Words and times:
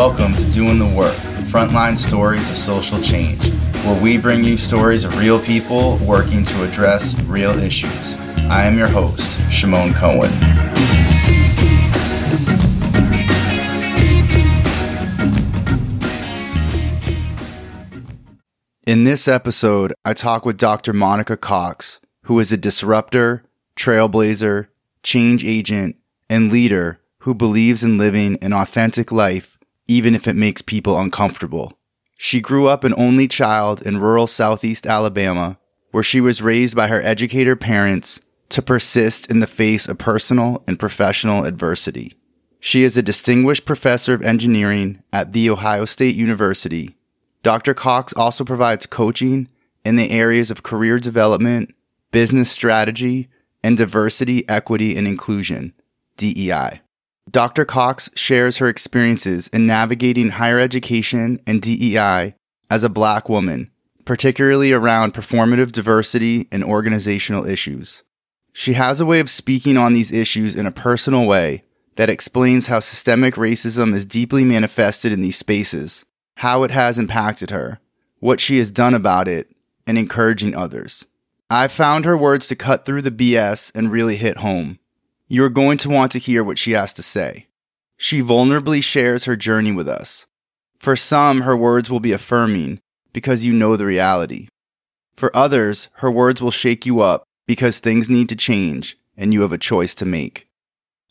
Welcome 0.00 0.32
to 0.32 0.50
Doing 0.52 0.78
the 0.78 0.86
Work, 0.86 1.12
frontline 1.52 1.98
stories 1.98 2.50
of 2.50 2.56
social 2.56 3.02
change, 3.02 3.46
where 3.84 4.02
we 4.02 4.16
bring 4.16 4.42
you 4.42 4.56
stories 4.56 5.04
of 5.04 5.18
real 5.18 5.38
people 5.38 5.98
working 5.98 6.42
to 6.42 6.64
address 6.64 7.22
real 7.24 7.50
issues. 7.50 8.16
I 8.48 8.62
am 8.62 8.78
your 8.78 8.88
host, 8.88 9.38
Shimon 9.52 9.92
Cohen. 9.92 10.30
In 18.86 19.04
this 19.04 19.28
episode, 19.28 19.92
I 20.06 20.14
talk 20.14 20.46
with 20.46 20.56
Dr. 20.56 20.94
Monica 20.94 21.36
Cox, 21.36 22.00
who 22.22 22.38
is 22.38 22.50
a 22.50 22.56
disruptor, 22.56 23.44
trailblazer, 23.76 24.68
change 25.02 25.44
agent, 25.44 25.96
and 26.30 26.50
leader 26.50 27.02
who 27.18 27.34
believes 27.34 27.84
in 27.84 27.98
living 27.98 28.38
an 28.40 28.54
authentic 28.54 29.12
life, 29.12 29.58
even 29.90 30.14
if 30.14 30.28
it 30.28 30.36
makes 30.36 30.62
people 30.62 31.00
uncomfortable. 31.00 31.76
She 32.16 32.40
grew 32.40 32.68
up 32.68 32.84
an 32.84 32.94
only 32.96 33.26
child 33.26 33.82
in 33.82 33.98
rural 33.98 34.28
southeast 34.28 34.86
Alabama, 34.86 35.58
where 35.90 36.04
she 36.04 36.20
was 36.20 36.40
raised 36.40 36.76
by 36.76 36.86
her 36.86 37.02
educator 37.02 37.56
parents 37.56 38.20
to 38.50 38.62
persist 38.62 39.28
in 39.28 39.40
the 39.40 39.48
face 39.48 39.88
of 39.88 39.98
personal 39.98 40.62
and 40.68 40.78
professional 40.78 41.44
adversity. 41.44 42.14
She 42.60 42.84
is 42.84 42.96
a 42.96 43.02
distinguished 43.02 43.64
professor 43.64 44.14
of 44.14 44.22
engineering 44.22 45.02
at 45.12 45.32
The 45.32 45.50
Ohio 45.50 45.86
State 45.86 46.14
University. 46.14 46.94
Dr. 47.42 47.74
Cox 47.74 48.12
also 48.12 48.44
provides 48.44 48.86
coaching 48.86 49.48
in 49.84 49.96
the 49.96 50.12
areas 50.12 50.52
of 50.52 50.62
career 50.62 51.00
development, 51.00 51.74
business 52.12 52.48
strategy, 52.52 53.28
and 53.64 53.76
diversity, 53.76 54.48
equity, 54.48 54.96
and 54.96 55.08
inclusion, 55.08 55.72
DEI. 56.16 56.80
Dr. 57.30 57.64
Cox 57.64 58.10
shares 58.16 58.56
her 58.56 58.68
experiences 58.68 59.48
in 59.48 59.66
navigating 59.66 60.30
higher 60.30 60.58
education 60.58 61.40
and 61.46 61.62
DEI 61.62 62.34
as 62.68 62.82
a 62.82 62.88
black 62.88 63.28
woman, 63.28 63.70
particularly 64.04 64.72
around 64.72 65.14
performative 65.14 65.70
diversity 65.70 66.48
and 66.50 66.64
organizational 66.64 67.46
issues. 67.46 68.02
She 68.52 68.72
has 68.72 69.00
a 69.00 69.06
way 69.06 69.20
of 69.20 69.30
speaking 69.30 69.76
on 69.76 69.92
these 69.92 70.10
issues 70.10 70.56
in 70.56 70.66
a 70.66 70.72
personal 70.72 71.24
way 71.26 71.62
that 71.94 72.10
explains 72.10 72.66
how 72.66 72.80
systemic 72.80 73.34
racism 73.34 73.94
is 73.94 74.06
deeply 74.06 74.44
manifested 74.44 75.12
in 75.12 75.20
these 75.20 75.38
spaces, 75.38 76.04
how 76.38 76.64
it 76.64 76.72
has 76.72 76.98
impacted 76.98 77.50
her, 77.50 77.78
what 78.18 78.40
she 78.40 78.58
has 78.58 78.72
done 78.72 78.94
about 78.94 79.28
it, 79.28 79.54
and 79.86 79.96
encouraging 79.96 80.54
others. 80.54 81.04
I 81.48 81.68
found 81.68 82.04
her 82.04 82.16
words 82.16 82.48
to 82.48 82.56
cut 82.56 82.84
through 82.84 83.02
the 83.02 83.10
BS 83.10 83.70
and 83.74 83.92
really 83.92 84.16
hit 84.16 84.38
home. 84.38 84.80
You 85.32 85.44
are 85.44 85.48
going 85.48 85.78
to 85.78 85.88
want 85.88 86.10
to 86.10 86.18
hear 86.18 86.42
what 86.42 86.58
she 86.58 86.72
has 86.72 86.92
to 86.94 87.04
say. 87.04 87.46
She 87.96 88.20
vulnerably 88.20 88.82
shares 88.82 89.26
her 89.26 89.36
journey 89.36 89.70
with 89.70 89.88
us. 89.88 90.26
For 90.80 90.96
some, 90.96 91.42
her 91.42 91.56
words 91.56 91.88
will 91.88 92.00
be 92.00 92.10
affirming 92.10 92.80
because 93.12 93.44
you 93.44 93.52
know 93.52 93.76
the 93.76 93.86
reality. 93.86 94.48
For 95.14 95.34
others, 95.36 95.88
her 95.98 96.10
words 96.10 96.42
will 96.42 96.50
shake 96.50 96.84
you 96.84 97.00
up 97.00 97.22
because 97.46 97.78
things 97.78 98.10
need 98.10 98.28
to 98.30 98.34
change 98.34 98.98
and 99.16 99.32
you 99.32 99.42
have 99.42 99.52
a 99.52 99.58
choice 99.58 99.94
to 99.96 100.04
make. 100.04 100.48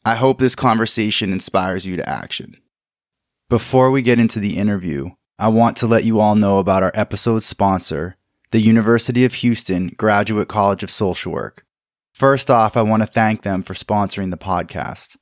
I 0.03 0.15
hope 0.15 0.39
this 0.39 0.53
conversation 0.53 1.31
inspires 1.31 1.85
you 1.85 1.95
to 1.95 2.09
action. 2.09 2.57
Before 3.47 3.89
we 3.89 4.01
get 4.01 4.19
into 4.19 4.41
the 4.41 4.57
interview, 4.57 5.11
I 5.37 5.47
want 5.47 5.77
to 5.77 5.87
let 5.87 6.03
you 6.03 6.19
all 6.19 6.35
know 6.35 6.59
about 6.59 6.83
our 6.83 6.91
episode 6.93 7.43
sponsor, 7.43 8.17
the 8.51 8.59
University 8.59 9.23
of 9.23 9.35
Houston 9.35 9.93
Graduate 9.95 10.49
College 10.49 10.83
of 10.83 10.91
Social 10.91 11.31
Work. 11.31 11.65
First 12.19 12.51
off, 12.51 12.75
I 12.75 12.81
want 12.81 13.01
to 13.01 13.07
thank 13.07 13.43
them 13.43 13.63
for 13.63 13.73
sponsoring 13.73 14.29
the 14.29 14.35
podcast. 14.35 15.15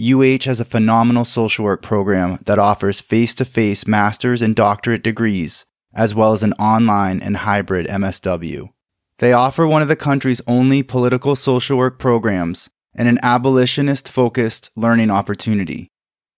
UH 0.00 0.48
has 0.48 0.60
a 0.60 0.64
phenomenal 0.64 1.26
social 1.26 1.66
work 1.66 1.82
program 1.82 2.38
that 2.46 2.58
offers 2.58 3.02
face 3.02 3.34
to 3.34 3.44
face 3.44 3.86
master's 3.86 4.40
and 4.40 4.56
doctorate 4.56 5.02
degrees, 5.02 5.66
as 5.94 6.14
well 6.14 6.32
as 6.32 6.42
an 6.42 6.54
online 6.54 7.20
and 7.20 7.36
hybrid 7.36 7.86
MSW. 7.86 8.70
They 9.18 9.34
offer 9.34 9.66
one 9.66 9.82
of 9.82 9.88
the 9.88 9.96
country's 9.96 10.40
only 10.46 10.82
political 10.82 11.36
social 11.36 11.76
work 11.76 11.98
programs 11.98 12.70
and 12.94 13.08
an 13.08 13.18
abolitionist 13.22 14.08
focused 14.08 14.70
learning 14.74 15.10
opportunity. 15.10 15.90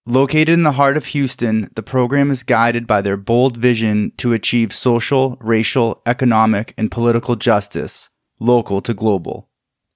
Located 0.07 0.49
in 0.49 0.65
the 0.65 0.73
heart 0.73 0.97
of 0.97 1.07
Houston, 1.07 1.71
the 1.77 1.85
program 1.85 2.33
is 2.33 2.43
guided 2.43 2.85
by 2.85 3.01
their 3.01 3.17
bold 3.17 3.57
vision 3.57 4.11
to 4.17 4.33
achieve 4.33 4.73
social, 4.73 5.39
racial, 5.41 6.03
economic, 6.05 6.75
and 6.77 6.91
political 6.91 7.37
justice, 7.37 8.11
local 8.41 8.81
to 8.81 8.93
global. 8.93 9.50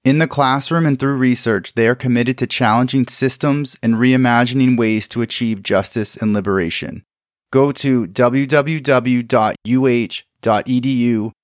In 0.05 0.19
the 0.19 0.27
classroom 0.27 0.85
and 0.85 0.99
through 0.99 1.15
research, 1.15 1.73
they 1.73 1.87
are 1.87 1.95
committed 1.95 2.37
to 2.37 2.45
challenging 2.45 3.07
systems 3.07 3.75
and 3.81 3.95
reimagining 3.95 4.77
ways 4.77 5.07
to 5.07 5.23
achieve 5.23 5.63
justice 5.63 6.15
and 6.15 6.31
liberation. 6.31 7.03
Go 7.51 7.71
to 7.71 8.05
www.uh.edu 8.05 9.31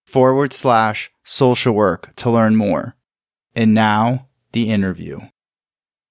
forward 0.06 0.54
slash 0.54 1.10
social 1.24 1.74
work 1.74 2.16
to 2.18 2.30
learn 2.30 2.56
more. 2.56 2.96
And 3.56 3.74
now, 3.74 4.28
the 4.52 4.70
interview. 4.70 5.22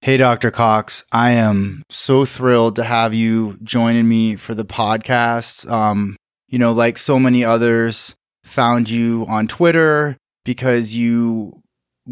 Hey, 0.01 0.17
Dr. 0.17 0.51
Cox, 0.51 1.05
I 1.13 1.31
am 1.31 1.85
so 1.89 2.25
thrilled 2.25 2.75
to 2.77 2.83
have 2.83 3.15
you 3.15 3.59
joining 3.63 4.09
me 4.09 4.35
for 4.35 4.55
the 4.55 4.65
podcast. 4.65 5.71
Um, 5.71 6.17
you 6.49 6.59
know, 6.59 6.73
like 6.73 6.99
so 6.99 7.21
many 7.21 7.45
others, 7.45 8.17
found 8.43 8.91
you 8.91 9.25
on 9.29 9.47
Twitter 9.47 10.17
because 10.45 10.97
you 10.97 11.60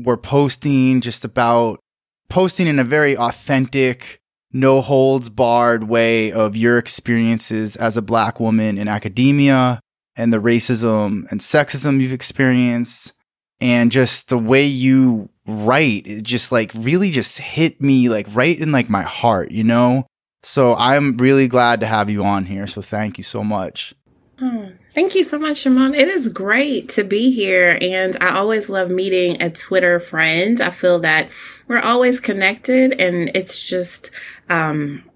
were 0.04 0.16
posting 0.16 1.00
just 1.00 1.25
about 1.25 1.81
posting 2.28 2.66
in 2.66 2.78
a 2.78 2.84
very 2.84 3.16
authentic, 3.16 4.20
no 4.53 4.81
holds 4.81 5.28
barred 5.28 5.84
way 5.84 6.32
of 6.32 6.56
your 6.56 6.78
experiences 6.78 7.76
as 7.76 7.97
a 7.97 8.03
black 8.03 8.41
woman 8.41 8.78
in 8.78 8.88
academia 8.88 9.81
and 10.16 10.32
the 10.32 10.38
racism 10.38 11.31
and 11.31 11.41
sexism 11.41 12.00
you've 12.00 12.12
experienced 12.12 13.12
and 13.60 13.91
just 13.91 14.28
the 14.28 14.38
way 14.38 14.64
you 14.64 15.28
write 15.47 16.06
it 16.06 16.22
just 16.22 16.53
like 16.53 16.70
really 16.75 17.10
just 17.10 17.38
hit 17.38 17.81
me 17.81 18.08
like 18.08 18.26
right 18.32 18.58
in 18.58 18.72
like 18.72 18.88
my 18.88 19.03
heart, 19.03 19.50
you 19.50 19.64
know? 19.64 20.06
So 20.42 20.75
I'm 20.75 21.16
really 21.16 21.48
glad 21.48 21.81
to 21.81 21.87
have 21.87 22.08
you 22.10 22.25
on 22.25 22.47
here. 22.47 22.66
So 22.66 22.82
thank 22.82 23.19
you 23.19 23.25
so 23.25 23.42
much. 23.42 23.94
Hmm. 24.38 24.66
Thank 24.98 25.14
you 25.14 25.22
so 25.22 25.38
much, 25.38 25.59
Shimon. 25.59 25.94
It 25.94 26.09
is 26.09 26.28
great 26.28 26.88
to 26.88 27.04
be 27.04 27.31
here. 27.31 27.78
And 27.81 28.16
I 28.20 28.31
always 28.31 28.69
love 28.69 28.91
meeting 28.91 29.41
a 29.41 29.48
Twitter 29.48 30.00
friend. 30.00 30.60
I 30.60 30.70
feel 30.70 30.98
that 30.98 31.31
we're 31.69 31.78
always 31.78 32.19
connected 32.19 33.00
and 33.00 33.31
it's 33.32 33.62
just, 33.62 34.10
um, 34.48 35.08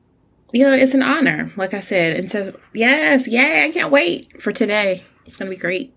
you 0.53 0.62
know, 0.65 0.72
it's 0.72 0.94
an 0.94 1.03
honor, 1.03 1.50
like 1.56 1.75
I 1.75 1.81
said. 1.81 2.15
And 2.16 2.31
so, 2.31 2.56
yes, 2.72 3.26
yay, 3.26 3.65
I 3.65 3.72
can't 3.72 3.91
wait 3.91 4.41
for 4.41 4.53
today. 4.53 5.03
It's 5.26 5.37
going 5.37 5.50
to 5.50 5.56
be 5.56 5.60
great. 5.60 5.92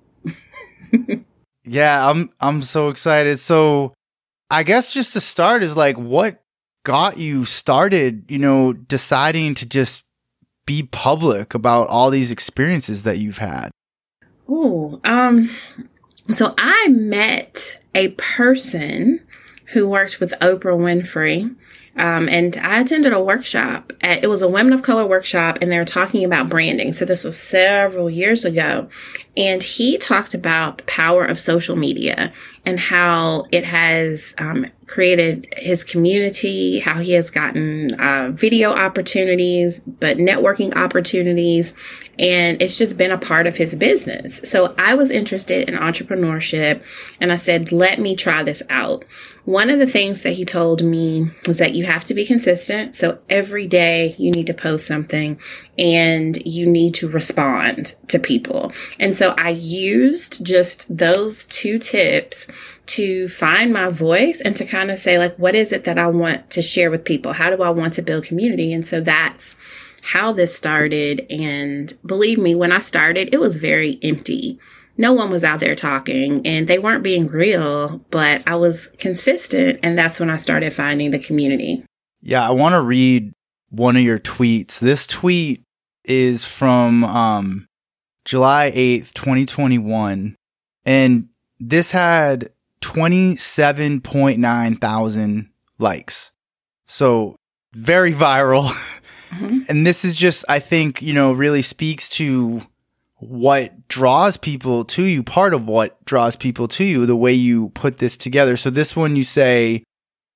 yeah, 1.63 2.09
I'm, 2.09 2.31
I'm 2.39 2.63
so 2.63 2.89
excited. 2.89 3.37
So 3.37 3.93
I 4.49 4.63
guess 4.63 4.91
just 4.91 5.13
to 5.13 5.21
start 5.21 5.61
is 5.61 5.77
like, 5.77 5.99
what 5.99 6.43
got 6.83 7.19
you 7.19 7.45
started, 7.45 8.25
you 8.29 8.39
know, 8.39 8.73
deciding 8.73 9.53
to 9.55 9.67
just 9.67 10.04
be 10.65 10.83
public 10.83 11.53
about 11.53 11.87
all 11.87 12.09
these 12.09 12.31
experiences 12.31 13.03
that 13.03 13.17
you've 13.17 13.37
had? 13.37 13.71
Oh, 14.47 14.99
um, 15.03 15.49
so 16.31 16.53
I 16.57 16.87
met 16.89 17.79
a 17.93 18.09
person 18.09 19.21
who 19.67 19.87
worked 19.87 20.19
with 20.19 20.33
Oprah 20.41 20.77
Winfrey. 20.77 21.55
Um, 21.97 22.27
and 22.27 22.57
I 22.57 22.81
attended 22.81 23.13
a 23.13 23.23
workshop. 23.23 23.93
At, 24.01 24.23
it 24.23 24.27
was 24.27 24.41
a 24.41 24.49
women 24.49 24.73
of 24.73 24.81
color 24.81 25.05
workshop, 25.05 25.59
and 25.61 25.71
they 25.71 25.77
were 25.77 25.85
talking 25.85 26.25
about 26.25 26.49
branding. 26.49 26.91
So 26.91 27.05
this 27.05 27.23
was 27.23 27.37
several 27.37 28.09
years 28.09 28.43
ago, 28.43 28.89
and 29.37 29.61
he 29.61 29.97
talked 29.97 30.33
about 30.33 30.77
the 30.77 30.83
power 30.85 31.25
of 31.25 31.39
social 31.39 31.75
media 31.75 32.31
and 32.65 32.79
how 32.79 33.45
it 33.51 33.63
has 33.63 34.33
um, 34.37 34.65
created 34.87 35.47
his 35.57 35.83
community, 35.83 36.79
how 36.79 36.99
he 36.99 37.13
has 37.13 37.29
gotten 37.29 37.93
uh, 37.99 38.31
video 38.31 38.71
opportunities, 38.71 39.79
but 39.79 40.17
networking 40.17 40.75
opportunities, 40.75 41.73
and 42.17 42.61
it's 42.61 42.77
just 42.77 42.97
been 42.97 43.11
a 43.11 43.17
part 43.17 43.45
of 43.45 43.57
his 43.57 43.75
business. 43.75 44.37
So 44.49 44.73
I 44.77 44.95
was 44.95 45.11
interested 45.11 45.67
in 45.67 45.75
entrepreneurship 45.75 46.83
and 47.19 47.31
I 47.31 47.35
said, 47.35 47.71
let 47.71 47.99
me 47.99 48.15
try 48.15 48.41
this 48.43 48.63
out. 48.69 49.05
One 49.43 49.69
of 49.69 49.79
the 49.79 49.87
things 49.87 50.23
that 50.23 50.33
he 50.33 50.45
told 50.45 50.83
me 50.83 51.29
was 51.45 51.59
that 51.59 51.75
you 51.75 51.85
have 51.85 52.05
to 52.05 52.13
be 52.13 52.25
consistent. 52.25 52.95
So 52.95 53.19
every 53.29 53.67
day 53.67 54.15
you 54.17 54.31
need 54.31 54.47
to 54.47 54.53
post 54.53 54.87
something 54.87 55.37
and 55.77 56.37
you 56.45 56.65
need 56.65 56.95
to 56.95 57.09
respond 57.09 57.95
to 58.07 58.17
people. 58.17 58.71
And 58.99 59.15
so 59.15 59.24
I 59.31 59.49
used 59.49 60.45
just 60.45 60.95
those 60.95 61.45
two 61.47 61.79
tips 61.79 62.47
to 62.87 63.27
find 63.27 63.73
my 63.73 63.89
voice 63.89 64.41
and 64.41 64.55
to 64.55 64.65
kind 64.65 64.91
of 64.91 64.97
say, 64.97 65.17
like, 65.17 65.35
what 65.37 65.55
is 65.55 65.71
it 65.71 65.85
that 65.85 65.97
I 65.97 66.07
want 66.07 66.49
to 66.51 66.61
share 66.61 66.91
with 66.91 67.03
people? 67.03 67.33
How 67.33 67.55
do 67.55 67.63
I 67.63 67.69
want 67.69 67.93
to 67.93 68.01
build 68.01 68.25
community? 68.25 68.71
And 68.73 68.85
so 68.85 69.01
that's 69.01 69.55
how 70.01 70.31
this 70.31 70.55
started. 70.55 71.25
And 71.29 71.93
believe 72.05 72.37
me, 72.37 72.53
when 72.55 72.71
I 72.71 72.79
started, 72.79 73.33
it 73.33 73.39
was 73.39 73.57
very 73.57 73.99
empty. 74.03 74.59
No 74.97 75.13
one 75.13 75.29
was 75.29 75.43
out 75.43 75.59
there 75.59 75.75
talking 75.75 76.45
and 76.45 76.67
they 76.67 76.79
weren't 76.79 77.03
being 77.03 77.27
real, 77.27 77.99
but 78.11 78.43
I 78.47 78.55
was 78.55 78.87
consistent. 78.99 79.79
And 79.83 79.97
that's 79.97 80.19
when 80.19 80.29
I 80.29 80.37
started 80.37 80.73
finding 80.73 81.11
the 81.11 81.19
community. 81.19 81.83
Yeah, 82.21 82.47
I 82.47 82.51
want 82.51 82.73
to 82.73 82.81
read 82.81 83.33
one 83.69 83.97
of 83.97 84.03
your 84.03 84.19
tweets. 84.19 84.79
This 84.79 85.05
tweet 85.05 85.63
is 86.05 86.45
from 86.45 87.03
um, 87.03 87.67
July 88.25 88.71
8th, 88.75 89.13
2021. 89.13 90.35
And 90.85 91.29
this 91.59 91.91
had 91.91 92.49
27.9 92.81 94.81
thousand 94.81 95.49
likes. 95.79 96.31
So 96.87 97.35
very 97.73 98.11
viral. 98.11 98.69
Mm-hmm. 99.29 99.59
And 99.69 99.85
this 99.85 100.05
is 100.05 100.15
just, 100.15 100.45
I 100.47 100.59
think, 100.59 101.01
you 101.01 101.11
know, 101.11 101.33
really 101.33 101.61
speaks 101.61 102.07
to 102.09 102.61
what 103.17 103.87
draws 103.87 104.37
people 104.37 104.85
to 104.85 105.05
you, 105.05 105.23
part 105.23 105.53
of 105.53 105.67
what 105.67 106.03
draws 106.05 106.35
people 106.35 106.67
to 106.69 106.83
you, 106.83 107.05
the 107.05 107.15
way 107.15 107.33
you 107.33 107.69
put 107.69 107.97
this 107.97 108.17
together. 108.17 108.55
So 108.55 108.69
this 108.69 108.95
one 108.95 109.15
you 109.15 109.23
say, 109.23 109.83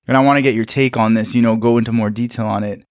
and 0.07 0.17
I 0.17 0.21
want 0.21 0.37
to 0.37 0.41
get 0.41 0.55
your 0.55 0.65
take 0.65 0.97
on 0.97 1.13
this, 1.13 1.35
you 1.35 1.41
know, 1.41 1.55
go 1.55 1.77
into 1.77 1.91
more 1.91 2.09
detail 2.09 2.47
on 2.47 2.63
it. 2.63 2.83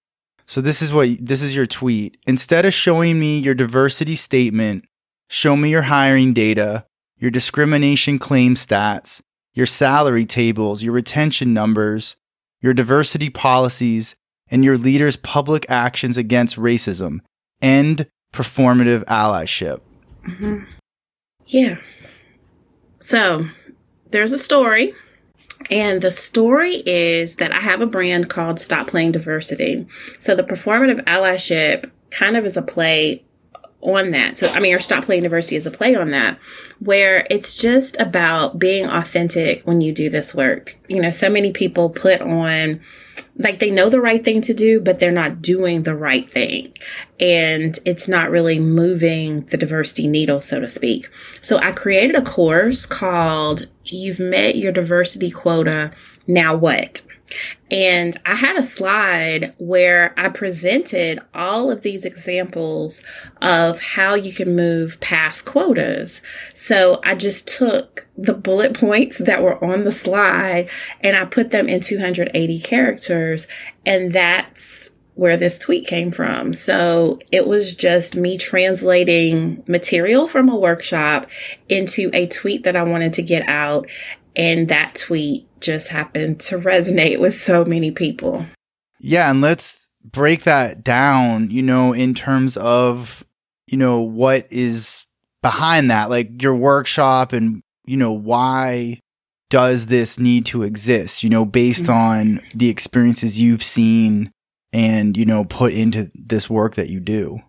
So 0.49 0.63
this 0.63 0.81
is 0.81 0.91
what 0.91 1.11
this 1.21 1.43
is 1.43 1.55
your 1.55 1.67
tweet. 1.67 2.17
Instead 2.27 2.65
of 2.65 2.73
showing 2.73 3.21
me 3.21 3.39
your 3.39 3.53
diversity 3.53 4.17
statement, 4.17 4.87
show 5.29 5.55
me 5.59 5.69
your 5.69 5.83
hiring 5.83 6.33
data, 6.33 6.87
your 7.19 7.31
discrimination 7.31 8.19
claim 8.19 8.55
stats, 8.55 9.21
your 9.53 9.67
salary 9.67 10.25
tables, 10.25 10.83
your 10.83 10.95
retention 10.95 11.53
numbers, 11.53 12.17
your 12.63 12.73
diversity 12.73 13.29
policies, 13.29 14.17
and 14.51 14.65
your 14.65 14.79
leaders' 14.79 15.17
public 15.17 15.67
actions 15.69 16.17
against 16.17 16.57
racism. 16.57 17.19
End 17.61 18.07
performative 18.33 19.05
allyship. 19.05 19.81
Mm-hmm. 20.27 20.65
Yeah. 21.47 21.79
So 23.01 23.47
there's 24.13 24.33
a 24.33 24.39
story, 24.39 24.95
and 25.71 26.01
the 26.01 26.11
story 26.11 26.77
is 26.87 27.37
that 27.37 27.53
I 27.53 27.61
have 27.61 27.81
a 27.81 27.87
brand 27.87 28.29
called 28.31 28.61
Stop 28.61 28.89
Playing 28.89 29.13
Diversity. 29.13 29.87
So 30.19 30.35
the 30.35 30.43
performative 30.43 31.05
allyship 31.05 31.91
kind 32.11 32.37
of 32.37 32.47
is 32.47 32.57
a 32.57 32.63
play 32.63 33.25
on 33.81 34.11
that. 34.11 34.37
So, 34.39 34.49
I 34.49 34.61
mean, 34.61 34.75
or 34.75 34.81
Stop 34.81 35.05
Playing 35.05 35.23
Diversity 35.23 35.57
is 35.57 35.67
a 35.67 35.71
play 35.71 35.95
on 35.95 36.11
that, 36.11 36.39
where 36.81 37.27
it's 37.31 37.55
just 37.55 37.99
about 38.01 38.59
being 38.59 38.87
authentic 38.87 39.65
when 39.67 39.81
you 39.81 39.93
do 39.93 40.11
this 40.11 40.35
work. 40.35 40.77
You 40.89 41.01
know, 41.01 41.11
so 41.11 41.31
many 41.31 41.53
people 41.53 41.91
put 41.91 42.21
on, 42.21 42.81
like, 43.37 43.61
they 43.61 43.71
know 43.71 43.89
the 43.89 44.01
right 44.01 44.25
thing 44.25 44.41
to 44.43 44.55
do, 44.55 44.81
but 44.81 44.99
they're 44.99 45.13
not 45.13 45.41
doing 45.41 45.85
the 45.85 45.95
right 45.95 46.29
thing. 46.29 46.73
And 47.21 47.79
it's 47.85 48.09
not 48.09 48.31
really 48.31 48.59
moving 48.59 49.45
the 49.47 49.57
diversity 49.57 50.09
needle, 50.09 50.41
so 50.41 50.59
to 50.59 50.71
speak. 50.71 51.09
So, 51.41 51.59
I 51.59 51.71
created 51.71 52.17
a 52.17 52.23
course 52.23 52.85
called 52.85 53.69
You've 53.89 54.21
Met 54.21 54.57
Your 54.57 54.73
Diversity 54.73 55.31
Quota. 55.31 55.93
Now 56.27 56.55
What? 56.55 57.03
And 57.71 58.19
I 58.25 58.35
had 58.35 58.57
a 58.57 58.63
slide 58.63 59.55
where 59.59 60.15
I 60.19 60.31
presented 60.31 61.21
all 61.35 61.71
of 61.71 61.83
these 61.83 62.07
examples 62.07 63.03
of 63.43 63.81
how 63.81 64.15
you 64.15 64.33
can 64.33 64.57
move 64.57 64.99
past 65.01 65.45
quotas. 65.45 66.23
So 66.55 67.01
I 67.05 67.15
just 67.15 67.47
took 67.47 68.07
the 68.17 68.35
bullet 68.35 68.73
points 68.73 69.19
that 69.19 69.43
were 69.43 69.63
on 69.63 69.85
the 69.85 69.93
slide 69.93 70.71
and 71.03 71.17
I 71.17 71.27
put 71.27 71.51
them 71.51 71.69
in 71.69 71.83
280 71.83 72.61
characters. 72.61 73.47
And 73.85 74.13
that's 74.13 74.91
where 75.19 75.37
this 75.37 75.59
tweet 75.59 75.85
came 75.85 76.13
from. 76.13 76.55
So 76.55 77.19
it 77.33 77.49
was 77.49 77.75
just 77.75 78.15
me 78.15 78.39
translating 78.39 79.65
material 79.67 80.29
from 80.29 80.49
a 80.49 80.57
workshop 80.57 81.27
into 81.69 82.09
a 82.15 82.29
tweet 82.29 82.63
that 82.63 82.77
I 82.77 82.85
wanted 82.85 83.15
to 83.15 83.23
get 83.23 83.43
out. 83.49 83.91
And 84.37 84.69
that 84.69 84.95
tweet 84.95 85.45
just 85.61 85.89
happened 85.89 86.39
to 86.43 86.59
resonate 86.59 87.19
with 87.19 87.35
so 87.35 87.65
many 87.65 87.91
people. 87.91 88.47
Yeah, 89.01 89.29
and 89.29 89.41
let's 89.41 89.91
break 90.05 90.45
that 90.45 90.85
down, 90.85 91.51
you 91.51 91.63
know, 91.63 91.93
in 91.93 92.15
terms 92.15 92.57
of, 92.57 93.25
you 93.67 93.77
know, 93.77 93.99
what 93.99 94.47
is 94.51 95.05
behind 95.43 95.91
that, 95.91 96.11
like 96.11 96.41
your 96.41 96.55
workshop 96.55 97.33
and, 97.33 97.61
you 97.87 97.97
know, 97.97 98.13
why 98.13 99.01
does 99.51 99.87
this 99.87 100.17
need 100.21 100.47
to 100.47 100.63
exist, 100.63 101.25
you 101.25 101.29
know, 101.29 101.45
based 101.45 101.87
mm-hmm. 101.87 102.39
on 102.39 102.41
the 102.55 102.69
experiences 102.69 103.41
you've 103.41 103.65
seen 103.65 104.31
and, 104.73 105.17
you 105.17 105.25
know, 105.25 105.45
put 105.45 105.73
into 105.73 106.11
this 106.15 106.49
work 106.49 106.75
that 106.75 106.91
you 106.91 107.01
do? 107.01 107.41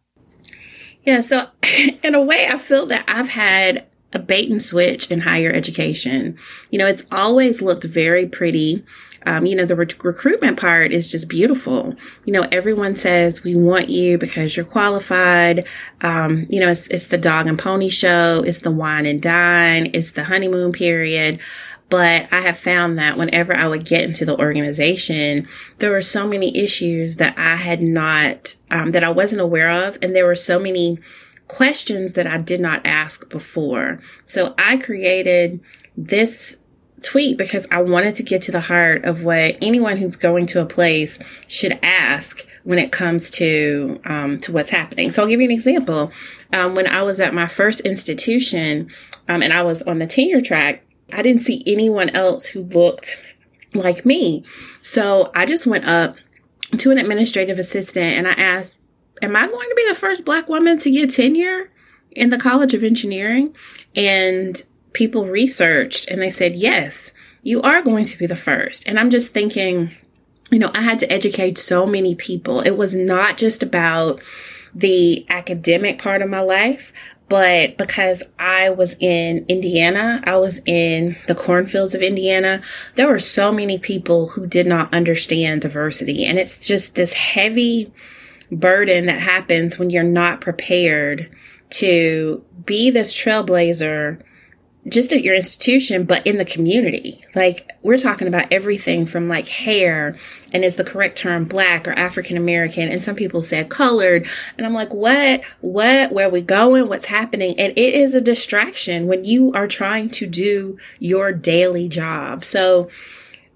Yeah, 1.04 1.22
so 1.22 1.48
in 2.04 2.16
a 2.16 2.22
way, 2.22 2.48
I 2.48 2.58
feel 2.58 2.86
that 2.88 3.06
I've 3.08 3.30
had 3.30 3.86
a 4.14 4.20
bait 4.20 4.50
and 4.50 4.62
switch 4.62 5.12
in 5.12 5.22
higher 5.22 5.52
education. 5.52 6.38
You 6.72 6.80
know, 6.80 6.88
it's 6.88 7.06
always 7.12 7.62
looked 7.62 7.84
very 7.84 8.26
pretty. 8.26 8.84
Um, 9.26 9.46
you 9.46 9.56
know, 9.56 9.66
the 9.66 9.76
recruitment 9.76 10.60
part 10.60 10.94
is 10.94 11.12
just 11.12 11.30
beautiful. 11.30 11.94
You 12.26 12.34
know, 12.34 12.48
everyone 12.52 12.96
says 12.96 13.44
we 13.44 13.56
want 13.56 13.90
you 13.90 14.18
because 14.18 14.56
you're 14.56 14.66
qualified. 14.66 15.68
Um, 16.02 16.46
you 16.50 16.60
know, 16.60 16.70
it's, 16.70 16.88
it's 16.88 17.08
the 17.08 17.18
dog 17.18 17.46
and 17.46 17.60
pony 17.60 17.90
show. 17.90 18.42
It's 18.46 18.60
the 18.60 18.72
wine 18.72 19.06
and 19.06 19.22
dine. 19.22 19.92
It's 19.94 20.12
the 20.12 20.24
honeymoon 20.24 20.72
period. 20.72 21.40
But 21.90 22.28
I 22.32 22.42
have 22.42 22.58
found 22.58 23.00
that 23.00 23.18
whenever 23.18 23.56
I 23.56 23.68
would 23.68 23.86
get 23.86 24.04
into 24.04 24.26
the 24.26 24.38
organization, 24.38 25.48
there 25.80 25.92
were 25.92 26.02
so 26.02 26.28
many 26.28 26.56
issues 26.56 27.16
that 27.16 27.38
I 27.38 27.56
had 27.56 27.82
not, 27.82 28.56
um, 28.70 28.92
that 28.92 29.04
I 29.04 29.10
wasn't 29.10 29.42
aware 29.42 29.88
of. 29.88 29.98
And 30.02 30.16
there 30.16 30.26
were 30.26 30.36
so 30.36 30.60
many 30.60 31.00
questions 31.48 32.14
that 32.14 32.28
I 32.28 32.38
did 32.38 32.62
not 32.62 32.86
ask 32.86 33.28
before. 33.30 34.00
So 34.24 34.54
I 34.58 34.78
created 34.78 35.60
this 35.98 36.58
tweet 37.02 37.38
because 37.38 37.68
I 37.72 37.82
wanted 37.82 38.16
to 38.16 38.24
get 38.24 38.42
to 38.44 38.52
the 38.52 38.62
heart 38.62 39.06
of 39.06 39.24
what 39.24 39.58
anyone 39.62 39.98
who's 39.98 40.16
going 40.16 40.46
to 40.48 40.62
a 40.62 40.66
place 40.66 41.18
should 41.48 41.80
ask 41.82 42.46
when 42.64 42.78
it 42.78 42.92
comes 42.92 43.30
to 43.32 44.00
um, 44.06 44.40
to 44.42 44.52
what's 44.52 44.70
happening. 44.70 45.12
So 45.12 45.22
I'll 45.22 45.30
give 45.30 45.40
you 45.40 45.48
an 45.48 45.52
example. 45.52 46.12
Um, 46.54 46.76
when 46.76 46.88
I 46.88 47.04
was 47.04 47.20
at 47.20 47.34
my 47.34 47.48
first 47.48 47.82
institution 47.82 48.90
um, 49.28 49.42
and 49.42 49.54
I 49.54 49.64
was 49.64 49.82
on 49.84 50.00
the 50.00 50.08
tenure 50.08 50.42
track, 50.42 50.84
I 51.14 51.22
didn't 51.22 51.42
see 51.42 51.64
anyone 51.66 52.10
else 52.10 52.46
who 52.46 52.64
looked 52.64 53.24
like 53.74 54.06
me. 54.06 54.44
So 54.82 55.32
I 55.36 55.46
just 55.46 55.68
went 55.68 55.86
up 55.86 56.16
to 56.78 56.92
an 56.92 56.98
administrative 56.98 57.60
assistant 57.60 58.18
and 58.18 58.28
I 58.28 58.32
asked, 58.32 58.80
am 59.22 59.36
I 59.36 59.48
going 59.48 59.70
to 59.70 59.76
be 59.76 59.88
the 59.88 59.96
first 59.96 60.26
black 60.26 60.48
woman 60.50 60.78
to 60.80 60.92
get 60.92 61.12
tenure 61.12 61.72
in 62.12 62.30
the 62.30 62.38
College 62.38 62.74
of 62.74 62.84
Engineering? 62.84 63.56
And 63.96 64.62
people 64.94 65.26
researched 65.26 66.08
and 66.10 66.22
they 66.22 66.30
said, 66.30 66.56
yes, 66.56 67.14
you 67.44 67.62
are 67.62 67.82
going 67.82 68.06
to 68.06 68.18
be 68.18 68.26
the 68.26 68.36
first. 68.36 68.88
And 68.88 69.00
I'm 69.00 69.10
just 69.10 69.34
thinking, 69.34 69.92
you 70.52 70.60
know, 70.60 70.72
I 70.74 70.82
had 70.82 71.00
to 71.00 71.12
educate 71.12 71.58
so 71.58 71.86
many 71.86 72.16
people. 72.16 72.62
It 72.62 72.78
was 72.78 72.96
not 72.96 73.38
just 73.38 73.64
about 73.64 74.22
the 74.74 75.26
academic 75.30 76.00
part 76.00 76.22
of 76.22 76.30
my 76.30 76.42
life, 76.42 76.94
but 77.30 77.78
because 77.78 78.24
I 78.38 78.72
was 78.72 78.96
in 79.00 79.46
Indiana, 79.48 80.22
I 80.26 80.38
was 80.38 80.62
in 80.66 81.16
the 81.28 81.36
cornfields 81.36 81.96
of 81.96 82.02
Indiana, 82.02 82.62
there 82.96 83.08
were 83.08 83.20
so 83.20 83.52
many 83.52 83.78
people 83.78 84.28
who 84.28 84.48
did 84.48 84.68
not 84.68 84.94
understand 84.94 85.62
diversity. 85.62 86.26
And 86.26 86.38
it's 86.38 86.66
just 86.66 86.96
this 86.96 87.14
heavy, 87.14 87.92
burden 88.52 89.06
that 89.06 89.22
happens 89.22 89.78
when 89.78 89.90
you're 89.90 90.04
not 90.04 90.42
prepared 90.42 91.30
to 91.70 92.44
be 92.66 92.90
this 92.90 93.14
trailblazer 93.14 94.22
just 94.90 95.14
at 95.14 95.24
your 95.24 95.36
institution, 95.36 96.04
but 96.04 96.26
in 96.26 96.38
the 96.38 96.46
community. 96.46 97.22
Like, 97.36 97.72
we're 97.84 97.98
talking 97.98 98.28
about 98.28 98.52
everything 98.52 99.06
from 99.06 99.28
like 99.28 99.48
hair 99.48 100.18
and 100.54 100.66
is 100.66 100.76
the 100.76 100.84
correct 100.84 101.18
term 101.18 101.46
black 101.46 101.88
or 101.88 101.94
African 101.94 102.38
American? 102.38 102.90
And 102.90 103.04
some 103.04 103.16
people 103.16 103.42
said 103.42 103.70
colored. 103.70 104.28
And 104.58 104.66
I'm 104.66 104.74
like, 104.74 104.94
what? 104.94 105.44
What? 105.62 106.12
Where 106.12 106.30
we 106.30 106.42
going? 106.42 106.88
What's 106.88 107.06
happening? 107.06 107.60
And 107.60 107.72
it 107.78 107.94
is 107.94 108.16
a 108.16 108.22
distraction 108.22 109.08
when 109.08 109.24
you 109.24 109.52
are 109.54 109.68
trying 109.68 110.10
to 110.12 110.28
do 110.28 110.78
your 111.00 111.32
daily 111.32 111.88
job. 111.88 112.44
So, 112.44 112.90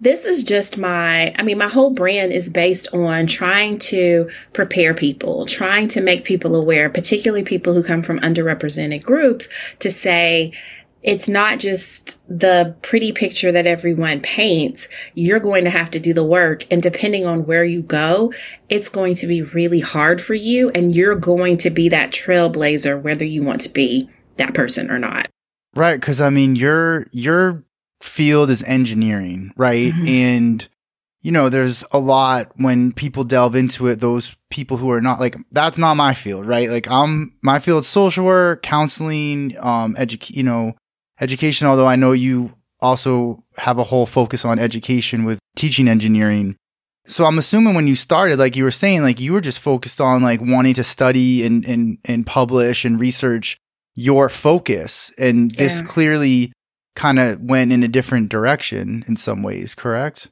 this 0.02 0.25
is 0.25 0.44
just 0.44 0.78
my, 0.78 1.34
I 1.38 1.44
mean, 1.44 1.58
my 1.58 1.70
whole 1.70 1.92
brand 1.92 2.34
is 2.34 2.50
based 2.50 2.94
on 2.94 3.25
trying 3.25 3.80
to 3.80 4.30
prepare 4.52 4.94
people, 4.94 5.46
trying 5.46 5.88
to 5.90 6.02
make 6.02 6.25
people 6.25 6.58
aware, 6.58 6.90
particularly 6.90 7.44
people 7.44 7.74
who 7.74 7.82
come 7.82 8.04
from 8.04 8.20
underrepresented 8.20 9.02
groups, 9.02 9.48
to 9.80 9.90
say, 9.90 10.52
it's 11.03 11.27
not 11.27 11.60
just 11.60 12.22
the 12.27 12.75
pretty 12.81 13.12
picture 13.12 13.51
that 13.51 13.67
everyone 13.67 14.22
paints. 14.22 14.88
You're 15.13 15.41
going 15.41 15.65
to 15.65 15.69
have 15.69 15.91
to 15.91 16.00
do 16.00 16.13
the 16.13 16.24
work. 16.24 16.65
And 16.72 16.81
depending 16.81 17.25
on 17.25 17.45
where 17.45 17.65
you 17.65 17.81
go, 17.81 18.33
it's 18.69 18.89
going 18.89 19.15
to 19.15 19.27
be 19.27 19.41
really 19.41 19.81
hard 19.81 20.22
for 20.22 20.33
you. 20.33 20.69
And 20.69 20.95
you're 20.95 21.15
going 21.15 21.57
to 21.57 21.69
be 21.69 21.89
that 21.89 22.12
trailblazer, 22.12 23.01
whether 23.01 23.25
you 23.25 23.43
want 23.43 23.62
to 23.62 23.69
be 23.69 24.10
that 24.38 24.53
person 24.53 24.89
or 24.89 24.98
not. 24.98 25.27
Right. 25.75 26.01
Cause 26.01 26.22
I 26.22 26.29
mean, 26.29 26.55
you're, 26.55 27.07
you're 27.12 27.63
field 28.01 28.50
is 28.50 28.63
engineering, 28.63 29.53
right? 29.57 29.91
Mm-hmm. 29.93 30.07
And 30.07 30.69
you 31.22 31.31
know, 31.31 31.48
there's 31.48 31.86
a 31.91 32.00
lot 32.00 32.51
when 32.57 32.91
people 32.91 33.24
delve 33.24 33.55
into 33.55 33.88
it, 33.88 34.01
those 34.01 34.36
people 34.50 34.75
who 34.75 34.91
are 34.91 35.00
not 35.00 35.22
like 35.22 35.38
that's 35.51 35.77
not 35.77 35.95
my 35.95 36.13
field, 36.13 36.45
right? 36.45 36.69
Like 36.69 36.89
I'm 36.89 37.33
my 37.41 37.60
field 37.60 37.86
social 37.86 38.25
work, 38.25 38.62
counseling, 38.62 39.55
um 39.62 39.95
education, 39.98 40.36
you 40.36 40.43
know, 40.43 40.75
education, 41.20 41.67
although 41.67 41.88
I 41.88 41.96
know 41.96 42.12
you 42.12 42.53
also 42.82 43.43
have 43.58 43.77
a 43.79 43.84
whole 43.84 44.05
focus 44.05 44.43
on 44.46 44.60
education 44.60 45.24
with 45.24 45.39
teaching 45.55 45.88
engineering. 45.88 46.58
so 47.05 47.25
I'm 47.25 47.38
assuming 47.38 47.75
when 47.75 47.88
you 47.88 47.96
started, 47.96 48.39
like 48.39 48.55
you 48.55 48.63
were 48.63 48.72
saying, 48.72 49.01
like 49.01 49.20
you 49.20 49.34
were 49.34 49.41
just 49.41 49.60
focused 49.60 50.00
on 50.01 50.22
like 50.22 50.41
wanting 50.41 50.74
to 50.75 50.84
study 50.84 51.46
and 51.46 51.65
and 51.65 51.98
and 52.05 52.25
publish 52.25 52.86
and 52.86 53.00
research 53.00 53.58
your 53.96 54.29
focus, 54.29 55.12
and 55.17 55.51
yeah. 55.51 55.58
this 55.58 55.82
clearly 55.82 56.51
kind 56.96 57.20
of 57.20 57.41
went 57.41 57.72
in 57.72 57.84
a 57.84 57.88
different 57.88 58.29
direction 58.29 59.03
in 59.08 59.15
some 59.15 59.43
ways. 59.43 59.75
Correct? 59.75 60.29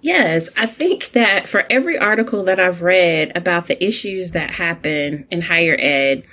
Yes, 0.00 0.48
I 0.56 0.66
think 0.66 1.12
that 1.12 1.48
for 1.48 1.64
every 1.68 1.98
article 1.98 2.44
that 2.44 2.60
I've 2.60 2.82
read 2.82 3.36
about 3.36 3.66
the 3.66 3.82
issues 3.84 4.32
that 4.32 4.50
happen 4.50 5.26
in 5.30 5.42
higher 5.42 5.76
ed, 5.78 6.24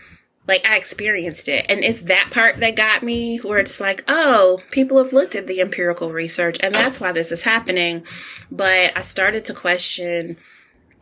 like 0.48 0.66
I 0.66 0.76
experienced 0.78 1.48
it. 1.48 1.66
And 1.70 1.84
it's 1.84 2.04
that 2.04 2.30
part 2.32 2.60
that 2.60 2.76
got 2.76 3.04
me 3.04 3.38
where 3.38 3.60
it's 3.60 3.80
like, 3.80 4.04
oh, 4.08 4.60
people 4.72 4.98
have 4.98 5.14
looked 5.14 5.36
at 5.36 5.48
the 5.48 5.62
empirical 5.62 6.12
research 6.12 6.58
and 6.62 6.74
that's 6.74 7.00
why 7.00 7.12
this 7.12 7.32
is 7.32 7.44
happening. 7.44 8.04
But 8.52 8.98
I 8.98 9.02
started 9.02 9.46
to 9.46 9.54
question 9.54 10.38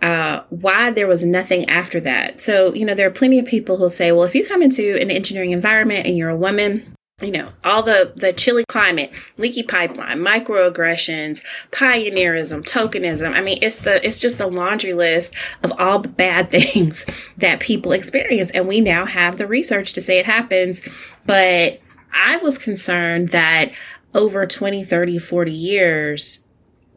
uh, 0.01 0.43
why 0.49 0.91
there 0.91 1.07
was 1.07 1.25
nothing 1.25 1.69
after 1.69 1.99
that. 2.01 2.41
So, 2.41 2.73
you 2.73 2.85
know, 2.85 2.95
there 2.95 3.07
are 3.07 3.11
plenty 3.11 3.39
of 3.39 3.45
people 3.45 3.77
who'll 3.77 3.89
say, 3.89 4.11
well, 4.11 4.23
if 4.23 4.35
you 4.35 4.45
come 4.45 4.61
into 4.61 4.95
an 5.01 5.11
engineering 5.11 5.51
environment 5.51 6.05
and 6.05 6.17
you're 6.17 6.29
a 6.29 6.37
woman, 6.37 6.95
you 7.21 7.31
know, 7.31 7.49
all 7.63 7.83
the, 7.83 8.13
the 8.15 8.31
chilly 8.33 8.63
climate, 8.69 9.11
leaky 9.37 9.63
pipeline, 9.63 10.19
microaggressions, 10.19 11.43
pioneerism, 11.71 12.63
tokenism. 12.63 13.33
I 13.33 13.41
mean, 13.41 13.59
it's 13.61 13.79
the, 13.79 14.05
it's 14.05 14.19
just 14.19 14.39
a 14.39 14.47
laundry 14.47 14.93
list 14.93 15.35
of 15.63 15.73
all 15.77 15.99
the 15.99 16.09
bad 16.09 16.49
things 16.51 17.05
that 17.37 17.59
people 17.59 17.91
experience. 17.91 18.51
And 18.51 18.67
we 18.67 18.79
now 18.79 19.05
have 19.05 19.37
the 19.37 19.47
research 19.47 19.93
to 19.93 20.01
say 20.01 20.19
it 20.19 20.25
happens. 20.25 20.81
But 21.25 21.79
I 22.13 22.37
was 22.37 22.57
concerned 22.57 23.29
that 23.29 23.71
over 24.13 24.45
20, 24.45 24.85
30, 24.85 25.19
40 25.19 25.51
years, 25.51 26.43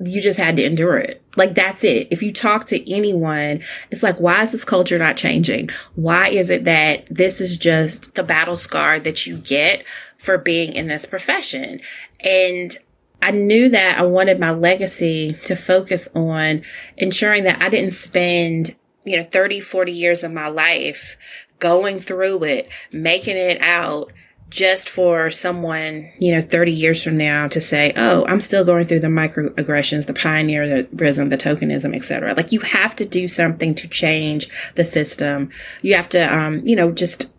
you 0.04 0.20
just 0.20 0.38
had 0.38 0.56
to 0.56 0.64
endure 0.64 0.98
it. 0.98 1.22
Like 1.36 1.54
that's 1.54 1.84
it. 1.84 2.08
If 2.10 2.22
you 2.22 2.32
talk 2.32 2.66
to 2.66 2.92
anyone, 2.92 3.62
it's 3.90 4.02
like, 4.02 4.18
why 4.18 4.42
is 4.42 4.52
this 4.52 4.64
culture 4.64 4.98
not 4.98 5.16
changing? 5.16 5.70
Why 5.94 6.28
is 6.28 6.50
it 6.50 6.64
that 6.64 7.06
this 7.10 7.40
is 7.40 7.56
just 7.56 8.14
the 8.14 8.22
battle 8.22 8.56
scar 8.56 8.98
that 9.00 9.26
you 9.26 9.38
get 9.38 9.84
for 10.18 10.38
being 10.38 10.72
in 10.72 10.88
this 10.88 11.06
profession? 11.06 11.80
And 12.20 12.76
I 13.20 13.30
knew 13.30 13.68
that 13.68 13.98
I 13.98 14.02
wanted 14.02 14.40
my 14.40 14.50
legacy 14.50 15.34
to 15.44 15.54
focus 15.54 16.08
on 16.14 16.62
ensuring 16.96 17.44
that 17.44 17.62
I 17.62 17.68
didn't 17.68 17.94
spend, 17.94 18.74
you 19.04 19.16
know, 19.16 19.22
30, 19.22 19.60
40 19.60 19.92
years 19.92 20.24
of 20.24 20.32
my 20.32 20.48
life 20.48 21.16
going 21.60 22.00
through 22.00 22.42
it, 22.42 22.68
making 22.90 23.36
it 23.36 23.60
out, 23.60 24.12
just 24.52 24.90
for 24.90 25.30
someone, 25.30 26.10
you 26.18 26.30
know, 26.30 26.42
30 26.42 26.72
years 26.72 27.02
from 27.02 27.16
now 27.16 27.48
to 27.48 27.58
say, 27.58 27.90
oh, 27.96 28.26
I'm 28.26 28.40
still 28.40 28.66
going 28.66 28.86
through 28.86 29.00
the 29.00 29.08
microaggressions, 29.08 30.06
the 30.06 30.12
pioneerism, 30.12 31.30
the 31.30 31.38
tokenism, 31.38 31.96
etc. 31.96 32.34
Like 32.34 32.52
you 32.52 32.60
have 32.60 32.94
to 32.96 33.06
do 33.06 33.28
something 33.28 33.74
to 33.74 33.88
change 33.88 34.48
the 34.74 34.84
system. 34.84 35.50
You 35.80 35.94
have 35.94 36.10
to, 36.10 36.20
um, 36.20 36.60
you 36.66 36.76
know, 36.76 36.92
just 36.92 37.32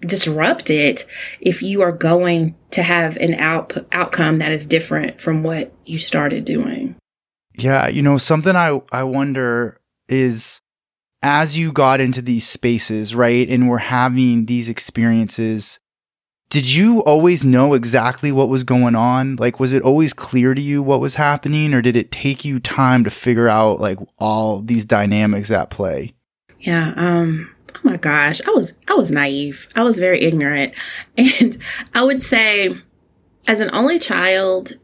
disrupt 0.00 0.70
it 0.70 1.04
if 1.38 1.60
you 1.60 1.82
are 1.82 1.92
going 1.92 2.56
to 2.70 2.82
have 2.82 3.18
an 3.18 3.34
out- 3.34 3.86
outcome 3.92 4.38
that 4.38 4.50
is 4.50 4.66
different 4.66 5.20
from 5.20 5.42
what 5.42 5.70
you 5.84 5.98
started 5.98 6.46
doing. 6.46 6.96
Yeah, 7.58 7.88
you 7.88 8.00
know, 8.00 8.16
something 8.16 8.56
I 8.56 8.80
I 8.90 9.04
wonder 9.04 9.80
is 10.08 10.62
as 11.22 11.58
you 11.58 11.72
got 11.72 12.00
into 12.00 12.22
these 12.22 12.48
spaces, 12.48 13.14
right, 13.14 13.48
and 13.48 13.68
we're 13.68 13.78
having 13.78 14.46
these 14.46 14.68
experiences, 14.70 15.78
did 16.50 16.72
you 16.72 17.02
always 17.02 17.44
know 17.44 17.74
exactly 17.74 18.30
what 18.30 18.48
was 18.48 18.64
going 18.64 18.94
on? 18.94 19.36
Like, 19.36 19.58
was 19.58 19.72
it 19.72 19.82
always 19.82 20.12
clear 20.12 20.54
to 20.54 20.60
you 20.60 20.82
what 20.82 21.00
was 21.00 21.16
happening, 21.16 21.74
or 21.74 21.82
did 21.82 21.96
it 21.96 22.12
take 22.12 22.44
you 22.44 22.60
time 22.60 23.04
to 23.04 23.10
figure 23.10 23.48
out 23.48 23.80
like 23.80 23.98
all 24.18 24.60
these 24.60 24.84
dynamics 24.84 25.50
at 25.50 25.70
play? 25.70 26.14
Yeah. 26.60 26.92
Um. 26.96 27.50
Oh 27.74 27.80
my 27.82 27.96
gosh, 27.96 28.40
I 28.46 28.50
was 28.50 28.74
I 28.88 28.94
was 28.94 29.10
naive. 29.10 29.68
I 29.74 29.82
was 29.82 29.98
very 29.98 30.20
ignorant, 30.20 30.74
and 31.16 31.56
I 31.92 32.04
would 32.04 32.22
say, 32.22 32.74
as 33.46 33.60
an 33.60 33.70
only 33.72 33.98
child, 33.98 34.74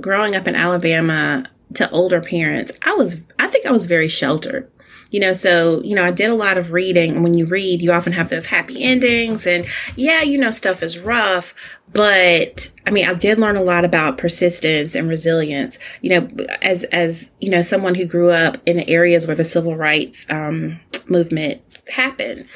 growing 0.00 0.34
up 0.34 0.48
in 0.48 0.56
Alabama 0.56 1.44
to 1.74 1.88
older 1.90 2.20
parents, 2.20 2.72
I 2.82 2.94
was 2.94 3.16
I 3.38 3.46
think 3.46 3.66
I 3.66 3.70
was 3.70 3.86
very 3.86 4.08
sheltered 4.08 4.68
you 5.12 5.20
know, 5.20 5.32
so, 5.34 5.80
you 5.84 5.94
know, 5.94 6.04
I 6.04 6.10
did 6.10 6.30
a 6.30 6.34
lot 6.34 6.58
of 6.58 6.72
reading. 6.72 7.12
And 7.12 7.22
when 7.22 7.34
you 7.34 7.46
read, 7.46 7.82
you 7.82 7.92
often 7.92 8.14
have 8.14 8.30
those 8.30 8.46
happy 8.46 8.82
endings. 8.82 9.46
And 9.46 9.66
yeah, 9.94 10.22
you 10.22 10.38
know, 10.38 10.50
stuff 10.50 10.82
is 10.82 10.98
rough. 10.98 11.54
But 11.92 12.70
I 12.86 12.90
mean, 12.90 13.06
I 13.06 13.12
did 13.12 13.38
learn 13.38 13.56
a 13.56 13.62
lot 13.62 13.84
about 13.84 14.16
persistence 14.16 14.94
and 14.94 15.08
resilience, 15.08 15.78
you 16.00 16.10
know, 16.10 16.28
as, 16.62 16.84
as, 16.84 17.30
you 17.40 17.50
know, 17.50 17.60
someone 17.60 17.94
who 17.94 18.06
grew 18.06 18.30
up 18.30 18.56
in 18.64 18.80
areas 18.80 19.26
where 19.26 19.36
the 19.36 19.44
civil 19.44 19.76
rights 19.76 20.26
um, 20.30 20.80
movement 21.06 21.60
happened. 21.88 22.46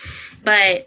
But 0.42 0.86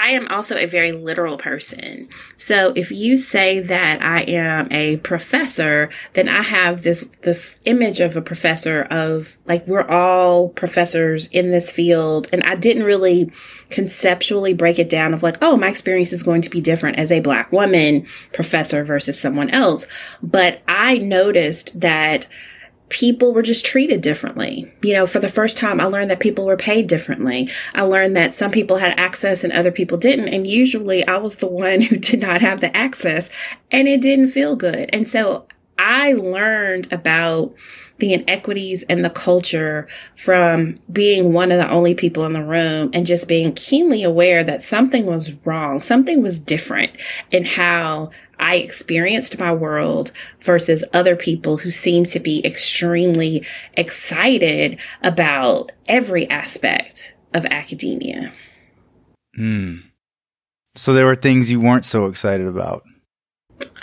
I 0.00 0.10
am 0.10 0.28
also 0.28 0.56
a 0.56 0.66
very 0.66 0.92
literal 0.92 1.38
person. 1.38 2.08
So 2.36 2.72
if 2.76 2.92
you 2.92 3.16
say 3.16 3.58
that 3.58 4.00
I 4.00 4.20
am 4.22 4.68
a 4.70 4.98
professor, 4.98 5.90
then 6.12 6.28
I 6.28 6.42
have 6.42 6.84
this, 6.84 7.08
this 7.22 7.58
image 7.64 7.98
of 7.98 8.16
a 8.16 8.22
professor 8.22 8.82
of 8.90 9.36
like, 9.46 9.66
we're 9.66 9.88
all 9.88 10.50
professors 10.50 11.26
in 11.28 11.50
this 11.50 11.72
field. 11.72 12.28
And 12.32 12.44
I 12.44 12.54
didn't 12.54 12.84
really 12.84 13.32
conceptually 13.70 14.54
break 14.54 14.78
it 14.78 14.88
down 14.88 15.14
of 15.14 15.24
like, 15.24 15.38
oh, 15.42 15.56
my 15.56 15.68
experience 15.68 16.12
is 16.12 16.22
going 16.22 16.42
to 16.42 16.50
be 16.50 16.60
different 16.60 16.98
as 16.98 17.10
a 17.10 17.18
black 17.18 17.50
woman 17.50 18.06
professor 18.32 18.84
versus 18.84 19.18
someone 19.18 19.50
else. 19.50 19.84
But 20.22 20.62
I 20.68 20.98
noticed 20.98 21.80
that 21.80 22.28
people 22.88 23.34
were 23.34 23.42
just 23.42 23.66
treated 23.66 24.00
differently. 24.00 24.72
You 24.82 24.94
know, 24.94 25.06
for 25.06 25.18
the 25.18 25.28
first 25.28 25.56
time, 25.56 25.80
I 25.80 25.84
learned 25.84 26.10
that 26.10 26.20
people 26.20 26.46
were 26.46 26.56
paid 26.56 26.86
differently. 26.86 27.50
I 27.74 27.82
learned 27.82 28.16
that 28.16 28.34
some 28.34 28.50
people 28.50 28.78
had 28.78 28.98
access 28.98 29.44
and 29.44 29.52
other 29.52 29.72
people 29.72 29.98
didn't. 29.98 30.28
And 30.28 30.46
usually 30.46 31.06
I 31.06 31.18
was 31.18 31.36
the 31.36 31.46
one 31.46 31.80
who 31.88 31.96
did 31.96 32.20
not 32.20 32.40
have 32.40 32.60
the 32.60 32.74
access 32.76 33.30
and 33.70 33.88
it 33.88 34.00
didn't 34.00 34.28
feel 34.28 34.56
good. 34.56 34.90
And 34.92 35.08
so 35.08 35.46
I 35.78 36.12
learned 36.12 36.92
about 36.92 37.54
the 37.98 38.12
inequities 38.12 38.84
and 38.84 39.04
the 39.04 39.10
culture 39.10 39.88
from 40.16 40.76
being 40.92 41.32
one 41.32 41.50
of 41.50 41.58
the 41.58 41.68
only 41.68 41.94
people 41.94 42.24
in 42.24 42.32
the 42.32 42.44
room 42.44 42.90
and 42.92 43.06
just 43.06 43.28
being 43.28 43.52
keenly 43.52 44.02
aware 44.02 44.44
that 44.44 44.62
something 44.62 45.06
was 45.06 45.32
wrong, 45.44 45.80
something 45.80 46.22
was 46.22 46.38
different 46.38 46.92
in 47.30 47.44
how 47.44 48.10
I 48.38 48.56
experienced 48.56 49.38
my 49.38 49.52
world 49.52 50.12
versus 50.42 50.84
other 50.92 51.16
people 51.16 51.58
who 51.58 51.70
seem 51.70 52.04
to 52.04 52.20
be 52.20 52.44
extremely 52.44 53.46
excited 53.74 54.78
about 55.02 55.72
every 55.86 56.28
aspect 56.30 57.14
of 57.34 57.44
academia. 57.46 58.32
Hmm. 59.34 59.76
So 60.74 60.92
there 60.92 61.06
were 61.06 61.16
things 61.16 61.50
you 61.50 61.60
weren't 61.60 61.84
so 61.84 62.06
excited 62.06 62.46
about. 62.46 62.84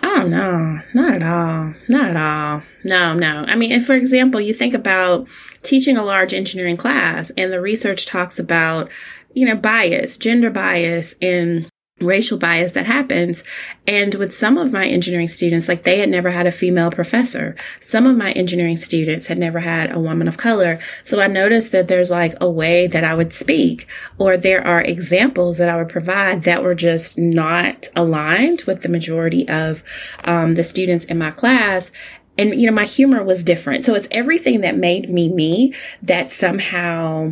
Oh 0.01 0.25
no, 0.27 0.81
not 0.93 1.15
at 1.15 1.23
all. 1.23 1.73
Not 1.89 2.09
at 2.11 2.17
all. 2.17 2.61
No, 2.83 3.13
no. 3.13 3.45
I 3.47 3.55
mean, 3.55 3.71
if 3.71 3.85
for 3.85 3.95
example, 3.95 4.39
you 4.39 4.53
think 4.53 4.73
about 4.73 5.27
teaching 5.61 5.97
a 5.97 6.03
large 6.03 6.33
engineering 6.33 6.77
class 6.77 7.31
and 7.37 7.51
the 7.51 7.59
research 7.59 8.05
talks 8.05 8.39
about, 8.39 8.89
you 9.33 9.45
know, 9.45 9.55
bias, 9.55 10.17
gender 10.17 10.49
bias 10.49 11.15
in 11.19 11.67
racial 12.01 12.37
bias 12.37 12.73
that 12.73 12.85
happens. 12.85 13.41
And 13.87 14.15
with 14.15 14.33
some 14.33 14.57
of 14.57 14.73
my 14.73 14.85
engineering 14.85 15.29
students, 15.29 15.69
like 15.69 15.83
they 15.83 15.99
had 15.99 16.09
never 16.09 16.29
had 16.29 16.45
a 16.45 16.51
female 16.51 16.91
professor. 16.91 17.55
Some 17.79 18.05
of 18.05 18.17
my 18.17 18.33
engineering 18.33 18.75
students 18.75 19.27
had 19.27 19.37
never 19.37 19.59
had 19.59 19.95
a 19.95 19.99
woman 19.99 20.27
of 20.27 20.35
color. 20.35 20.77
So 21.03 21.21
I 21.21 21.27
noticed 21.27 21.71
that 21.71 21.87
there's 21.87 22.11
like 22.11 22.33
a 22.41 22.51
way 22.51 22.87
that 22.87 23.05
I 23.05 23.15
would 23.15 23.31
speak, 23.31 23.87
or 24.17 24.35
there 24.35 24.65
are 24.65 24.81
examples 24.81 25.57
that 25.57 25.69
I 25.69 25.77
would 25.77 25.87
provide 25.87 26.43
that 26.43 26.63
were 26.63 26.75
just 26.75 27.17
not 27.17 27.87
aligned 27.95 28.63
with 28.63 28.83
the 28.83 28.89
majority 28.89 29.47
of 29.47 29.81
um, 30.25 30.55
the 30.55 30.63
students 30.63 31.05
in 31.05 31.17
my 31.17 31.31
class 31.31 31.91
and 32.37 32.53
you 32.59 32.65
know 32.65 32.75
my 32.75 32.83
humor 32.83 33.23
was 33.23 33.45
different 33.45 33.85
so 33.85 33.95
it's 33.95 34.09
everything 34.11 34.59
that 34.59 34.75
made 34.75 35.09
me 35.09 35.29
me 35.29 35.73
that 36.01 36.29
somehow 36.29 37.31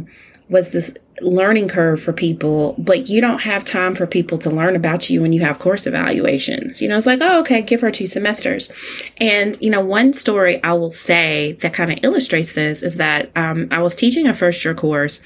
was 0.54 0.72
this 0.72 0.94
learning 1.22 1.68
curve 1.68 2.02
for 2.02 2.14
people, 2.14 2.76
but 2.78 3.10
you 3.10 3.20
don't 3.20 3.42
have 3.42 3.66
time 3.66 3.96
for 3.96 4.06
people 4.06 4.38
to 4.38 4.50
learn 4.50 4.76
about 4.76 5.10
you 5.10 5.22
when 5.22 5.34
you 5.34 5.42
have 5.42 5.60
course 5.60 5.88
evaluations. 5.88 6.82
You 6.82 6.88
know, 6.88 6.96
it's 6.96 7.08
like, 7.08 7.20
oh, 7.22 7.40
okay, 7.42 7.62
give 7.62 7.82
her 7.82 7.92
two 7.92 8.08
semesters. 8.08 8.72
And, 9.18 9.58
you 9.60 9.70
know, 9.70 9.84
one 9.84 10.14
story 10.14 10.64
I 10.64 10.74
will 10.74 10.92
say 10.92 11.54
that 11.62 11.74
kind 11.74 11.92
of 11.92 12.00
illustrates 12.04 12.54
this 12.54 12.84
is 12.84 12.96
that 12.96 13.32
um, 13.36 13.68
I 13.72 13.82
was 13.82 13.96
teaching 13.96 14.28
a 14.28 14.34
first 14.34 14.64
year 14.64 14.76
course 14.76 15.22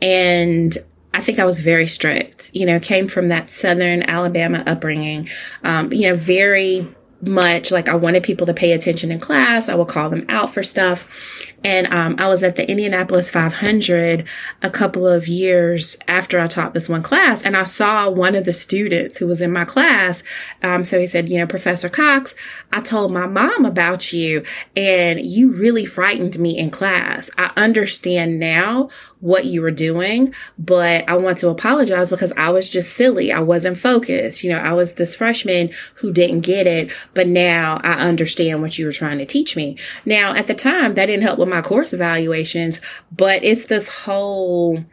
and 0.00 0.76
I 1.12 1.20
think 1.20 1.40
I 1.40 1.44
was 1.44 1.60
very 1.60 1.88
strict, 1.88 2.52
you 2.54 2.64
know, 2.64 2.78
came 2.78 3.08
from 3.08 3.28
that 3.28 3.50
Southern 3.50 4.04
Alabama 4.04 4.62
upbringing, 4.66 5.28
um, 5.64 5.92
you 5.92 6.08
know, 6.08 6.14
very 6.14 6.86
much. 7.22 7.70
Like 7.70 7.88
I 7.88 7.96
wanted 7.96 8.22
people 8.22 8.46
to 8.46 8.54
pay 8.54 8.72
attention 8.72 9.10
in 9.10 9.20
class. 9.20 9.68
I 9.68 9.74
would 9.74 9.88
call 9.88 10.08
them 10.10 10.24
out 10.28 10.54
for 10.54 10.62
stuff. 10.62 11.49
And 11.62 11.92
um, 11.92 12.16
I 12.18 12.28
was 12.28 12.42
at 12.42 12.56
the 12.56 12.68
Indianapolis 12.68 13.30
500 13.30 14.24
a 14.62 14.70
couple 14.70 15.06
of 15.06 15.28
years 15.28 15.96
after 16.08 16.40
I 16.40 16.46
taught 16.46 16.72
this 16.72 16.88
one 16.88 17.02
class, 17.02 17.42
and 17.42 17.56
I 17.56 17.64
saw 17.64 18.08
one 18.08 18.34
of 18.34 18.44
the 18.44 18.52
students 18.52 19.18
who 19.18 19.26
was 19.26 19.42
in 19.42 19.52
my 19.52 19.64
class. 19.64 20.22
Um, 20.62 20.84
so 20.84 20.98
he 20.98 21.06
said, 21.06 21.28
You 21.28 21.38
know, 21.38 21.46
Professor 21.46 21.88
Cox, 21.88 22.34
I 22.72 22.80
told 22.80 23.12
my 23.12 23.26
mom 23.26 23.64
about 23.64 24.12
you, 24.12 24.42
and 24.74 25.20
you 25.20 25.52
really 25.52 25.84
frightened 25.84 26.38
me 26.38 26.56
in 26.56 26.70
class. 26.70 27.30
I 27.36 27.52
understand 27.56 28.40
now 28.40 28.88
what 29.20 29.44
you 29.44 29.60
were 29.60 29.70
doing, 29.70 30.34
but 30.58 31.06
I 31.08 31.16
want 31.16 31.38
to 31.38 31.48
apologize 31.48 32.10
because 32.10 32.32
I 32.38 32.48
was 32.50 32.70
just 32.70 32.94
silly. 32.94 33.30
I 33.30 33.40
wasn't 33.40 33.76
focused. 33.76 34.42
You 34.42 34.50
know, 34.50 34.58
I 34.58 34.72
was 34.72 34.94
this 34.94 35.14
freshman 35.14 35.70
who 35.96 36.12
didn't 36.12 36.40
get 36.40 36.66
it, 36.66 36.90
but 37.12 37.28
now 37.28 37.80
I 37.84 37.92
understand 37.92 38.62
what 38.62 38.78
you 38.78 38.86
were 38.86 38.92
trying 38.92 39.18
to 39.18 39.26
teach 39.26 39.56
me. 39.56 39.76
Now, 40.06 40.34
at 40.34 40.46
the 40.46 40.54
time, 40.54 40.94
that 40.94 41.06
didn't 41.06 41.22
help 41.22 41.38
with 41.38 41.49
my 41.50 41.62
course 41.62 41.92
evaluations, 41.92 42.80
but 43.12 43.42
it's 43.44 43.66
this 43.66 43.88
whole 43.88 44.84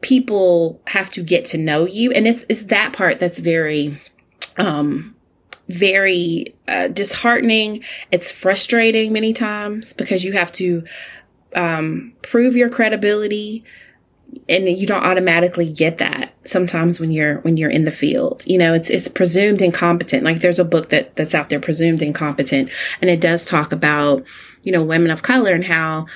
people 0.00 0.80
have 0.86 1.10
to 1.10 1.22
get 1.22 1.44
to 1.46 1.58
know 1.58 1.86
you. 1.86 2.12
And 2.12 2.26
it's, 2.26 2.44
it's 2.48 2.64
that 2.64 2.92
part 2.92 3.18
that's 3.18 3.38
very, 3.38 3.96
um, 4.56 5.14
very 5.68 6.54
uh, 6.68 6.88
disheartening. 6.88 7.84
It's 8.10 8.30
frustrating 8.30 9.12
many 9.12 9.32
times 9.32 9.92
because 9.92 10.24
you 10.24 10.32
have 10.32 10.52
to 10.52 10.84
um, 11.54 12.12
prove 12.22 12.56
your 12.56 12.68
credibility 12.68 13.64
and 14.48 14.68
you 14.68 14.86
don't 14.86 15.04
automatically 15.04 15.68
get 15.68 15.98
that 15.98 16.32
sometimes 16.44 16.98
when 16.98 17.10
you're 17.10 17.38
when 17.40 17.56
you're 17.56 17.70
in 17.70 17.84
the 17.84 17.90
field 17.90 18.42
you 18.46 18.56
know 18.56 18.72
it's 18.72 18.88
it's 18.90 19.08
presumed 19.08 19.60
incompetent 19.60 20.24
like 20.24 20.40
there's 20.40 20.58
a 20.58 20.64
book 20.64 20.88
that 20.88 21.14
that's 21.16 21.34
out 21.34 21.50
there 21.50 21.60
presumed 21.60 22.02
incompetent 22.02 22.70
and 23.00 23.10
it 23.10 23.20
does 23.20 23.44
talk 23.44 23.72
about 23.72 24.24
you 24.62 24.72
know 24.72 24.82
women 24.82 25.10
of 25.10 25.22
color 25.22 25.52
and 25.52 25.64
how 25.64 26.06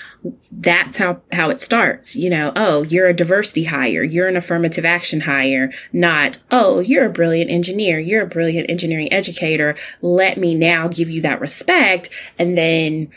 that's 0.50 0.98
how 0.98 1.20
how 1.32 1.50
it 1.50 1.60
starts 1.60 2.16
you 2.16 2.30
know 2.30 2.52
oh 2.56 2.82
you're 2.84 3.08
a 3.08 3.14
diversity 3.14 3.64
hire 3.64 4.02
you're 4.02 4.28
an 4.28 4.36
affirmative 4.36 4.84
action 4.84 5.20
hire 5.20 5.72
not 5.92 6.42
oh 6.50 6.80
you're 6.80 7.06
a 7.06 7.10
brilliant 7.10 7.50
engineer 7.50 7.98
you're 7.98 8.22
a 8.22 8.26
brilliant 8.26 8.70
engineering 8.70 9.12
educator 9.12 9.76
let 10.00 10.38
me 10.38 10.54
now 10.54 10.88
give 10.88 11.10
you 11.10 11.20
that 11.20 11.40
respect 11.40 12.08
and 12.38 12.56
then 12.56 13.10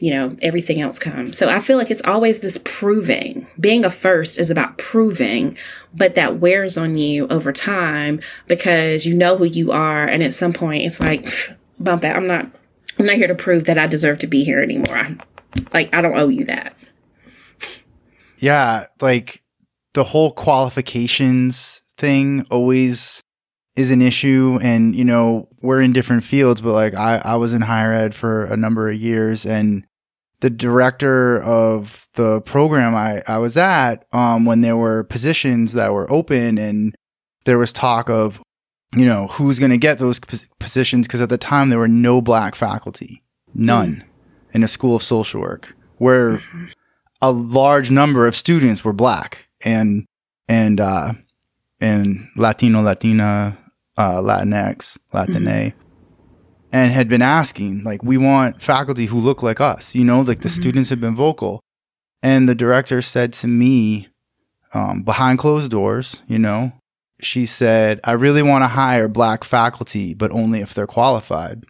you 0.00 0.10
know, 0.10 0.36
everything 0.40 0.80
else 0.80 0.98
comes. 0.98 1.36
So 1.36 1.48
I 1.48 1.60
feel 1.60 1.76
like 1.76 1.90
it's 1.90 2.02
always 2.04 2.40
this 2.40 2.58
proving. 2.64 3.46
Being 3.58 3.84
a 3.84 3.90
first 3.90 4.38
is 4.38 4.50
about 4.50 4.78
proving, 4.78 5.56
but 5.94 6.14
that 6.14 6.38
wears 6.38 6.76
on 6.76 6.96
you 6.96 7.26
over 7.28 7.52
time 7.52 8.20
because 8.46 9.04
you 9.04 9.14
know 9.14 9.36
who 9.36 9.44
you 9.44 9.72
are. 9.72 10.06
And 10.06 10.22
at 10.22 10.34
some 10.34 10.52
point 10.52 10.84
it's 10.84 11.00
like, 11.00 11.28
bump 11.78 12.04
it. 12.04 12.16
I'm 12.16 12.26
not, 12.26 12.50
I'm 13.00 13.06
not 13.06 13.16
here 13.16 13.28
to 13.28 13.34
prove 13.34 13.64
that 13.64 13.78
I 13.78 13.86
deserve 13.86 14.18
to 14.18 14.26
be 14.26 14.44
here 14.44 14.62
anymore. 14.62 14.96
I, 14.96 15.16
like, 15.72 15.94
I 15.94 16.00
don't 16.00 16.16
owe 16.16 16.28
you 16.28 16.44
that. 16.44 16.76
Yeah. 18.36 18.86
Like 19.00 19.42
the 19.94 20.04
whole 20.04 20.32
qualifications 20.32 21.82
thing 21.96 22.46
always 22.50 23.22
is 23.76 23.90
an 23.90 24.02
issue 24.02 24.58
and 24.62 24.96
you 24.96 25.04
know 25.04 25.48
we're 25.60 25.80
in 25.80 25.92
different 25.92 26.24
fields 26.24 26.60
but 26.60 26.72
like 26.72 26.94
I, 26.94 27.20
I 27.24 27.36
was 27.36 27.52
in 27.52 27.62
higher 27.62 27.92
ed 27.92 28.14
for 28.14 28.44
a 28.44 28.56
number 28.56 28.88
of 28.90 28.96
years 28.96 29.46
and 29.46 29.84
the 30.40 30.50
director 30.50 31.40
of 31.42 32.08
the 32.14 32.40
program 32.40 32.94
I, 32.94 33.22
I 33.26 33.38
was 33.38 33.56
at, 33.56 34.06
um, 34.12 34.44
when 34.44 34.62
there 34.62 34.76
were 34.76 35.04
positions 35.04 35.74
that 35.74 35.92
were 35.92 36.10
open 36.10 36.58
and 36.58 36.94
there 37.44 37.58
was 37.58 37.72
talk 37.72 38.08
of, 38.08 38.42
you 38.94 39.04
know, 39.04 39.28
who's 39.28 39.58
going 39.58 39.70
to 39.70 39.78
get 39.78 39.98
those 39.98 40.20
positions. 40.58 41.06
Cause 41.08 41.20
at 41.20 41.28
the 41.28 41.38
time 41.38 41.70
there 41.70 41.78
were 41.78 41.88
no 41.88 42.20
black 42.20 42.54
faculty, 42.54 43.22
none 43.54 43.96
mm. 43.96 44.54
in 44.54 44.62
a 44.62 44.68
school 44.68 44.96
of 44.96 45.02
social 45.02 45.40
work 45.40 45.74
where 45.98 46.38
mm-hmm. 46.38 46.66
a 47.20 47.30
large 47.30 47.90
number 47.90 48.26
of 48.26 48.34
students 48.34 48.84
were 48.84 48.92
black 48.92 49.48
and, 49.64 50.06
and, 50.48 50.80
uh, 50.80 51.12
and 51.80 52.28
Latino, 52.36 52.82
Latina, 52.82 53.56
uh, 53.96 54.20
Latinx, 54.20 54.98
Latine. 55.12 55.44
Mm-hmm 55.44 55.80
and 56.72 56.92
had 56.92 57.08
been 57.08 57.22
asking, 57.22 57.82
like, 57.82 58.02
we 58.02 58.16
want 58.16 58.62
faculty 58.62 59.06
who 59.06 59.18
look 59.18 59.42
like 59.42 59.60
us, 59.60 59.94
you 59.94 60.04
know, 60.04 60.20
like 60.20 60.40
the 60.40 60.48
mm-hmm. 60.48 60.60
students 60.60 60.90
have 60.90 61.00
been 61.00 61.16
vocal. 61.16 61.60
And 62.22 62.48
the 62.48 62.54
director 62.54 63.02
said 63.02 63.32
to 63.34 63.48
me, 63.48 64.08
um, 64.72 65.02
behind 65.02 65.38
closed 65.38 65.70
doors, 65.70 66.22
you 66.28 66.38
know, 66.38 66.72
she 67.24 67.46
said, 67.46 68.00
I 68.04 68.12
really 68.12 68.42
want 68.42 68.62
to 68.62 68.68
hire 68.68 69.08
black 69.08 69.44
faculty, 69.44 70.14
but 70.14 70.30
only 70.30 70.60
if 70.60 70.74
they're 70.74 70.86
qualified. 70.86 71.64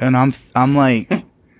And 0.00 0.16
I'm, 0.16 0.34
I'm 0.54 0.74
like, 0.74 1.12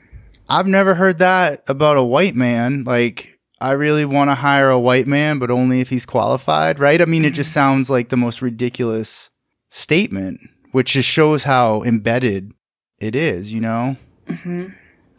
I've 0.49 0.67
never 0.67 0.95
heard 0.95 1.19
that 1.19 1.62
about 1.69 1.97
a 1.97 2.03
white 2.03 2.35
man. 2.35 2.85
Like, 2.85 3.38
I 3.61 3.73
really 3.73 4.05
want 4.05 4.31
to 4.31 4.35
hire 4.35 4.71
a 4.71 4.81
white 4.81 5.07
man, 5.07 5.38
but 5.38 5.51
only 5.51 5.81
if 5.81 5.88
he's 5.88 6.05
qualified, 6.05 6.79
right? 6.79 7.01
I 7.01 7.05
mean, 7.05 7.25
it 7.25 7.31
just 7.31 7.51
mm-hmm. 7.51 7.55
sounds 7.55 7.91
like 7.91 8.09
the 8.09 8.17
most 8.17 8.43
ridiculous 8.43 9.31
statement 9.71 10.41
which 10.73 10.93
just 10.93 11.09
shows 11.09 11.45
how 11.45 11.83
embedded 11.83 12.53
it 13.01 13.15
is, 13.15 13.53
you 13.53 13.61
know? 13.61 13.97
Mm-hmm. 14.27 14.69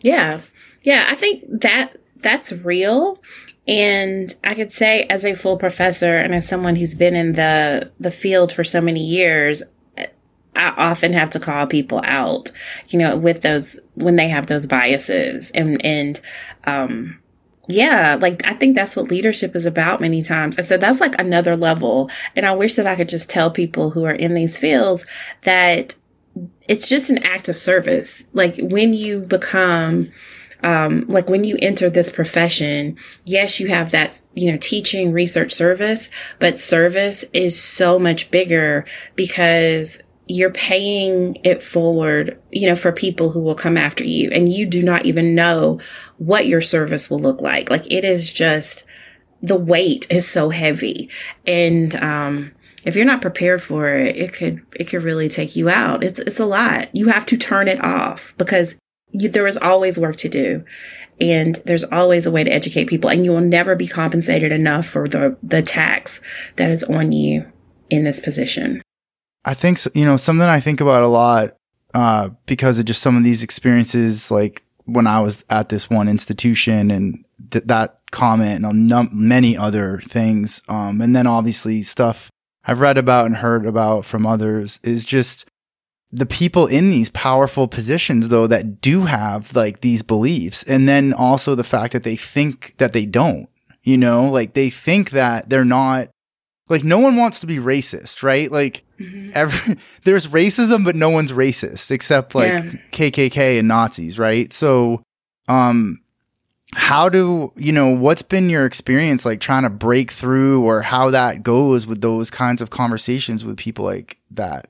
Yeah. 0.02 0.42
Yeah. 0.82 1.06
I 1.08 1.16
think 1.16 1.44
that 1.62 1.96
that's 2.22 2.52
real. 2.52 3.22
And 3.68 4.36
I 4.44 4.56
could 4.56 4.74
say 4.74 5.04
as 5.04 5.26
a 5.26 5.36
full 5.36 5.58
professor 5.58 6.18
and 6.18 6.36
as 6.36 6.48
someone 6.48 6.76
who's 6.76 6.96
been 6.96 7.16
in 7.16 7.34
the, 7.34 7.92
the 8.00 8.12
field 8.12 8.52
for 8.52 8.64
so 8.64 8.82
many 8.82 9.04
years, 9.04 9.64
I 10.56 10.70
often 10.78 11.14
have 11.14 11.30
to 11.32 11.40
call 11.40 11.66
people 11.66 12.02
out, 12.04 12.52
you 12.90 13.00
know, 13.00 13.16
with 13.16 13.42
those, 13.42 13.80
when 13.96 14.18
they 14.18 14.28
have 14.28 14.48
those 14.48 14.68
biases 14.68 15.50
and, 15.52 15.84
and, 15.86 16.20
um, 16.66 17.20
yeah, 17.70 18.18
like 18.20 18.46
I 18.46 18.54
think 18.54 18.76
that's 18.76 18.96
what 18.96 19.10
leadership 19.10 19.56
is 19.56 19.66
about 19.66 20.02
many 20.02 20.22
times. 20.22 20.58
And 20.58 20.68
so 20.68 20.78
that's 20.78 21.00
like 21.00 21.18
another 21.18 21.56
level. 21.56 22.10
And 22.36 22.46
I 22.46 22.52
wish 22.52 22.76
that 22.76 22.88
I 22.88 22.96
could 22.96 23.08
just 23.08 23.30
tell 23.30 23.50
people 23.50 23.90
who 23.90 24.04
are 24.04 24.14
in 24.14 24.34
these 24.34 24.58
fields 24.58 25.06
that 25.44 25.96
it's 26.68 26.90
just 26.90 27.10
an 27.10 27.20
act 27.20 27.48
of 27.48 27.56
service. 27.56 28.26
Like 28.34 28.58
when 28.58 28.94
you 28.94 29.22
become, 29.22 30.10
um, 30.64 31.06
like 31.08 31.30
when 31.30 31.44
you 31.44 31.58
enter 31.62 31.90
this 31.90 32.10
profession, 32.10 32.98
yes, 33.24 33.60
you 33.60 33.68
have 33.68 33.92
that, 33.92 34.22
you 34.34 34.52
know, 34.52 34.58
teaching 34.60 35.12
research 35.12 35.52
service, 35.52 36.10
but 36.40 36.60
service 36.60 37.26
is 37.34 37.60
so 37.60 38.00
much 38.00 38.32
bigger 38.32 38.86
because 39.16 40.02
you're 40.28 40.52
paying 40.52 41.38
it 41.44 41.62
forward, 41.62 42.40
you 42.52 42.68
know, 42.68 42.76
for 42.76 42.92
people 42.92 43.30
who 43.30 43.42
will 43.42 43.56
come 43.56 43.78
after 43.78 44.04
you 44.04 44.30
and 44.32 44.52
you 44.52 44.66
do 44.66 44.82
not 44.82 45.06
even 45.06 45.36
know 45.36 45.80
what 46.18 46.48
your 46.48 46.62
service 46.62 47.10
will 47.10 47.20
look 47.20 47.42
like. 47.42 47.70
Like 47.70 47.92
it 47.92 48.06
is 48.06 48.32
just 48.32 48.86
the 49.42 49.58
weight 49.58 50.08
is 50.10 50.28
so 50.28 50.50
heavy. 50.50 51.10
And, 51.46 51.94
um, 51.98 52.54
if 52.86 52.98
you're 52.98 53.06
not 53.06 53.22
prepared 53.22 53.62
for 53.62 53.96
it, 53.96 54.18
it 54.18 54.34
could, 54.34 54.62
it 54.78 54.86
could 54.86 55.04
really 55.04 55.30
take 55.30 55.56
you 55.56 55.70
out. 55.70 56.04
It's, 56.04 56.20
it's 56.20 56.40
a 56.40 56.46
lot. 56.46 56.94
You 56.94 57.08
have 57.08 57.26
to 57.28 57.38
turn 57.38 57.70
it 57.70 57.82
off 57.82 58.34
because 58.38 58.78
you, 59.14 59.30
there 59.30 59.48
is 59.48 59.58
always 59.58 59.98
work 59.98 60.18
to 60.18 60.30
do 60.30 60.64
and 61.22 61.56
there's 61.66 61.84
always 61.86 62.26
a 62.26 62.32
way 62.32 62.44
to 62.44 62.52
educate 62.52 62.86
people 62.86 63.10
and 63.10 63.24
you 63.24 63.32
will 63.32 63.42
never 63.42 63.76
be 63.76 63.88
compensated 63.88 64.52
enough 64.52 64.86
for 64.86 65.08
the, 65.08 65.38
the 65.42 65.62
tax 65.62 66.20
that 66.58 66.70
is 66.70 66.84
on 66.84 67.12
you 67.12 67.46
in 67.90 68.04
this 68.04 68.20
position. 68.20 68.82
I 69.46 69.54
think, 69.54 69.80
you 69.94 70.06
know, 70.06 70.18
something 70.18 70.48
I 70.48 70.60
think 70.60 70.82
about 70.82 71.04
a 71.04 71.08
lot, 71.08 71.56
uh, 71.94 72.30
because 72.46 72.80
of 72.80 72.86
just 72.86 73.02
some 73.02 73.16
of 73.16 73.24
these 73.24 73.44
experiences, 73.44 74.32
like 74.32 74.64
when 74.86 75.08
I 75.08 75.22
was 75.22 75.46
at 75.50 75.70
this 75.70 75.90
one 75.90 76.10
institution 76.10 76.92
and 76.92 77.24
th- 77.52 77.66
that 77.66 78.00
comment 78.12 78.66
and 78.66 78.88
num- 78.88 79.10
many 79.14 79.58
other 79.58 80.02
things. 80.02 80.62
Um, 80.68 81.02
and 81.02 81.16
then 81.16 81.28
obviously 81.28 81.84
stuff 81.84 82.32
I've 82.66 82.80
read 82.80 82.98
about 82.98 83.26
and 83.26 83.38
heard 83.38 83.66
about 83.66 84.06
from 84.06 84.26
others 84.26 84.80
is 84.84 85.06
just 85.06 85.46
the 86.14 86.28
people 86.28 86.68
in 86.68 86.92
these 86.92 87.10
powerful 87.10 87.68
positions 87.68 88.28
though 88.28 88.46
that 88.46 88.80
do 88.82 89.02
have 89.02 89.56
like 89.56 89.82
these 89.82 90.04
beliefs. 90.04 90.62
And 90.64 90.88
then 90.88 91.12
also 91.12 91.56
the 91.56 91.64
fact 91.64 91.92
that 91.94 92.04
they 92.04 92.16
think 92.16 92.76
that 92.78 92.94
they 92.94 93.08
don't, 93.08 93.50
you 93.82 93.98
know, 93.98 94.30
like 94.30 94.54
they 94.54 94.70
think 94.70 95.10
that 95.10 95.50
they're 95.50 95.66
not 95.66 96.10
like 96.70 96.84
no 96.84 97.00
one 97.00 97.16
wants 97.16 97.40
to 97.40 97.48
be 97.48 97.58
racist, 97.58 98.22
right? 98.22 98.52
Like 98.52 98.84
mm-hmm. 99.00 99.32
every 99.34 99.78
there's 100.04 100.28
racism, 100.28 100.86
but 100.86 100.96
no 100.96 101.10
one's 101.10 101.32
racist 101.32 101.90
except 101.90 102.36
like 102.36 102.52
yeah. 102.52 102.72
KKK 102.92 103.58
and 103.58 103.68
Nazis, 103.68 104.20
right? 104.20 104.54
So, 104.54 105.02
um, 105.48 106.00
how 106.74 107.10
do 107.10 107.52
you 107.56 107.72
know 107.72 107.90
what's 107.90 108.22
been 108.22 108.50
your 108.50 108.66
experience 108.66 109.26
like 109.26 109.40
trying 109.40 109.64
to 109.64 109.70
break 109.70 110.12
through, 110.12 110.64
or 110.64 110.82
how 110.82 111.10
that 111.10 111.44
goes 111.44 111.86
with 111.86 112.02
those 112.02 112.30
kinds 112.30 112.62
of 112.62 112.70
conversations 112.70 113.44
with 113.44 113.58
people 113.58 113.84
like 113.84 114.20
that? 114.32 114.68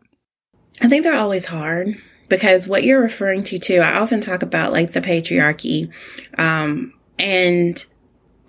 I 0.81 0.89
think 0.89 1.03
they're 1.03 1.13
always 1.13 1.45
hard 1.45 2.01
because 2.29 2.67
what 2.67 2.83
you're 2.83 3.01
referring 3.01 3.43
to 3.45 3.59
too. 3.59 3.79
I 3.79 3.97
often 3.99 4.21
talk 4.21 4.41
about 4.41 4.73
like 4.73 4.93
the 4.93 5.01
patriarchy, 5.01 5.91
um, 6.37 6.93
and 7.19 7.83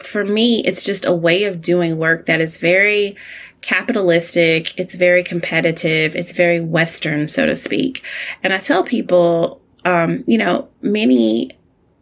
for 0.03 0.25
me, 0.25 0.61
it's 0.65 0.85
just 0.85 1.05
a 1.05 1.13
way 1.13 1.45
of 1.45 1.61
doing 1.61 1.97
work 1.97 2.27
that 2.27 2.41
is 2.41 2.59
very 2.59 3.17
capitalistic, 3.63 4.79
it's 4.79 4.95
very 4.95 5.23
competitive, 5.23 6.15
it's 6.15 6.33
very 6.33 6.61
Western, 6.61 7.27
so 7.29 7.47
to 7.47 7.57
speak. 7.57 8.05
And 8.43 8.53
I 8.53 8.59
tell 8.59 8.85
people, 8.85 9.63
um, 9.85 10.23
you 10.27 10.37
know, 10.37 10.69
many 10.83 11.51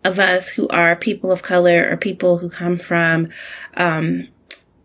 of 0.04 0.18
us 0.18 0.48
who 0.48 0.66
are 0.68 0.96
people 0.96 1.30
of 1.30 1.42
color 1.42 1.88
or 1.88 1.96
people 1.96 2.38
who 2.38 2.50
come 2.50 2.76
from 2.78 3.28
um, 3.76 4.26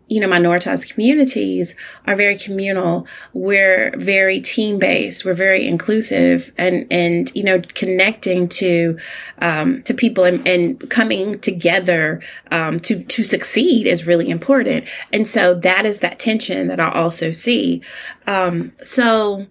you 0.08 0.20
know, 0.20 0.28
minoritized 0.28 0.90
communities 0.90 1.74
are 2.06 2.16
very 2.16 2.36
communal. 2.36 3.06
We're 3.34 3.94
very 3.96 4.40
team 4.40 4.78
based. 4.78 5.24
We're 5.24 5.34
very 5.34 5.66
inclusive 5.66 6.50
and, 6.56 6.86
and, 6.90 7.30
you 7.34 7.44
know, 7.44 7.60
connecting 7.74 8.48
to, 8.48 8.98
um, 9.40 9.82
to 9.82 9.92
people 9.92 10.24
and, 10.24 10.46
and 10.48 10.90
coming 10.90 11.38
together, 11.40 12.22
um, 12.50 12.80
to, 12.80 13.04
to 13.04 13.22
succeed 13.22 13.86
is 13.86 14.06
really 14.06 14.30
important. 14.30 14.86
And 15.12 15.28
so 15.28 15.54
that 15.54 15.84
is 15.84 16.00
that 16.00 16.18
tension 16.18 16.68
that 16.68 16.80
I 16.80 16.90
also 16.90 17.30
see. 17.30 17.82
Um, 18.26 18.72
so 18.82 19.46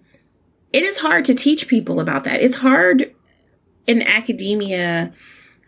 it 0.72 0.82
is 0.82 0.98
hard 0.98 1.24
to 1.26 1.34
teach 1.34 1.68
people 1.68 2.00
about 2.00 2.24
that. 2.24 2.42
It's 2.42 2.56
hard 2.56 3.14
in 3.86 4.02
academia 4.02 5.12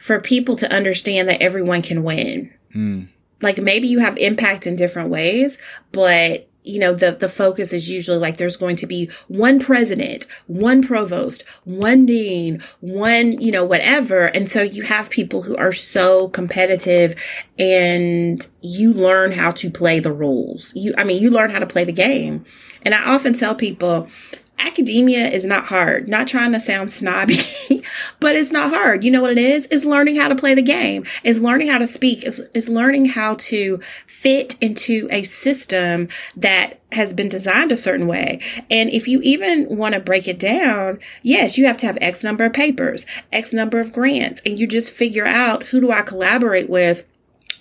for 0.00 0.18
people 0.18 0.57
to 0.57 0.72
understand 0.72 1.29
that 1.29 1.40
everyone 1.40 1.83
can 1.83 2.03
win. 2.03 2.53
Mm 2.74 3.09
like 3.42 3.59
maybe 3.59 3.88
you 3.88 4.00
have 4.00 4.16
impact 4.18 4.66
in 4.66 4.76
different 4.76 5.11
ways, 5.11 5.59
but 5.92 6.46
you 6.62 6.79
know, 6.79 6.92
the, 6.92 7.12
the 7.12 7.29
focus 7.29 7.72
is 7.72 7.88
usually 7.88 8.18
like 8.18 8.37
there's 8.37 8.57
going 8.57 8.76
to 8.76 8.87
be 8.87 9.11
one 9.29 9.59
president, 9.59 10.26
one 10.46 10.83
provost, 10.83 11.42
one 11.64 12.05
dean, 12.05 12.62
one, 12.81 13.40
you 13.40 13.50
know, 13.50 13.64
whatever. 13.64 14.26
And 14.26 14.48
so 14.48 14.62
you 14.62 14.83
have 14.83 15.09
people 15.09 15.42
who 15.42 15.57
are 15.57 15.72
so 15.72 16.29
competitive 16.29 17.14
and 17.59 18.46
you 18.61 18.92
learn 18.92 19.33
how 19.33 19.53
to 19.53 19.70
play 19.70 20.00
the 20.00 20.12
rules. 20.12 20.74
You, 20.76 20.94
I 20.98 21.05
mean, 21.05 21.22
you 21.22 21.31
learn 21.31 21.50
how 21.50 21.61
to 21.61 21.66
play 21.66 21.85
the 21.85 21.92
game. 21.92 22.44
And 22.83 22.94
I 22.94 23.14
often 23.14 23.33
tell 23.33 23.55
people, 23.55 24.09
academia 24.66 25.29
is 25.29 25.44
not 25.44 25.66
hard. 25.66 26.09
Not 26.09 26.29
trying 26.29 26.53
to 26.53 26.61
sound 26.61 26.92
snobby, 26.92 27.38
but 28.20 28.37
it's 28.37 28.53
not 28.53 28.70
hard. 28.70 29.05
You 29.05 29.11
know 29.11 29.20
what 29.20 29.33
it 29.33 29.38
is? 29.38 29.66
Is 29.66 29.85
learning 29.85 30.16
how 30.16 30.29
to 30.29 30.35
play 30.35 30.55
the 30.55 30.62
game. 30.62 31.05
Is 31.25 31.42
learning 31.42 31.68
how 31.68 31.79
to 31.79 31.87
speak. 31.87 32.25
Is 32.25 32.40
is 32.55 32.68
learning 32.68 33.07
how 33.07 33.35
to 33.37 33.81
fit 34.07 34.57
into 34.61 35.09
a 35.11 35.25
system 35.25 36.09
that 36.37 36.81
has 36.92 37.12
been 37.12 37.29
designed 37.29 37.73
a 37.73 37.77
certain 37.77 38.07
way. 38.07 38.40
And 38.70 38.90
if 38.90 39.07
you 39.07 39.20
even 39.23 39.77
want 39.77 39.94
to 39.94 40.01
break 40.01 40.27
it 40.27 40.38
down, 40.38 40.99
yes, 41.23 41.57
you 41.57 41.66
have 41.66 41.77
to 41.79 41.87
have 41.87 41.99
X 42.01 42.25
number 42.25 42.44
of 42.44 42.53
papers, 42.53 43.07
X 43.33 43.53
number 43.53 43.81
of 43.81 43.92
grants, 43.92 44.42
and 44.44 44.59
you 44.59 44.66
just 44.66 44.92
figure 44.92 45.27
out 45.27 45.64
who 45.64 45.81
do 45.81 45.92
I 45.92 46.03
collaborate 46.03 46.68
with 46.68 47.05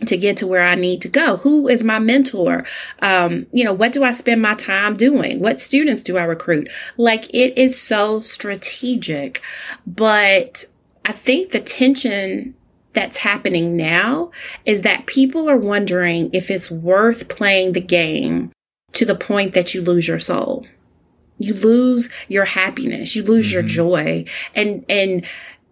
to 0.05 0.17
get 0.17 0.37
to 0.37 0.47
where 0.47 0.63
I 0.63 0.75
need 0.75 1.01
to 1.01 1.09
go? 1.09 1.37
Who 1.37 1.67
is 1.67 1.83
my 1.83 1.99
mentor? 1.99 2.65
Um, 3.01 3.47
you 3.51 3.63
know, 3.63 3.73
what 3.73 3.91
do 3.91 4.03
I 4.03 4.11
spend 4.11 4.41
my 4.41 4.55
time 4.55 4.95
doing? 4.95 5.39
What 5.39 5.59
students 5.59 6.03
do 6.03 6.17
I 6.17 6.23
recruit? 6.23 6.69
Like 6.97 7.29
it 7.33 7.57
is 7.57 7.79
so 7.79 8.21
strategic, 8.21 9.41
but 9.85 10.65
I 11.05 11.11
think 11.11 11.51
the 11.51 11.59
tension 11.59 12.55
that's 12.93 13.17
happening 13.17 13.77
now 13.77 14.31
is 14.65 14.81
that 14.81 15.05
people 15.05 15.49
are 15.49 15.57
wondering 15.57 16.29
if 16.33 16.49
it's 16.49 16.71
worth 16.71 17.29
playing 17.29 17.73
the 17.73 17.81
game 17.81 18.51
to 18.93 19.05
the 19.05 19.15
point 19.15 19.53
that 19.53 19.73
you 19.73 19.81
lose 19.81 20.07
your 20.07 20.19
soul. 20.19 20.65
You 21.37 21.53
lose 21.53 22.09
your 22.27 22.45
happiness, 22.45 23.15
you 23.15 23.23
lose 23.23 23.47
mm-hmm. 23.47 23.53
your 23.53 23.63
joy. 23.63 24.25
And, 24.55 24.83
and 24.89 25.25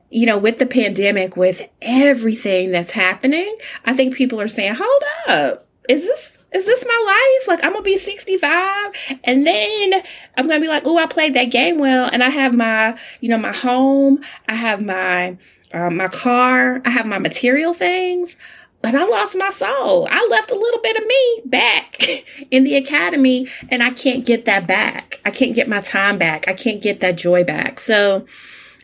you 0.10 0.26
know, 0.26 0.38
with 0.38 0.58
the 0.58 0.66
pandemic, 0.66 1.36
with 1.36 1.62
everything 1.82 2.72
that's 2.72 2.92
happening, 2.92 3.58
I 3.86 3.94
think 3.94 4.16
people 4.16 4.40
are 4.40 4.48
saying, 4.48 4.76
hold 4.76 5.04
up, 5.28 5.68
is 5.90 6.06
this 6.06 6.44
is 6.54 6.66
this 6.66 6.86
my 6.86 7.04
life? 7.06 7.48
Like 7.48 7.64
I'm 7.64 7.72
gonna 7.72 7.84
be 7.84 7.98
65 7.98 8.94
and 9.24 9.46
then 9.46 10.02
I'm 10.38 10.48
gonna 10.48 10.62
be 10.62 10.68
like, 10.68 10.84
oh, 10.86 10.98
I 10.98 11.06
played 11.06 11.34
that 11.34 11.46
game 11.46 11.78
well, 11.78 12.10
and 12.12 12.24
I 12.24 12.30
have 12.30 12.54
my, 12.54 12.98
you 13.20 13.30
know, 13.30 13.38
my 13.38 13.56
home, 13.56 14.22
I 14.48 14.56
have 14.56 14.82
my 14.82 15.38
um, 15.74 15.98
my 15.98 16.08
car, 16.08 16.82
I 16.86 16.90
have 16.90 17.06
my 17.06 17.20
material 17.20 17.74
things, 17.74 18.38
but 18.82 18.96
I 18.96 19.04
lost 19.04 19.36
my 19.38 19.50
soul. 19.50 20.08
I 20.10 20.26
left 20.30 20.52
a 20.52 20.56
little 20.56 20.82
bit 20.82 20.96
of 20.96 21.06
me 21.06 21.42
back 21.46 22.26
in 22.52 22.64
the 22.64 22.76
academy, 22.76 23.50
and 23.70 23.84
I 23.84 23.90
can't 23.90 24.26
get 24.26 24.46
that 24.46 24.68
back. 24.68 25.20
I 25.26 25.32
can't 25.32 25.56
get 25.56 25.68
my 25.68 25.82
time 25.82 26.18
back. 26.18 26.48
I 26.48 26.54
can't 26.54 26.82
get 26.82 27.02
that 27.02 27.18
joy 27.18 27.44
back. 27.44 27.80
So, 27.80 28.26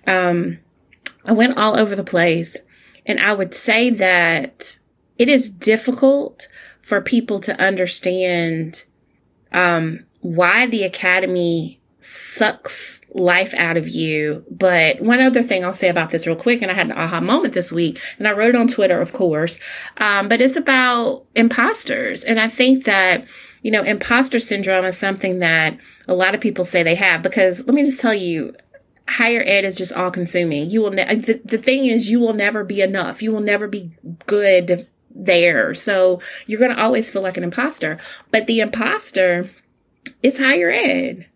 um, 0.05 0.59
I 1.25 1.31
went 1.33 1.57
all 1.57 1.77
over 1.77 1.95
the 1.95 2.03
place. 2.03 2.57
And 3.05 3.19
I 3.19 3.33
would 3.33 3.53
say 3.53 3.89
that 3.89 4.77
it 5.17 5.29
is 5.29 5.49
difficult 5.49 6.47
for 6.81 7.01
people 7.01 7.39
to 7.41 7.59
understand 7.59 8.85
um, 9.51 10.05
why 10.21 10.67
the 10.67 10.83
academy 10.83 11.79
sucks 11.99 12.99
life 13.13 13.53
out 13.53 13.77
of 13.77 13.87
you. 13.87 14.43
But 14.51 15.01
one 15.01 15.21
other 15.21 15.41
thing 15.41 15.63
I'll 15.63 15.73
say 15.73 15.89
about 15.89 16.11
this 16.11 16.27
real 16.27 16.35
quick, 16.35 16.61
and 16.61 16.69
I 16.69 16.73
had 16.73 16.87
an 16.87 16.97
aha 16.97 17.21
moment 17.21 17.53
this 17.53 17.71
week, 17.71 18.01
and 18.17 18.27
I 18.27 18.31
wrote 18.31 18.49
it 18.49 18.55
on 18.55 18.67
Twitter, 18.67 18.99
of 18.99 19.13
course, 19.13 19.57
um, 19.97 20.27
but 20.27 20.41
it's 20.41 20.57
about 20.57 21.25
imposters. 21.35 22.23
And 22.23 22.39
I 22.39 22.49
think 22.49 22.83
that, 22.85 23.25
you 23.61 23.71
know, 23.71 23.83
imposter 23.83 24.39
syndrome 24.39 24.85
is 24.85 24.97
something 24.97 25.39
that 25.39 25.77
a 26.07 26.13
lot 26.13 26.35
of 26.35 26.41
people 26.41 26.65
say 26.65 26.83
they 26.83 26.95
have 26.95 27.21
because 27.21 27.65
let 27.65 27.73
me 27.73 27.83
just 27.83 28.01
tell 28.01 28.13
you, 28.13 28.53
higher 29.07 29.43
ed 29.45 29.65
is 29.65 29.77
just 29.77 29.93
all 29.93 30.11
consuming. 30.11 30.69
You 30.69 30.81
will 30.81 30.91
ne- 30.91 31.15
the, 31.15 31.41
the 31.43 31.57
thing 31.57 31.85
is 31.85 32.09
you 32.09 32.19
will 32.19 32.33
never 32.33 32.63
be 32.63 32.81
enough. 32.81 33.21
You 33.21 33.31
will 33.31 33.41
never 33.41 33.67
be 33.67 33.91
good 34.25 34.87
there. 35.13 35.75
So 35.75 36.21
you're 36.47 36.59
going 36.59 36.75
to 36.75 36.81
always 36.81 37.09
feel 37.09 37.21
like 37.21 37.37
an 37.37 37.43
imposter. 37.43 37.99
But 38.31 38.47
the 38.47 38.59
imposter 38.61 39.49
is 40.21 40.39
higher 40.39 40.71
ed. 40.71 41.27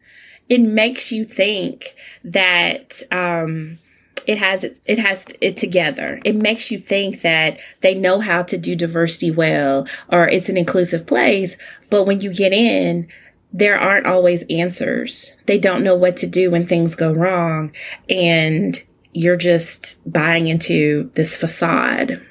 It 0.49 0.61
makes 0.61 1.11
you 1.11 1.25
think 1.25 1.93
that 2.23 3.01
um 3.11 3.79
it 4.25 4.37
has 4.37 4.63
it 4.63 4.99
has 4.99 5.25
it 5.41 5.57
together. 5.57 6.19
It 6.25 6.35
makes 6.35 6.71
you 6.71 6.79
think 6.79 7.21
that 7.21 7.59
they 7.81 7.93
know 7.93 8.19
how 8.19 8.43
to 8.43 8.57
do 8.57 8.75
diversity 8.75 9.31
well 9.31 9.87
or 10.09 10.27
it's 10.27 10.49
an 10.49 10.57
inclusive 10.57 11.05
place, 11.05 11.55
but 11.89 12.03
when 12.03 12.19
you 12.19 12.33
get 12.33 12.53
in, 12.53 13.07
there 13.53 13.79
aren't 13.79 14.05
always 14.07 14.43
answers. 14.49 15.33
They 15.45 15.57
don't 15.57 15.83
know 15.83 15.95
what 15.95 16.17
to 16.17 16.27
do 16.27 16.51
when 16.51 16.65
things 16.65 16.95
go 16.95 17.11
wrong. 17.11 17.71
And 18.09 18.81
you're 19.13 19.37
just 19.37 19.99
buying 20.11 20.47
into 20.47 21.09
this 21.13 21.35
facade. 21.35 22.21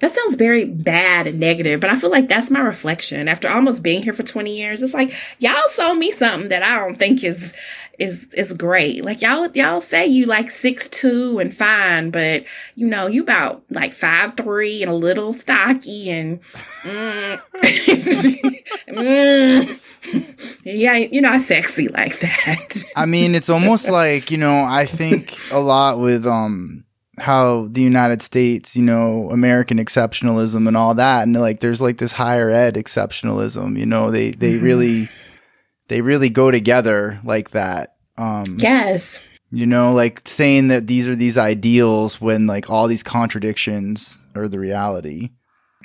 That 0.00 0.14
sounds 0.14 0.34
very 0.34 0.64
bad 0.64 1.26
and 1.26 1.38
negative, 1.38 1.80
but 1.80 1.90
I 1.90 1.96
feel 1.96 2.10
like 2.10 2.28
that's 2.28 2.50
my 2.50 2.60
reflection. 2.60 3.28
After 3.28 3.48
almost 3.48 3.82
being 3.82 4.02
here 4.02 4.14
for 4.14 4.22
20 4.22 4.56
years, 4.56 4.82
it's 4.82 4.94
like 4.94 5.14
y'all 5.38 5.56
sold 5.68 5.98
me 5.98 6.10
something 6.10 6.48
that 6.48 6.62
I 6.62 6.76
don't 6.76 6.98
think 6.98 7.22
is 7.22 7.52
is 8.00 8.32
is 8.32 8.54
great. 8.54 9.04
Like 9.04 9.20
y'all 9.20 9.48
y'all 9.52 9.82
say 9.82 10.06
you 10.06 10.24
like 10.24 10.50
six 10.50 10.88
two 10.88 11.38
and 11.38 11.54
fine, 11.54 12.10
but 12.10 12.44
you 12.74 12.86
know 12.86 13.06
you 13.06 13.22
about 13.22 13.62
like 13.68 13.92
five 13.92 14.36
three 14.36 14.82
and 14.82 14.90
a 14.90 14.94
little 14.94 15.34
stocky 15.34 16.10
and 16.10 16.40
mm, 16.82 17.40
mm, 18.88 19.80
yeah, 20.64 20.96
you're 20.96 21.22
not 21.22 21.42
sexy 21.42 21.88
like 21.88 22.18
that. 22.20 22.84
I 22.96 23.04
mean, 23.04 23.34
it's 23.34 23.50
almost 23.50 23.88
like 23.90 24.30
you 24.30 24.38
know 24.38 24.64
I 24.64 24.86
think 24.86 25.36
a 25.52 25.60
lot 25.60 25.98
with 25.98 26.26
um 26.26 26.84
how 27.20 27.68
the 27.70 27.82
United 27.82 28.22
States, 28.22 28.74
you 28.74 28.82
know, 28.82 29.30
American 29.30 29.78
exceptionalism 29.78 30.66
and 30.66 30.76
all 30.76 30.94
that, 30.94 31.22
and 31.22 31.38
like 31.38 31.60
there's 31.60 31.80
like 31.80 31.98
this 31.98 32.12
higher 32.12 32.50
ed 32.50 32.74
exceptionalism. 32.74 33.78
You 33.78 33.86
know, 33.86 34.10
they 34.10 34.30
they 34.30 34.54
mm-hmm. 34.54 34.64
really 34.64 35.08
they 35.88 36.00
really 36.00 36.30
go 36.30 36.50
together 36.50 37.20
like 37.24 37.50
that. 37.50 37.96
Um, 38.16 38.56
yes. 38.58 39.20
You 39.50 39.66
know, 39.66 39.92
like 39.92 40.20
saying 40.26 40.68
that 40.68 40.86
these 40.86 41.08
are 41.08 41.16
these 41.16 41.36
ideals 41.36 42.20
when 42.20 42.46
like 42.46 42.70
all 42.70 42.86
these 42.86 43.02
contradictions 43.02 44.18
are 44.34 44.48
the 44.48 44.60
reality. 44.60 45.30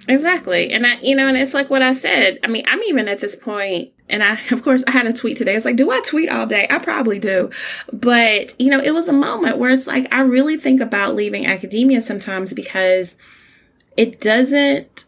Exactly. 0.08 0.72
And 0.72 0.86
I, 0.86 1.00
you 1.00 1.16
know, 1.16 1.28
and 1.28 1.38
it's 1.38 1.54
like 1.54 1.70
what 1.70 1.82
I 1.82 1.94
said. 1.94 2.40
I 2.44 2.48
mean, 2.48 2.64
I'm 2.68 2.82
even 2.84 3.08
at 3.08 3.20
this 3.20 3.36
point, 3.36 3.94
and 4.10 4.24
I, 4.24 4.40
of 4.52 4.64
course, 4.64 4.84
I 4.88 4.92
had 4.92 5.08
a 5.08 5.14
tweet 5.14 5.38
today. 5.38 5.56
It's 5.56 5.66
like, 5.66 5.76
do 5.76 5.92
I 5.92 6.02
tweet 6.02 6.30
all 6.30 6.46
day? 6.46 6.68
I 6.70 6.80
probably 6.80 7.20
do. 7.20 7.50
But, 7.92 8.60
you 8.60 8.70
know, 8.70 8.80
it 8.80 8.94
was 8.94 9.08
a 9.08 9.14
moment 9.14 9.58
where 9.58 9.72
it's 9.72 9.88
like, 9.88 10.12
I 10.12 10.22
really 10.22 10.58
think 10.58 10.82
about 10.82 11.16
leaving 11.16 11.46
academia 11.46 12.02
sometimes 12.02 12.54
because 12.54 13.18
it 13.98 14.22
doesn't 14.22 15.06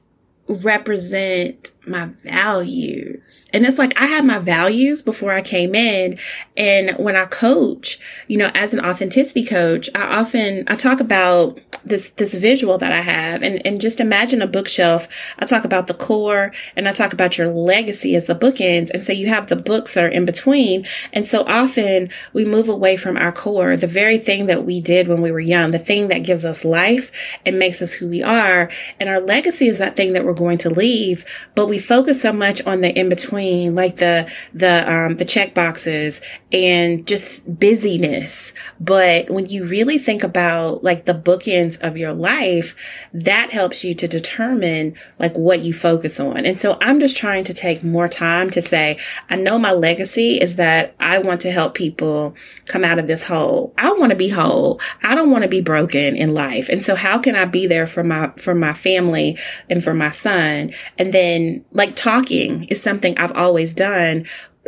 represent 0.47 1.71
my 1.87 2.07
values. 2.23 3.47
And 3.53 3.65
it's 3.65 3.77
like 3.77 3.99
I 3.99 4.05
had 4.07 4.25
my 4.25 4.39
values 4.39 5.01
before 5.01 5.33
I 5.33 5.41
came 5.41 5.75
in. 5.75 6.19
And 6.55 6.97
when 6.97 7.15
I 7.15 7.25
coach, 7.25 7.99
you 8.27 8.37
know, 8.37 8.51
as 8.53 8.73
an 8.73 8.83
authenticity 8.83 9.45
coach, 9.45 9.89
I 9.95 10.19
often 10.19 10.63
I 10.67 10.75
talk 10.75 10.99
about 10.99 11.59
this 11.85 12.09
this 12.11 12.33
visual 12.33 12.77
that 12.77 12.91
I 12.91 13.01
have 13.01 13.43
and, 13.43 13.65
and 13.65 13.79
just 13.79 13.99
imagine 13.99 14.41
a 14.41 14.47
bookshelf. 14.47 15.07
I 15.39 15.45
talk 15.45 15.63
about 15.63 15.87
the 15.87 15.93
core 15.93 16.51
and 16.75 16.87
I 16.87 16.93
talk 16.93 17.13
about 17.13 17.37
your 17.37 17.47
legacy 17.47 18.15
as 18.15 18.25
the 18.25 18.35
bookends. 18.35 18.89
And 18.91 19.03
so 19.03 19.13
you 19.13 19.27
have 19.27 19.47
the 19.47 19.55
books 19.55 19.93
that 19.93 20.03
are 20.03 20.09
in 20.09 20.25
between. 20.25 20.85
And 21.13 21.25
so 21.25 21.43
often 21.43 22.09
we 22.33 22.45
move 22.45 22.69
away 22.69 22.97
from 22.97 23.17
our 23.17 23.31
core, 23.31 23.77
the 23.77 23.87
very 23.87 24.17
thing 24.17 24.47
that 24.47 24.65
we 24.65 24.81
did 24.81 25.07
when 25.07 25.21
we 25.21 25.31
were 25.31 25.39
young, 25.39 25.71
the 25.71 25.79
thing 25.79 26.07
that 26.09 26.23
gives 26.23 26.45
us 26.45 26.65
life 26.65 27.11
and 27.45 27.59
makes 27.59 27.81
us 27.81 27.93
who 27.93 28.07
we 28.07 28.23
are. 28.23 28.69
And 28.99 29.09
our 29.09 29.19
legacy 29.19 29.67
is 29.67 29.77
that 29.77 29.95
thing 29.95 30.13
that 30.13 30.25
we're 30.25 30.33
going 30.33 30.57
to 30.59 30.69
leave, 30.69 31.25
but 31.55 31.67
we 31.67 31.76
we 31.77 31.83
focus 31.83 32.23
so 32.23 32.33
much 32.33 32.59
on 32.65 32.81
the 32.81 32.89
in 32.97 33.07
between, 33.07 33.75
like 33.75 33.97
the 33.97 34.27
the 34.51 34.91
um, 34.91 35.17
the 35.17 35.25
check 35.25 35.53
boxes 35.53 36.21
and 36.51 37.05
just 37.05 37.59
busyness. 37.59 38.51
But 38.79 39.29
when 39.29 39.45
you 39.45 39.67
really 39.67 39.99
think 39.99 40.23
about 40.23 40.83
like 40.83 41.05
the 41.05 41.13
bookends 41.13 41.79
of 41.81 41.95
your 41.95 42.13
life, 42.13 42.75
that 43.13 43.51
helps 43.51 43.83
you 43.83 43.93
to 43.93 44.07
determine 44.07 44.95
like 45.19 45.37
what 45.37 45.59
you 45.61 45.71
focus 45.71 46.19
on. 46.19 46.47
And 46.47 46.59
so 46.59 46.79
I'm 46.81 46.99
just 46.99 47.15
trying 47.15 47.43
to 47.43 47.53
take 47.53 47.83
more 47.83 48.07
time 48.07 48.49
to 48.51 48.61
say, 48.61 48.97
I 49.29 49.35
know 49.35 49.59
my 49.59 49.73
legacy 49.73 50.41
is 50.41 50.55
that 50.55 50.95
I 50.99 51.19
want 51.19 51.41
to 51.41 51.51
help 51.51 51.75
people 51.75 52.33
come 52.65 52.83
out 52.83 52.97
of 52.97 53.05
this 53.05 53.23
hole. 53.23 53.73
I 53.77 53.91
want 53.91 54.09
to 54.09 54.15
be 54.15 54.29
whole. 54.29 54.81
I 55.03 55.13
don't 55.13 55.29
want 55.29 55.43
to 55.43 55.49
be 55.49 55.61
broken 55.61 56.15
in 56.15 56.33
life. 56.33 56.69
And 56.69 56.83
so 56.83 56.95
how 56.95 57.19
can 57.19 57.35
I 57.35 57.45
be 57.45 57.67
there 57.67 57.85
for 57.85 58.03
my 58.03 58.31
for 58.37 58.55
my 58.55 58.73
family 58.73 59.37
and 59.69 59.83
for 59.83 59.93
my 59.93 60.09
son? 60.09 60.71
And 60.97 61.13
then 61.13 61.65
like 61.71 61.95
talking 61.95 62.65
is 62.65 62.81
something 62.81 63.17
I've 63.17 63.33
always 63.33 63.73
done 63.73 64.25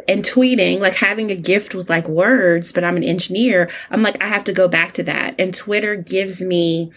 and 0.07 0.23
tweeting, 0.23 0.79
like 0.79 0.93
having 0.93 1.31
a 1.31 1.35
gift 1.35 1.75
with 1.75 1.89
like 1.89 2.07
words, 2.07 2.71
but 2.71 2.83
I'm 2.83 2.97
an 2.97 3.03
engineer. 3.03 3.69
I'm 3.89 4.01
like, 4.01 4.21
I 4.21 4.27
have 4.27 4.43
to 4.45 4.53
go 4.53 4.67
back 4.67 4.93
to 4.93 5.03
that. 5.03 5.35
And 5.39 5.53
Twitter 5.53 5.95
gives 5.95 6.41
me, 6.41 6.91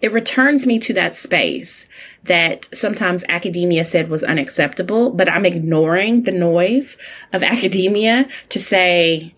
it 0.00 0.12
returns 0.12 0.66
me 0.66 0.78
to 0.80 0.94
that 0.94 1.16
space 1.16 1.88
that 2.24 2.68
sometimes 2.74 3.24
academia 3.28 3.84
said 3.84 4.08
was 4.08 4.24
unacceptable, 4.24 5.10
but 5.10 5.30
I'm 5.30 5.46
ignoring 5.46 6.22
the 6.22 6.32
noise 6.32 6.96
of 7.32 7.42
academia 7.42 8.28
to 8.50 8.58
say, 8.60 9.34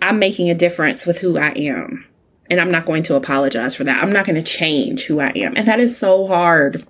I'm 0.00 0.18
making 0.18 0.50
a 0.50 0.54
difference 0.54 1.06
with 1.06 1.18
who 1.18 1.38
I 1.38 1.50
am. 1.50 2.06
And 2.50 2.60
I'm 2.60 2.70
not 2.70 2.84
going 2.84 3.04
to 3.04 3.14
apologize 3.14 3.74
for 3.74 3.84
that. 3.84 4.02
I'm 4.02 4.12
not 4.12 4.26
going 4.26 4.36
to 4.36 4.42
change 4.42 5.04
who 5.04 5.20
I 5.20 5.32
am. 5.36 5.54
And 5.56 5.66
that 5.68 5.80
is 5.80 5.96
so 5.96 6.26
hard. 6.26 6.84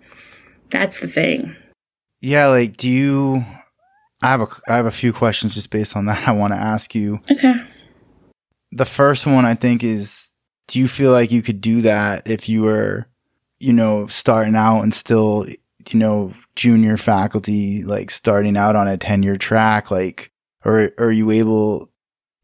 That's 0.71 0.99
the 0.99 1.07
thing. 1.07 1.55
Yeah, 2.23 2.47
like 2.47 2.77
do 2.77 2.89
you 2.89 3.45
I 4.23 4.29
have 4.29 4.41
a 4.41 4.49
I 4.69 4.77
have 4.77 4.87
a 4.87 4.93
few 4.93 5.13
questions 5.13 5.55
just 5.55 5.71
based 5.71 5.97
on 5.97 6.07
that 6.07 6.27
I 6.27 6.33
want 6.33 6.55
to 6.55 6.59
ask 6.59 6.95
you. 6.95 7.21
Okay. 7.31 7.55
The 8.71 8.87
first 8.87 9.27
one 9.27 9.45
I 9.45 9.55
think 9.55 9.85
is 9.85 10.31
do 10.69 10.79
you 10.79 10.89
feel 10.89 11.13
like 11.13 11.31
you 11.31 11.43
could 11.43 11.61
do 11.61 11.83
that 11.83 12.27
if 12.27 12.49
you 12.49 12.63
were, 12.63 13.07
you 13.59 13.73
know, 13.73 14.07
starting 14.07 14.55
out 14.55 14.81
and 14.83 14.95
still, 14.95 15.45
you 15.91 15.99
know, 15.99 16.33
junior 16.57 16.97
faculty, 16.97 17.83
like 17.83 18.11
starting 18.11 18.57
out 18.57 18.77
on 18.77 18.89
a 18.89 18.97
tenure 18.97 19.37
track, 19.37 19.91
like, 19.91 20.31
or, 20.65 20.93
or 20.97 21.07
are 21.07 21.13
you 21.13 21.31
able, 21.33 21.91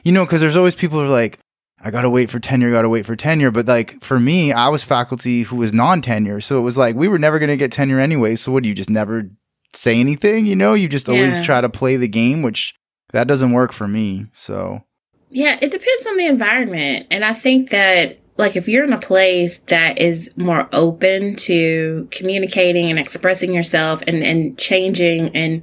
you 0.03 0.13
know, 0.13 0.27
cause 0.27 0.41
there's 0.41 0.57
always 0.57 0.75
people 0.75 0.99
who 0.99 1.07
are 1.07 1.09
like, 1.09 1.39
I 1.81 1.91
gotta 1.91 2.11
wait 2.11 2.29
for 2.29 2.41
tenure, 2.41 2.73
gotta 2.73 2.89
wait 2.89 3.07
for 3.07 3.17
tenure. 3.17 3.53
But 3.53 3.67
like 3.67 4.03
for 4.03 4.19
me, 4.19 4.53
I 4.53 4.69
was 4.69 4.83
faculty 4.83 5.43
who 5.43 5.57
was 5.57 5.73
non 5.73 6.03
tenure. 6.03 6.41
So 6.41 6.59
it 6.59 6.63
was 6.63 6.77
like, 6.77 6.97
we 6.97 7.09
were 7.09 7.21
never 7.21 7.39
gonna 7.39 7.57
get 7.57 7.71
tenure 7.71 8.01
anyway. 8.01 8.35
So 8.35 8.51
what 8.51 8.65
do 8.65 8.69
you 8.69 8.75
just 8.75 8.91
never 8.91 9.31
say 9.73 9.99
anything, 10.01 10.47
you 10.47 10.57
know, 10.57 10.75
you 10.75 10.89
just 10.89 11.09
always 11.09 11.39
Yeah. 11.39 11.45
try 11.45 11.61
to 11.61 11.69
play 11.69 11.97
the 11.97 12.09
game, 12.09 12.43
which 12.43 12.75
that 13.13 13.27
doesn't 13.27 13.53
work 13.53 13.73
for 13.73 13.87
me. 13.89 14.27
So 14.33 14.83
Yeah, 15.31 15.59
it 15.61 15.71
depends 15.71 16.07
on 16.07 16.17
the 16.17 16.27
environment. 16.27 17.07
And 17.11 17.25
I 17.25 17.35
think 17.35 17.71
that 17.71 18.19
like 18.39 18.55
if 18.57 18.69
you're 18.69 18.85
in 18.85 18.93
a 18.93 18.99
place 18.99 19.59
that 19.67 19.99
is 19.99 20.31
more 20.37 20.69
open 20.73 21.35
to 21.37 22.09
communicating 22.13 22.89
and 22.89 22.99
expressing 22.99 23.53
yourself 23.53 24.03
and, 24.07 24.23
and 24.23 24.57
changing 24.57 25.35
and 25.37 25.63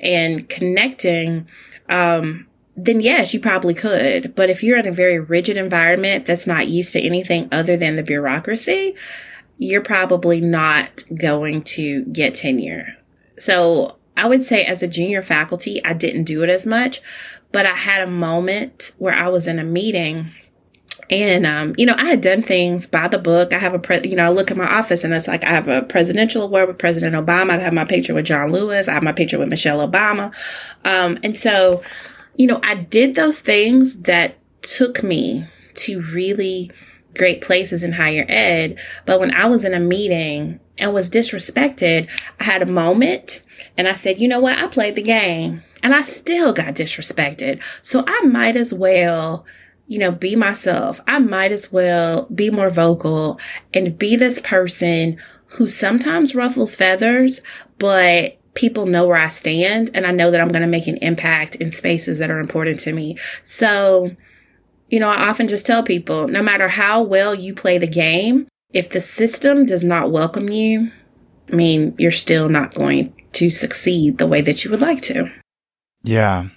and 0.00 0.48
connecting, 0.48 1.46
um, 1.88 2.46
then 2.76 3.00
yes, 3.00 3.32
you 3.34 3.40
probably 3.40 3.74
could. 3.74 4.34
But 4.34 4.50
if 4.50 4.62
you're 4.62 4.78
in 4.78 4.86
a 4.86 4.92
very 4.92 5.18
rigid 5.18 5.56
environment 5.56 6.26
that's 6.26 6.46
not 6.46 6.68
used 6.68 6.92
to 6.92 7.00
anything 7.00 7.48
other 7.50 7.76
than 7.76 7.96
the 7.96 8.02
bureaucracy, 8.02 8.94
you're 9.56 9.80
probably 9.80 10.40
not 10.40 11.02
going 11.20 11.62
to 11.62 12.04
get 12.06 12.34
tenure. 12.34 12.94
So 13.38 13.96
I 14.16 14.26
would 14.26 14.42
say 14.42 14.64
as 14.64 14.82
a 14.82 14.88
junior 14.88 15.22
faculty, 15.22 15.84
I 15.84 15.92
didn't 15.92 16.24
do 16.24 16.42
it 16.42 16.50
as 16.50 16.66
much, 16.66 17.00
but 17.52 17.66
I 17.66 17.74
had 17.74 18.02
a 18.02 18.10
moment 18.10 18.92
where 18.98 19.14
I 19.14 19.28
was 19.28 19.46
in 19.46 19.58
a 19.58 19.64
meeting 19.64 20.30
and, 21.10 21.46
um, 21.46 21.74
you 21.78 21.86
know, 21.86 21.94
I 21.96 22.06
had 22.06 22.20
done 22.20 22.42
things 22.42 22.86
by 22.86 23.08
the 23.08 23.18
book. 23.18 23.52
I 23.52 23.58
have 23.58 23.72
a, 23.72 23.78
pre- 23.78 24.06
you 24.06 24.16
know, 24.16 24.26
I 24.26 24.28
look 24.28 24.50
at 24.50 24.56
my 24.56 24.68
office 24.68 25.04
and 25.04 25.14
it's 25.14 25.28
like 25.28 25.42
I 25.44 25.50
have 25.50 25.68
a 25.68 25.82
presidential 25.82 26.42
award 26.42 26.68
with 26.68 26.78
President 26.78 27.14
Obama. 27.14 27.52
I 27.52 27.58
have 27.60 27.72
my 27.72 27.84
picture 27.84 28.12
with 28.12 28.26
John 28.26 28.52
Lewis. 28.52 28.88
I 28.88 28.92
have 28.92 29.02
my 29.02 29.12
picture 29.12 29.38
with 29.38 29.48
Michelle 29.48 29.86
Obama. 29.86 30.34
Um, 30.84 31.18
and 31.22 31.38
so, 31.38 31.82
you 32.36 32.46
know, 32.46 32.60
I 32.62 32.74
did 32.74 33.14
those 33.14 33.40
things 33.40 34.00
that 34.02 34.36
took 34.62 35.02
me 35.02 35.46
to 35.74 36.02
really 36.12 36.70
great 37.16 37.40
places 37.40 37.82
in 37.82 37.92
higher 37.92 38.26
ed. 38.28 38.78
But 39.06 39.18
when 39.18 39.32
I 39.32 39.46
was 39.46 39.64
in 39.64 39.72
a 39.72 39.80
meeting 39.80 40.60
and 40.78 40.94
was 40.94 41.10
disrespected, 41.10 42.08
I 42.40 42.44
had 42.44 42.62
a 42.62 42.66
moment 42.66 43.42
and 43.76 43.88
I 43.88 43.92
said, 43.92 44.20
you 44.20 44.28
know 44.28 44.40
what? 44.40 44.58
I 44.58 44.66
played 44.68 44.94
the 44.94 45.02
game 45.02 45.62
and 45.82 45.94
I 45.94 46.02
still 46.02 46.52
got 46.52 46.74
disrespected. 46.74 47.62
So 47.82 48.04
I 48.06 48.20
might 48.22 48.56
as 48.56 48.72
well, 48.72 49.44
you 49.86 49.98
know, 49.98 50.10
be 50.10 50.36
myself. 50.36 51.00
I 51.06 51.18
might 51.18 51.52
as 51.52 51.72
well 51.72 52.26
be 52.26 52.50
more 52.50 52.70
vocal 52.70 53.40
and 53.72 53.98
be 53.98 54.16
this 54.16 54.40
person 54.40 55.18
who 55.52 55.66
sometimes 55.68 56.34
ruffles 56.34 56.74
feathers, 56.74 57.40
but 57.78 58.38
people 58.54 58.86
know 58.86 59.06
where 59.06 59.16
I 59.16 59.28
stand 59.28 59.90
and 59.94 60.06
I 60.06 60.10
know 60.10 60.30
that 60.30 60.40
I'm 60.40 60.48
going 60.48 60.62
to 60.62 60.68
make 60.68 60.88
an 60.88 60.96
impact 60.98 61.54
in 61.56 61.70
spaces 61.70 62.18
that 62.18 62.30
are 62.30 62.40
important 62.40 62.80
to 62.80 62.92
me. 62.92 63.16
So, 63.42 64.10
you 64.90 64.98
know, 64.98 65.08
I 65.08 65.28
often 65.28 65.48
just 65.48 65.64
tell 65.64 65.82
people 65.82 66.28
no 66.28 66.42
matter 66.42 66.68
how 66.68 67.02
well 67.02 67.34
you 67.34 67.54
play 67.54 67.78
the 67.78 67.86
game, 67.86 68.48
if 68.72 68.90
the 68.90 69.00
system 69.00 69.66
does 69.66 69.84
not 69.84 70.10
welcome 70.10 70.50
you, 70.50 70.90
I 71.50 71.56
mean, 71.56 71.94
you're 71.98 72.10
still 72.10 72.48
not 72.48 72.74
going 72.74 73.14
to 73.32 73.50
succeed 73.50 74.18
the 74.18 74.26
way 74.26 74.40
that 74.42 74.64
you 74.64 74.70
would 74.70 74.80
like 74.80 75.00
to. 75.02 75.30
yeah, 76.02 76.48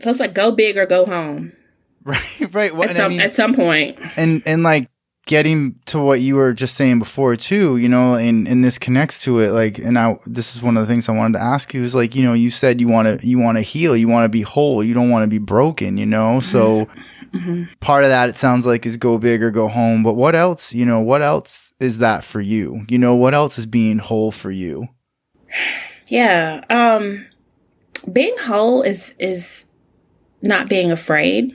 So 0.00 0.10
it's 0.10 0.20
like 0.20 0.34
go 0.34 0.50
big 0.50 0.76
or 0.76 0.86
go 0.86 1.04
home 1.06 1.52
right, 2.04 2.54
right. 2.54 2.74
Well, 2.74 2.84
at 2.84 2.90
and 2.90 2.98
I 2.98 3.02
some 3.02 3.12
mean- 3.12 3.20
at 3.20 3.34
some 3.34 3.54
point. 3.54 3.98
and 4.16 4.42
and 4.46 4.62
like 4.62 4.88
getting 5.26 5.74
to 5.86 5.98
what 5.98 6.20
you 6.20 6.36
were 6.36 6.52
just 6.52 6.76
saying 6.76 7.00
before 7.00 7.34
too 7.34 7.78
you 7.78 7.88
know 7.88 8.14
and 8.14 8.46
and 8.46 8.62
this 8.62 8.78
connects 8.78 9.18
to 9.18 9.40
it 9.40 9.50
like 9.50 9.76
and 9.76 9.98
i 9.98 10.16
this 10.24 10.54
is 10.54 10.62
one 10.62 10.76
of 10.76 10.86
the 10.86 10.92
things 10.92 11.08
i 11.08 11.12
wanted 11.12 11.36
to 11.36 11.42
ask 11.42 11.74
you 11.74 11.82
is 11.82 11.96
like 11.96 12.14
you 12.14 12.22
know 12.22 12.32
you 12.32 12.48
said 12.48 12.80
you 12.80 12.86
want 12.86 13.20
to 13.20 13.26
you 13.26 13.36
want 13.36 13.58
to 13.58 13.62
heal 13.62 13.96
you 13.96 14.06
want 14.06 14.24
to 14.24 14.28
be 14.28 14.42
whole 14.42 14.84
you 14.84 14.94
don't 14.94 15.10
want 15.10 15.24
to 15.24 15.26
be 15.26 15.38
broken 15.38 15.96
you 15.96 16.06
know 16.06 16.38
so 16.38 16.84
mm-hmm. 16.84 17.00
Mhm. 17.36 17.68
part 17.80 18.04
of 18.04 18.10
that 18.10 18.28
it 18.28 18.36
sounds 18.36 18.66
like 18.66 18.86
is 18.86 18.96
go 18.96 19.18
big 19.18 19.42
or 19.42 19.50
go 19.50 19.68
home 19.68 20.02
but 20.02 20.14
what 20.14 20.34
else 20.34 20.72
you 20.72 20.84
know 20.86 21.00
what 21.00 21.22
else 21.22 21.72
is 21.80 21.98
that 21.98 22.24
for 22.24 22.40
you 22.40 22.84
you 22.88 22.98
know 22.98 23.14
what 23.14 23.34
else 23.34 23.58
is 23.58 23.66
being 23.66 23.98
whole 23.98 24.30
for 24.32 24.50
you 24.50 24.88
Yeah. 26.08 26.62
Um 26.70 27.26
being 28.12 28.34
whole 28.40 28.82
is 28.82 29.14
is 29.18 29.66
not 30.42 30.68
being 30.68 30.92
afraid. 30.92 31.54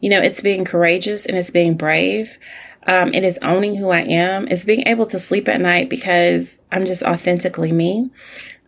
You 0.00 0.08
know, 0.10 0.20
it's 0.20 0.40
being 0.40 0.64
courageous 0.64 1.26
and 1.26 1.36
it's 1.36 1.50
being 1.50 1.74
brave. 1.76 2.38
Um, 2.86 3.12
it 3.14 3.24
is 3.24 3.38
owning 3.42 3.76
who 3.76 3.90
I 3.90 4.00
am. 4.00 4.48
It's 4.48 4.64
being 4.64 4.82
able 4.88 5.06
to 5.06 5.18
sleep 5.18 5.46
at 5.48 5.60
night 5.60 5.88
because 5.90 6.60
I'm 6.72 6.86
just 6.86 7.02
authentically 7.02 7.70
me. 7.70 8.10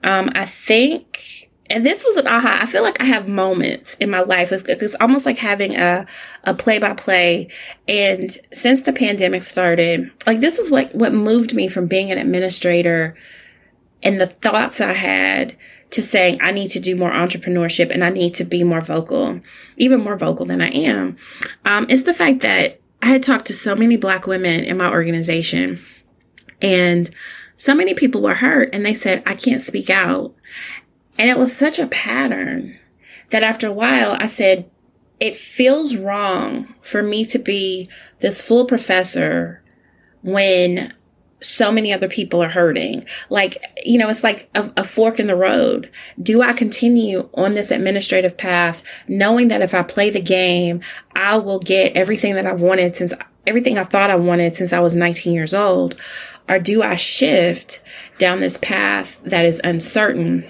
Um, 0.05 0.31
I 0.35 0.45
think, 0.45 1.34
and 1.75 1.85
this 1.85 2.05
was 2.05 2.17
an 2.17 2.29
aha. 2.29 2.59
I 2.63 2.67
feel 2.67 2.85
like 2.85 3.01
I 3.01 3.05
have 3.05 3.27
moments 3.27 3.97
in 3.97 4.09
my 4.09 4.21
life. 4.21 4.53
It's, 4.53 4.63
it's 4.63 4.95
almost 5.01 5.27
like 5.27 5.39
having 5.39 5.77
a 5.77 6.07
a 6.45 6.55
play 6.55 6.79
by 6.79 6.95
play. 6.95 7.49
And 7.89 8.31
since 8.53 8.83
the 8.83 8.93
pandemic 8.93 9.43
started, 9.43 10.11
like 10.25 10.41
this 10.41 10.61
is 10.61 10.71
what 10.71 10.95
what 10.95 11.13
moved 11.13 11.53
me 11.53 11.67
from 11.67 11.87
being 11.87 12.13
an 12.13 12.19
administrator 12.19 13.17
and 14.05 14.21
the 14.21 14.27
thoughts 14.27 14.81
I 14.81 14.93
had 14.93 15.57
to 15.91 16.03
saying 16.03 16.39
I 16.41 16.53
need 16.53 16.69
to 16.69 16.81
do 16.81 16.95
more 16.95 17.11
entrepreneurship 17.11 17.91
and 17.91 18.05
I 18.05 18.11
need 18.11 18.35
to 18.35 18.45
be 18.45 18.63
more 18.63 18.81
vocal, 18.81 19.41
even 19.77 20.01
more 20.01 20.17
vocal 20.17 20.47
than 20.47 20.61
I 20.61 20.69
am, 20.69 21.17
um, 21.65 21.87
is 21.89 22.05
the 22.05 22.15
fact 22.15 22.41
that 22.43 22.81
I 23.03 23.07
had 23.07 23.23
talked 23.23 23.47
to 23.47 23.55
so 23.55 23.75
many 23.75 23.97
Black 23.97 24.29
women 24.29 24.65
in 24.65 24.77
my 24.77 24.91
organization, 24.91 25.81
and 26.63 27.11
so 27.57 27.75
many 27.75 27.95
people 27.95 28.23
were 28.23 28.35
hurt, 28.35 28.71
and 28.73 28.87
they 28.87 28.95
said 28.95 29.25
I 29.27 29.35
can't 29.35 29.61
speak 29.61 29.91
out, 29.91 30.35
and 31.19 31.31
it 31.31 31.39
was 31.39 31.55
such 31.57 31.79
a 31.79 31.87
pattern 31.87 32.79
that 33.31 33.43
after 33.43 33.67
a 33.67 33.73
while 33.73 34.17
I 34.19 34.27
said 34.27 34.71
it 35.21 35.37
feels 35.37 35.97
wrong 35.97 36.75
for 36.81 37.03
me 37.03 37.25
to 37.27 37.39
be 37.39 37.89
this 38.21 38.41
full 38.41 38.65
professor 38.67 39.63
when 40.23 40.93
so 41.41 41.71
many 41.71 41.93
other 41.93 42.09
people 42.09 42.43
are 42.43 42.49
hurting. 42.49 43.05
Like, 43.29 43.63
you 43.85 43.99
know, 43.99 44.09
it's 44.09 44.25
like 44.25 44.49
a, 44.55 44.73
a 44.79 44.85
fork 44.85 45.21
in 45.21 45.27
the 45.27 45.37
road. 45.37 45.91
Do 46.23 46.43
I 46.43 46.53
continue 46.53 47.29
on 47.35 47.55
this 47.55 47.71
administrative 47.71 48.37
path, 48.37 48.83
knowing 49.09 49.49
that 49.49 49.63
if 49.63 49.75
I 49.75 49.83
play 49.83 50.11
the 50.11 50.23
game, 50.23 50.81
I 51.15 51.37
will 51.37 51.59
get 51.59 51.97
everything 51.97 52.35
that 52.35 52.47
I've 52.47 52.63
wanted 52.63 52.97
since 52.97 53.13
everything 53.47 53.77
I 53.77 53.85
thought 53.85 54.11
I 54.11 54.17
wanted 54.17 54.57
since 54.57 54.73
I 54.73 54.81
was 54.81 54.95
19 54.95 55.35
years 55.35 55.53
old? 55.53 55.97
Or 56.49 56.59
do 56.59 56.83
I 56.83 56.97
shift 56.97 57.83
down 58.19 58.41
this 58.41 58.59
path 58.59 59.21
that 59.25 59.45
is 59.45 59.61
uncertain? 59.65 60.49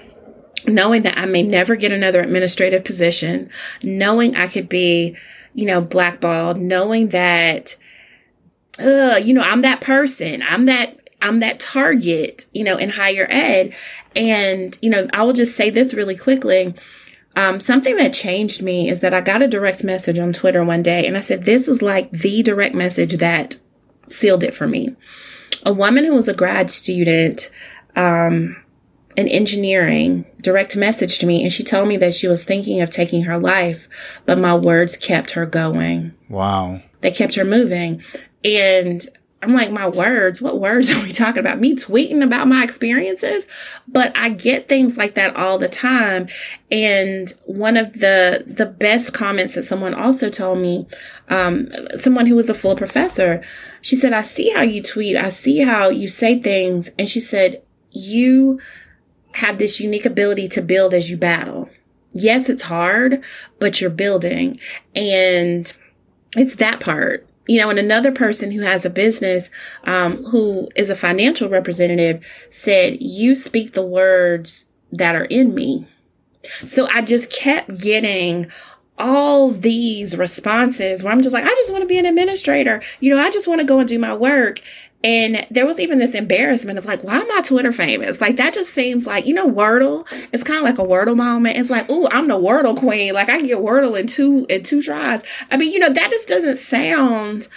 Knowing 0.66 1.02
that 1.02 1.18
I 1.18 1.26
may 1.26 1.42
never 1.42 1.76
get 1.76 1.92
another 1.92 2.22
administrative 2.22 2.84
position, 2.84 3.50
knowing 3.82 4.34
I 4.34 4.46
could 4.46 4.68
be, 4.68 5.16
you 5.54 5.66
know, 5.66 5.80
blackballed, 5.80 6.58
knowing 6.58 7.08
that 7.08 7.76
uh, 8.78 9.20
you 9.22 9.34
know, 9.34 9.42
I'm 9.42 9.62
that 9.62 9.80
person. 9.80 10.42
I'm 10.42 10.66
that 10.66 10.98
I'm 11.22 11.40
that 11.40 11.60
target, 11.60 12.44
you 12.52 12.64
know, 12.64 12.76
in 12.76 12.90
higher 12.90 13.26
ed. 13.30 13.74
And, 14.14 14.76
you 14.82 14.90
know, 14.90 15.06
I 15.12 15.22
will 15.22 15.32
just 15.32 15.56
say 15.56 15.70
this 15.70 15.94
really 15.94 16.16
quickly. 16.16 16.74
Um, 17.34 17.60
something 17.60 17.96
that 17.96 18.12
changed 18.12 18.62
me 18.62 18.88
is 18.88 19.00
that 19.00 19.14
I 19.14 19.20
got 19.20 19.42
a 19.42 19.48
direct 19.48 19.82
message 19.82 20.18
on 20.18 20.32
Twitter 20.32 20.62
one 20.62 20.82
day 20.82 21.06
and 21.06 21.16
I 21.16 21.20
said, 21.20 21.44
this 21.44 21.66
is 21.66 21.82
like 21.82 22.10
the 22.10 22.42
direct 22.42 22.74
message 22.74 23.16
that 23.16 23.56
sealed 24.08 24.44
it 24.44 24.54
for 24.54 24.68
me. 24.68 24.94
A 25.64 25.72
woman 25.72 26.04
who 26.04 26.14
was 26.14 26.28
a 26.28 26.34
grad 26.34 26.70
student, 26.70 27.50
um, 27.96 28.62
in 29.16 29.28
engineering 29.28 30.24
direct 30.40 30.76
messaged 30.76 31.24
me 31.26 31.42
and 31.42 31.52
she 31.52 31.64
told 31.64 31.88
me 31.88 31.96
that 31.96 32.14
she 32.14 32.28
was 32.28 32.44
thinking 32.44 32.80
of 32.80 32.90
taking 32.90 33.24
her 33.24 33.38
life, 33.38 33.88
but 34.26 34.38
my 34.38 34.54
words 34.54 34.96
kept 34.96 35.32
her 35.32 35.46
going. 35.46 36.12
Wow. 36.28 36.80
They 37.00 37.10
kept 37.10 37.34
her 37.34 37.44
moving. 37.44 38.02
And 38.44 39.06
I'm 39.42 39.52
like, 39.52 39.70
my 39.70 39.88
words, 39.88 40.40
what 40.40 40.58
words 40.58 40.90
are 40.92 41.02
we 41.02 41.12
talking 41.12 41.40
about? 41.40 41.60
Me 41.60 41.74
tweeting 41.74 42.22
about 42.22 42.48
my 42.48 42.64
experiences? 42.64 43.46
But 43.86 44.16
I 44.16 44.30
get 44.30 44.68
things 44.68 44.96
like 44.96 45.14
that 45.14 45.36
all 45.36 45.58
the 45.58 45.68
time. 45.68 46.28
And 46.70 47.32
one 47.44 47.76
of 47.76 47.92
the, 47.94 48.44
the 48.46 48.66
best 48.66 49.12
comments 49.12 49.54
that 49.54 49.64
someone 49.64 49.94
also 49.94 50.30
told 50.30 50.58
me, 50.58 50.86
um, 51.28 51.70
someone 51.96 52.26
who 52.26 52.34
was 52.34 52.50
a 52.50 52.54
full 52.54 52.76
professor, 52.76 53.42
she 53.80 53.96
said, 53.96 54.12
I 54.12 54.22
see 54.22 54.50
how 54.50 54.62
you 54.62 54.82
tweet. 54.82 55.16
I 55.16 55.28
see 55.28 55.60
how 55.60 55.88
you 55.88 56.08
say 56.08 56.40
things. 56.40 56.90
And 56.98 57.08
she 57.08 57.20
said, 57.20 57.62
you 57.90 58.60
have 59.34 59.58
this 59.58 59.80
unique 59.80 60.06
ability 60.06 60.48
to 60.48 60.62
build 60.62 60.94
as 60.94 61.10
you 61.10 61.16
battle. 61.16 61.68
Yes, 62.12 62.48
it's 62.48 62.62
hard, 62.62 63.22
but 63.58 63.80
you're 63.80 63.90
building. 63.90 64.60
And 64.94 65.72
it's 66.36 66.56
that 66.56 66.80
part 66.80 67.28
you 67.46 67.60
know, 67.60 67.70
and 67.70 67.78
another 67.78 68.12
person 68.12 68.50
who 68.50 68.62
has 68.62 68.84
a 68.84 68.90
business, 68.90 69.50
um, 69.84 70.24
who 70.24 70.68
is 70.76 70.90
a 70.90 70.94
financial 70.94 71.48
representative 71.48 72.24
said, 72.50 73.02
you 73.02 73.34
speak 73.34 73.72
the 73.72 73.84
words 73.84 74.68
that 74.92 75.14
are 75.14 75.26
in 75.26 75.54
me. 75.54 75.86
So 76.66 76.86
I 76.88 77.02
just 77.02 77.32
kept 77.32 77.80
getting 77.80 78.50
all 78.96 79.50
these 79.50 80.16
responses 80.16 81.02
where 81.02 81.12
I'm 81.12 81.20
just 81.20 81.34
like, 81.34 81.44
I 81.44 81.54
just 81.54 81.72
want 81.72 81.82
to 81.82 81.88
be 81.88 81.98
an 81.98 82.06
administrator. 82.06 82.80
You 83.00 83.14
know, 83.14 83.20
I 83.20 83.30
just 83.30 83.48
want 83.48 83.60
to 83.60 83.66
go 83.66 83.78
and 83.78 83.88
do 83.88 83.98
my 83.98 84.14
work. 84.14 84.60
And 85.04 85.46
there 85.50 85.66
was 85.66 85.78
even 85.78 85.98
this 85.98 86.14
embarrassment 86.14 86.78
of 86.78 86.86
like, 86.86 87.04
why 87.04 87.18
am 87.18 87.30
I 87.30 87.42
Twitter 87.42 87.72
famous? 87.72 88.22
Like 88.22 88.36
that 88.36 88.54
just 88.54 88.72
seems 88.72 89.06
like, 89.06 89.26
you 89.26 89.34
know, 89.34 89.46
Wordle. 89.46 90.10
It's 90.32 90.42
kind 90.42 90.58
of 90.58 90.64
like 90.64 90.78
a 90.78 90.90
Wordle 90.90 91.14
moment. 91.14 91.58
It's 91.58 91.68
like, 91.68 91.84
oh, 91.90 92.08
I'm 92.10 92.26
the 92.26 92.38
Wordle 92.38 92.76
queen. 92.76 93.12
Like 93.12 93.28
I 93.28 93.36
can 93.36 93.46
get 93.46 93.58
Wordle 93.58 94.00
in 94.00 94.06
two 94.06 94.46
in 94.48 94.62
two 94.62 94.80
tries. 94.80 95.22
I 95.50 95.58
mean, 95.58 95.70
you 95.70 95.78
know, 95.78 95.92
that 95.92 96.10
just 96.10 96.26
doesn't 96.26 96.56
sound 96.56 97.48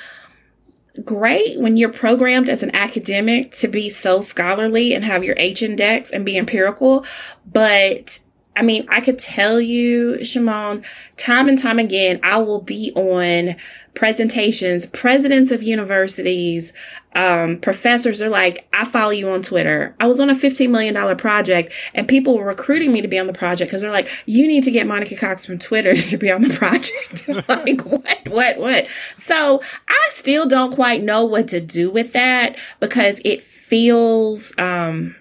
great 1.06 1.58
when 1.60 1.78
you're 1.78 1.90
programmed 1.90 2.50
as 2.50 2.64
an 2.64 2.76
academic 2.76 3.54
to 3.54 3.70
be 3.70 3.88
so 3.88 4.20
scholarly 4.20 4.94
and 4.94 5.06
have 5.06 5.24
your 5.24 5.36
H 5.38 5.62
index 5.64 6.12
and 6.12 6.26
be 6.26 6.38
empirical. 6.38 7.06
But 7.50 8.20
I 8.58 8.64
mean, 8.64 8.88
I 8.90 9.02
could 9.02 9.20
tell 9.20 9.62
you, 9.62 10.24
Shimon, 10.26 10.84
time 11.16 11.48
and 11.48 11.58
time 11.58 11.78
again, 11.78 12.20
I 12.24 12.40
will 12.40 12.62
be 12.62 12.92
on 12.96 13.56
presentations, 13.94 14.86
presidents 14.88 15.52
of 15.52 15.62
universities, 15.64 16.74
um, 17.16 17.58
professors 17.58 18.22
are 18.22 18.30
like, 18.30 18.68
I 18.74 18.86
follow 18.86 19.10
you 19.12 19.30
on 19.30 19.42
Twitter. 19.42 19.96
I 20.00 20.06
was 20.06 20.20
on 20.20 20.30
a 20.30 20.36
$15 20.36 20.70
million 20.70 21.18
project 21.18 21.74
and 21.96 22.08
people 22.08 22.38
were 22.38 22.46
recruiting 22.46 22.92
me 22.92 23.02
to 23.02 23.08
be 23.08 23.18
on 23.18 23.26
the 23.26 23.34
project 23.34 23.70
because 23.70 23.82
they're 23.82 23.92
like, 23.92 24.08
you 24.28 24.48
need 24.48 24.64
to 24.64 24.72
get 24.72 24.86
Monica 24.86 25.16
Cox 25.16 25.46
from 25.46 25.58
Twitter 25.58 25.96
to 26.10 26.18
be 26.18 26.32
on 26.32 26.42
the 26.42 26.54
project. 26.54 27.28
like, 27.50 27.82
what, 27.82 28.28
what, 28.28 28.60
what? 28.60 28.88
So 29.18 29.62
I 29.88 30.08
still 30.12 30.48
don't 30.48 30.74
quite 30.74 31.02
know 31.02 31.26
what 31.26 31.48
to 31.50 31.62
do 31.62 31.90
with 31.90 32.14
that 32.14 32.58
because 32.80 33.20
it 33.26 33.42
feels, 33.42 34.54
um, 34.60 35.16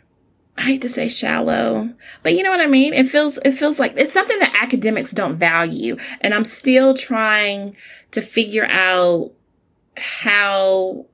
I 0.59 0.62
hate 0.62 0.83
to 0.83 0.88
say 0.88 1.09
shallow, 1.09 1.90
but 2.23 2.35
you 2.35 2.42
know 2.42 2.51
what 2.51 2.61
I 2.61 2.66
mean? 2.66 2.95
It 2.95 3.09
feels 3.09 3.38
it 3.45 3.53
feels 3.53 3.79
like 3.79 3.97
it's 3.97 4.12
something 4.12 4.38
that 4.38 4.59
academics 4.62 5.12
don't 5.12 5.37
value. 5.37 5.97
And 6.23 6.33
I'm 6.33 6.45
still 6.45 6.95
trying 6.95 7.77
to 8.12 8.23
figure 8.23 8.66
out 8.66 9.33
how 9.97 11.07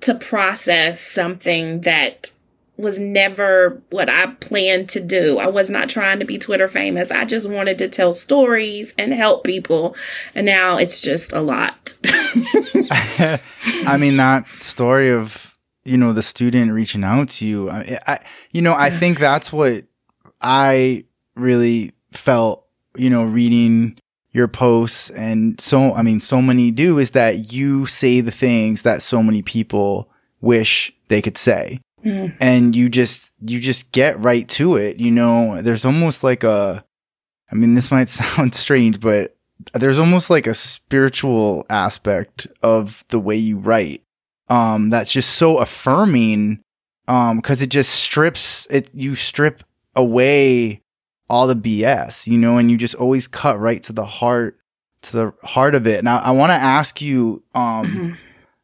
to 0.00 0.14
process 0.14 1.00
something 1.00 1.82
that 1.82 2.30
was 2.78 2.98
never 2.98 3.80
what 3.90 4.08
I 4.08 4.26
planned 4.26 4.88
to 4.90 5.00
do. 5.00 5.38
I 5.38 5.46
was 5.46 5.70
not 5.70 5.88
trying 5.88 6.18
to 6.18 6.24
be 6.24 6.38
Twitter 6.38 6.66
famous. 6.66 7.10
I 7.10 7.24
just 7.24 7.48
wanted 7.48 7.78
to 7.78 7.88
tell 7.88 8.12
stories 8.12 8.94
and 8.98 9.12
help 9.12 9.44
people. 9.44 9.94
And 10.34 10.46
now 10.46 10.78
it's 10.78 11.00
just 11.00 11.32
a 11.32 11.40
lot. 11.40 11.94
I 12.04 13.96
mean, 13.98 14.16
that 14.16 14.46
story 14.60 15.10
of 15.10 15.51
you 15.84 15.96
know 15.96 16.12
the 16.12 16.22
student 16.22 16.72
reaching 16.72 17.04
out 17.04 17.28
to 17.28 17.46
you 17.46 17.70
I, 17.70 17.98
I, 18.06 18.18
you 18.50 18.62
know 18.62 18.74
i 18.74 18.90
think 18.90 19.18
that's 19.18 19.52
what 19.52 19.84
i 20.40 21.04
really 21.34 21.92
felt 22.12 22.66
you 22.96 23.10
know 23.10 23.24
reading 23.24 23.98
your 24.32 24.48
posts 24.48 25.10
and 25.10 25.60
so 25.60 25.94
i 25.94 26.02
mean 26.02 26.20
so 26.20 26.40
many 26.40 26.70
do 26.70 26.98
is 26.98 27.12
that 27.12 27.52
you 27.52 27.86
say 27.86 28.20
the 28.20 28.30
things 28.30 28.82
that 28.82 29.02
so 29.02 29.22
many 29.22 29.42
people 29.42 30.08
wish 30.40 30.92
they 31.08 31.22
could 31.22 31.36
say. 31.36 31.78
Mm. 32.04 32.36
and 32.40 32.74
you 32.74 32.88
just 32.88 33.32
you 33.46 33.60
just 33.60 33.92
get 33.92 34.18
right 34.18 34.48
to 34.48 34.74
it 34.74 34.98
you 34.98 35.12
know? 35.12 35.62
There's 35.62 35.84
almost 35.84 36.24
like 36.24 36.42
a 36.42 36.84
i 37.50 37.54
mean 37.54 37.74
this 37.74 37.92
might 37.92 38.08
sound 38.08 38.56
strange 38.56 38.98
but 38.98 39.36
there's 39.72 40.00
almost 40.00 40.28
like 40.28 40.48
a 40.48 40.54
spiritual 40.54 41.64
aspect 41.70 42.48
of 42.60 43.04
the 43.08 43.20
way 43.20 43.36
you 43.36 43.56
write 43.56 44.02
um, 44.52 44.90
that's 44.90 45.10
just 45.10 45.30
so 45.30 45.58
affirming 45.58 46.62
um, 47.08 47.38
because 47.38 47.62
it 47.62 47.68
just 47.68 47.90
strips 47.90 48.66
it. 48.68 48.90
You 48.92 49.14
strip 49.14 49.64
away 49.94 50.82
all 51.30 51.46
the 51.46 51.56
BS, 51.56 52.26
you 52.26 52.36
know, 52.36 52.58
and 52.58 52.70
you 52.70 52.76
just 52.76 52.94
always 52.94 53.26
cut 53.26 53.58
right 53.58 53.82
to 53.84 53.94
the 53.94 54.04
heart 54.04 54.58
to 55.04 55.12
the 55.12 55.32
heart 55.42 55.74
of 55.74 55.86
it. 55.86 56.04
Now, 56.04 56.18
I, 56.18 56.28
I 56.28 56.30
want 56.32 56.50
to 56.50 56.54
ask 56.54 57.00
you 57.00 57.42
um, 57.54 57.86
mm-hmm. 57.86 58.12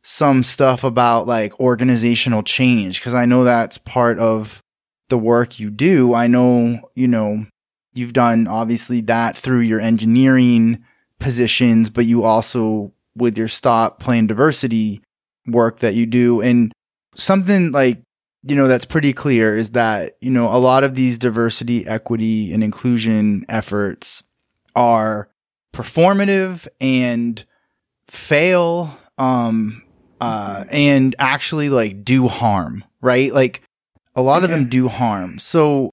some 0.02 0.44
stuff 0.44 0.84
about 0.84 1.26
like 1.26 1.58
organizational 1.58 2.42
change 2.42 3.00
because 3.00 3.14
I 3.14 3.24
know 3.24 3.44
that's 3.44 3.78
part 3.78 4.18
of 4.18 4.62
the 5.08 5.16
work 5.16 5.58
you 5.58 5.70
do. 5.70 6.12
I 6.12 6.26
know, 6.26 6.90
you 6.96 7.08
know, 7.08 7.46
you've 7.94 8.12
done 8.12 8.46
obviously 8.46 9.00
that 9.02 9.38
through 9.38 9.60
your 9.60 9.80
engineering 9.80 10.84
positions, 11.18 11.88
but 11.88 12.04
you 12.04 12.24
also 12.24 12.92
with 13.16 13.38
your 13.38 13.48
stop 13.48 14.00
playing 14.00 14.26
diversity 14.26 15.00
work 15.50 15.80
that 15.80 15.94
you 15.94 16.06
do. 16.06 16.40
And 16.40 16.72
something 17.14 17.72
like, 17.72 18.02
you 18.42 18.54
know, 18.54 18.68
that's 18.68 18.84
pretty 18.84 19.12
clear 19.12 19.56
is 19.56 19.72
that, 19.72 20.16
you 20.20 20.30
know, 20.30 20.46
a 20.46 20.58
lot 20.58 20.84
of 20.84 20.94
these 20.94 21.18
diversity, 21.18 21.86
equity, 21.86 22.52
and 22.52 22.62
inclusion 22.62 23.44
efforts 23.48 24.22
are 24.76 25.28
performative 25.74 26.68
and 26.80 27.44
fail, 28.06 28.96
um, 29.18 29.82
uh, 30.20 30.64
and 30.70 31.14
actually 31.18 31.68
like 31.68 32.04
do 32.04 32.28
harm, 32.28 32.84
right? 33.00 33.32
Like 33.34 33.62
a 34.14 34.22
lot 34.22 34.42
okay. 34.42 34.52
of 34.52 34.58
them 34.58 34.68
do 34.68 34.88
harm. 34.88 35.38
So 35.38 35.90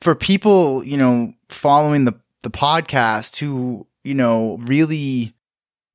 for 0.00 0.14
people, 0.14 0.84
you 0.84 0.96
know, 0.96 1.32
following 1.48 2.04
the, 2.04 2.14
the 2.42 2.50
podcast 2.50 3.38
who, 3.38 3.86
you 4.04 4.14
know, 4.14 4.58
really 4.60 5.34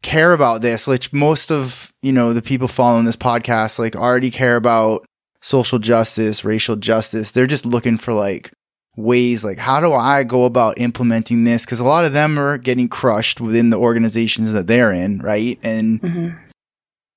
care 0.06 0.34
about 0.34 0.62
this, 0.62 0.86
which 0.86 1.12
most 1.12 1.52
of, 1.52 1.92
you 2.04 2.14
know, 2.14 2.32
the 2.32 2.42
people 2.42 2.68
following 2.68 3.06
this 3.06 3.16
podcast 3.16 3.80
like 3.80 3.96
already 3.96 4.30
care 4.30 4.56
about 4.56 5.04
social 5.42 5.80
justice, 5.80 6.46
racial 6.46 6.76
justice. 6.76 7.32
They're 7.32 7.48
just 7.48 7.66
looking 7.66 7.98
for 7.98 8.14
like 8.14 8.52
ways 8.98 9.44
like 9.44 9.58
how 9.58 9.82
do 9.82 9.92
I 9.92 10.24
go 10.24 10.46
about 10.46 10.80
implementing 10.80 11.44
this 11.44 11.66
cuz 11.66 11.82
a 11.82 11.84
lot 11.84 12.06
of 12.06 12.14
them 12.14 12.40
are 12.40 12.58
getting 12.58 12.88
crushed 12.88 13.42
within 13.42 13.70
the 13.70 13.78
organizations 13.78 14.54
that 14.54 14.68
they're 14.68 14.94
in, 14.94 15.20
right? 15.20 15.60
And 15.64 16.02
mm-hmm. 16.02 16.38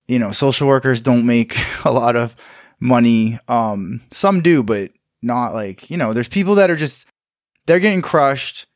you 0.08 0.18
know, 0.18 0.32
social 0.32 0.66
workers 0.66 1.00
don't 1.00 1.26
make 1.26 1.56
a 1.84 1.92
lot 1.92 2.16
of 2.16 2.34
money. 2.80 3.38
Um 3.48 4.00
some 4.10 4.40
do, 4.40 4.62
but 4.62 4.90
not 5.22 5.52
like, 5.52 5.90
you 5.90 5.98
know, 5.98 6.12
there's 6.14 6.28
people 6.28 6.54
that 6.56 6.70
are 6.70 6.76
just 6.76 7.06
they're 7.66 7.80
getting 7.80 8.02
crushed 8.02 8.66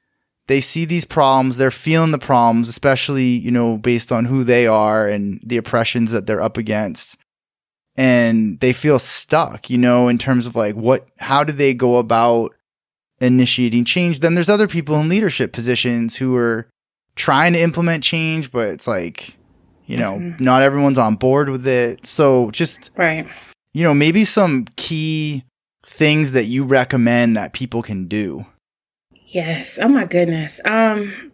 they 0.53 0.61
see 0.61 0.85
these 0.85 1.07
problems, 1.07 1.57
they're 1.57 1.71
feeling 1.71 2.11
the 2.11 2.19
problems, 2.19 2.69
especially, 2.69 3.25
you 3.25 3.51
know, 3.51 3.79
based 3.79 4.12
on 4.12 4.27
who 4.27 4.45
they 4.45 4.67
are 4.67 5.09
and 5.09 5.41
the 5.43 5.57
oppressions 5.57 6.11
that 6.11 6.27
they're 6.27 6.43
up 6.43 6.59
against. 6.59 7.17
And 7.97 8.61
they 8.61 8.75
feel 8.75 8.99
stuck, 8.99 9.71
you 9.71 9.79
know, 9.79 10.09
in 10.09 10.19
terms 10.19 10.47
of 10.47 10.55
like 10.55 10.75
what, 10.75 11.09
how 11.17 11.43
do 11.43 11.55
they 11.55 11.73
go 11.73 11.97
about 11.97 12.55
initiating 13.23 13.87
change? 13.87 14.20
Then 14.20 14.35
there's 14.35 14.51
other 14.51 14.68
people 14.68 14.95
in 14.97 15.09
leadership 15.09 15.55
positions 15.55 16.16
who 16.16 16.37
are 16.37 16.68
trying 17.16 17.55
to 17.55 17.59
implement 17.59 18.05
change, 18.05 18.53
but 18.53 18.68
it's 18.68 18.87
like, 18.87 19.39
you 19.87 19.97
know, 19.97 20.16
mm-hmm. 20.16 20.45
not 20.45 20.61
everyone's 20.61 20.99
on 20.99 21.16
board 21.16 21.49
with 21.49 21.66
it. 21.66 22.07
So 22.07 22.51
just, 22.51 22.91
right. 22.99 23.26
You 23.72 23.85
know, 23.85 23.95
maybe 23.95 24.26
some 24.26 24.66
key 24.76 25.45
things 25.87 26.33
that 26.33 26.45
you 26.45 26.64
recommend 26.64 27.39
that 27.39 27.55
people 27.55 27.81
can 27.81 28.07
do. 28.07 28.45
Yes. 29.33 29.78
Oh 29.80 29.89
my 29.89 30.05
goodness. 30.05 30.61
Um, 30.64 31.33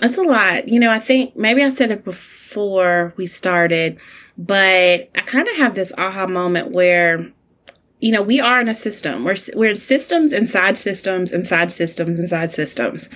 that's 0.00 0.16
a 0.16 0.22
lot. 0.22 0.66
You 0.66 0.80
know, 0.80 0.90
I 0.90 0.98
think 0.98 1.36
maybe 1.36 1.62
I 1.62 1.68
said 1.68 1.90
it 1.90 2.02
before 2.02 3.12
we 3.18 3.26
started, 3.26 3.98
but 4.38 5.10
I 5.14 5.20
kind 5.26 5.46
of 5.46 5.56
have 5.56 5.74
this 5.74 5.92
aha 5.98 6.26
moment 6.26 6.72
where 6.72 7.30
you 8.00 8.12
know, 8.12 8.20
we 8.20 8.38
are 8.38 8.60
in 8.60 8.68
a 8.68 8.74
system. 8.74 9.24
We're 9.24 9.36
we're 9.54 9.74
systems 9.74 10.34
inside 10.34 10.76
systems 10.76 11.32
inside 11.32 11.70
systems 11.70 12.18
inside 12.18 12.50
systems. 12.50 13.08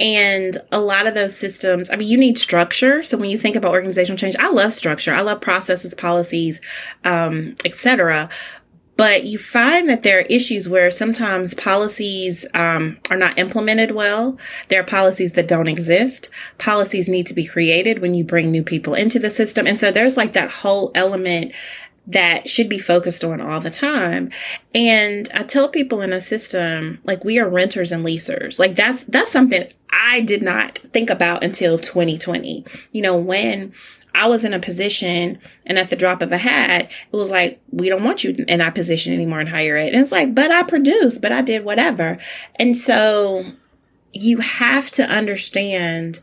And 0.00 0.58
a 0.72 0.80
lot 0.80 1.06
of 1.06 1.14
those 1.14 1.36
systems, 1.36 1.90
I 1.90 1.96
mean, 1.96 2.08
you 2.08 2.18
need 2.18 2.38
structure. 2.38 3.04
So 3.04 3.16
when 3.16 3.30
you 3.30 3.38
think 3.38 3.54
about 3.54 3.70
organizational 3.70 4.18
change, 4.18 4.34
I 4.40 4.50
love 4.50 4.72
structure. 4.72 5.14
I 5.14 5.20
love 5.20 5.40
processes, 5.40 5.94
policies, 5.94 6.60
um, 7.04 7.54
etc. 7.64 8.28
But 8.96 9.24
you 9.24 9.38
find 9.38 9.88
that 9.88 10.02
there 10.02 10.18
are 10.18 10.22
issues 10.22 10.68
where 10.68 10.90
sometimes 10.90 11.54
policies 11.54 12.46
um, 12.54 12.98
are 13.10 13.16
not 13.16 13.38
implemented 13.38 13.92
well. 13.92 14.38
There 14.68 14.80
are 14.80 14.84
policies 14.84 15.32
that 15.32 15.48
don't 15.48 15.68
exist. 15.68 16.28
Policies 16.58 17.08
need 17.08 17.26
to 17.26 17.34
be 17.34 17.46
created 17.46 18.00
when 18.00 18.14
you 18.14 18.22
bring 18.22 18.50
new 18.50 18.62
people 18.62 18.94
into 18.94 19.18
the 19.18 19.30
system. 19.30 19.66
And 19.66 19.78
so 19.78 19.90
there's 19.90 20.16
like 20.16 20.34
that 20.34 20.50
whole 20.50 20.90
element 20.94 21.52
that 22.06 22.48
should 22.48 22.68
be 22.68 22.78
focused 22.78 23.22
on 23.22 23.40
all 23.40 23.60
the 23.60 23.70
time. 23.70 24.30
And 24.74 25.28
I 25.32 25.44
tell 25.44 25.68
people 25.68 26.00
in 26.00 26.12
a 26.12 26.20
system, 26.20 27.00
like 27.04 27.24
we 27.24 27.38
are 27.38 27.48
renters 27.48 27.92
and 27.92 28.04
leasers. 28.04 28.58
Like 28.58 28.74
that's, 28.74 29.04
that's 29.04 29.30
something 29.30 29.68
I 29.90 30.20
did 30.20 30.42
not 30.42 30.78
think 30.78 31.10
about 31.10 31.44
until 31.44 31.78
2020. 31.78 32.64
You 32.90 33.02
know, 33.02 33.16
when 33.16 33.72
I 34.14 34.26
was 34.28 34.44
in 34.44 34.54
a 34.54 34.58
position 34.58 35.38
and 35.66 35.78
at 35.78 35.90
the 35.90 35.96
drop 35.96 36.22
of 36.22 36.32
a 36.32 36.38
hat, 36.38 36.90
it 37.12 37.16
was 37.16 37.30
like, 37.30 37.60
we 37.70 37.88
don't 37.88 38.04
want 38.04 38.24
you 38.24 38.44
in 38.48 38.58
that 38.58 38.74
position 38.74 39.12
anymore 39.12 39.40
in 39.40 39.46
higher 39.46 39.76
ed. 39.76 39.92
And 39.92 40.00
it's 40.02 40.12
like, 40.12 40.34
but 40.34 40.50
I 40.50 40.62
produced, 40.62 41.22
but 41.22 41.32
I 41.32 41.42
did 41.42 41.64
whatever. 41.64 42.18
And 42.56 42.76
so 42.76 43.52
you 44.12 44.38
have 44.38 44.90
to 44.92 45.04
understand 45.04 46.20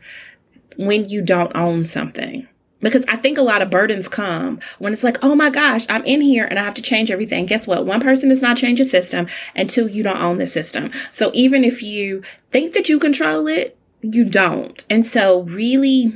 when 0.76 1.08
you 1.08 1.22
don't 1.22 1.54
own 1.54 1.84
something. 1.84 2.46
Because 2.80 3.04
I 3.08 3.16
think 3.16 3.36
a 3.36 3.42
lot 3.42 3.60
of 3.60 3.68
burdens 3.68 4.08
come 4.08 4.58
when 4.78 4.94
it's 4.94 5.04
like, 5.04 5.22
oh 5.22 5.34
my 5.34 5.50
gosh, 5.50 5.84
I'm 5.90 6.04
in 6.04 6.22
here 6.22 6.46
and 6.46 6.58
I 6.58 6.64
have 6.64 6.72
to 6.74 6.82
change 6.82 7.10
everything. 7.10 7.44
Guess 7.44 7.66
what? 7.66 7.84
One 7.84 8.00
person 8.00 8.30
does 8.30 8.40
not 8.40 8.56
change 8.56 8.80
a 8.80 8.86
system 8.86 9.26
until 9.54 9.86
you 9.86 10.02
don't 10.02 10.22
own 10.22 10.38
the 10.38 10.46
system. 10.46 10.90
So 11.12 11.30
even 11.34 11.62
if 11.62 11.82
you 11.82 12.22
think 12.50 12.72
that 12.72 12.88
you 12.88 12.98
control 12.98 13.46
it, 13.48 13.76
you 14.00 14.24
don't. 14.24 14.82
And 14.88 15.04
so 15.04 15.42
really 15.42 16.14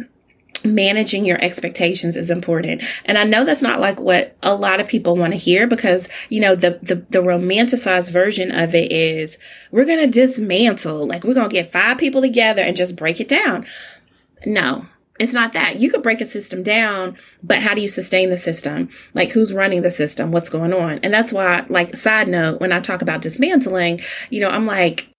managing 0.64 1.24
your 1.24 1.42
expectations 1.42 2.16
is 2.16 2.30
important. 2.30 2.82
And 3.04 3.18
I 3.18 3.24
know 3.24 3.44
that's 3.44 3.62
not 3.62 3.80
like 3.80 4.00
what 4.00 4.36
a 4.42 4.54
lot 4.54 4.80
of 4.80 4.88
people 4.88 5.16
want 5.16 5.32
to 5.32 5.38
hear 5.38 5.66
because, 5.66 6.08
you 6.28 6.40
know, 6.40 6.54
the, 6.54 6.78
the, 6.82 6.96
the 7.10 7.20
romanticized 7.20 8.10
version 8.10 8.50
of 8.50 8.74
it 8.74 8.90
is 8.90 9.38
we're 9.70 9.84
going 9.84 10.00
to 10.00 10.06
dismantle, 10.06 11.06
like 11.06 11.24
we're 11.24 11.34
going 11.34 11.48
to 11.48 11.54
get 11.54 11.72
five 11.72 11.98
people 11.98 12.20
together 12.20 12.62
and 12.62 12.76
just 12.76 12.96
break 12.96 13.20
it 13.20 13.28
down. 13.28 13.66
No, 14.46 14.86
it's 15.20 15.32
not 15.32 15.52
that. 15.52 15.76
You 15.76 15.90
could 15.90 16.02
break 16.02 16.20
a 16.20 16.26
system 16.26 16.62
down, 16.62 17.16
but 17.42 17.60
how 17.60 17.74
do 17.74 17.80
you 17.80 17.88
sustain 17.88 18.30
the 18.30 18.38
system? 18.38 18.88
Like 19.14 19.30
who's 19.30 19.52
running 19.52 19.82
the 19.82 19.90
system? 19.90 20.32
What's 20.32 20.48
going 20.48 20.72
on? 20.72 20.98
And 21.02 21.14
that's 21.14 21.32
why, 21.32 21.64
like, 21.68 21.94
side 21.94 22.28
note, 22.28 22.60
when 22.60 22.72
I 22.72 22.80
talk 22.80 23.00
about 23.00 23.22
dismantling, 23.22 24.00
you 24.30 24.40
know, 24.40 24.48
I'm 24.48 24.66
like, 24.66 25.13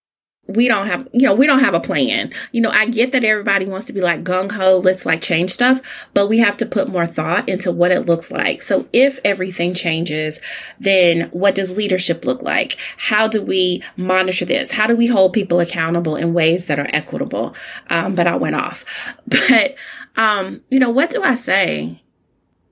we 0.47 0.67
don't 0.67 0.85
have, 0.85 1.07
you 1.11 1.23
know, 1.23 1.33
we 1.33 1.47
don't 1.47 1.59
have 1.59 1.73
a 1.73 1.79
plan. 1.79 2.31
You 2.51 2.61
know, 2.61 2.69
I 2.69 2.85
get 2.85 3.11
that 3.13 3.23
everybody 3.23 3.65
wants 3.65 3.87
to 3.87 3.93
be 3.93 4.01
like 4.01 4.23
gung 4.23 4.51
ho, 4.51 4.77
let's 4.77 5.05
like 5.05 5.21
change 5.21 5.51
stuff, 5.51 5.81
but 6.13 6.27
we 6.27 6.37
have 6.39 6.55
to 6.57 6.65
put 6.65 6.87
more 6.87 7.07
thought 7.07 7.49
into 7.49 7.71
what 7.71 7.91
it 7.91 8.05
looks 8.05 8.29
like. 8.31 8.61
So 8.61 8.87
if 8.93 9.19
everything 9.25 9.73
changes, 9.73 10.39
then 10.79 11.29
what 11.31 11.55
does 11.55 11.75
leadership 11.75 12.25
look 12.25 12.43
like? 12.43 12.77
How 12.97 13.27
do 13.27 13.41
we 13.41 13.81
monitor 13.97 14.45
this? 14.45 14.71
How 14.71 14.85
do 14.85 14.95
we 14.95 15.07
hold 15.07 15.33
people 15.33 15.59
accountable 15.59 16.15
in 16.15 16.33
ways 16.33 16.67
that 16.67 16.79
are 16.79 16.89
equitable? 16.93 17.55
Um, 17.89 18.13
but 18.13 18.27
I 18.27 18.35
went 18.35 18.55
off. 18.55 18.85
But, 19.47 19.75
um, 20.15 20.61
you 20.69 20.79
know, 20.79 20.89
what 20.89 21.09
do 21.09 21.21
I 21.21 21.35
say? 21.35 22.01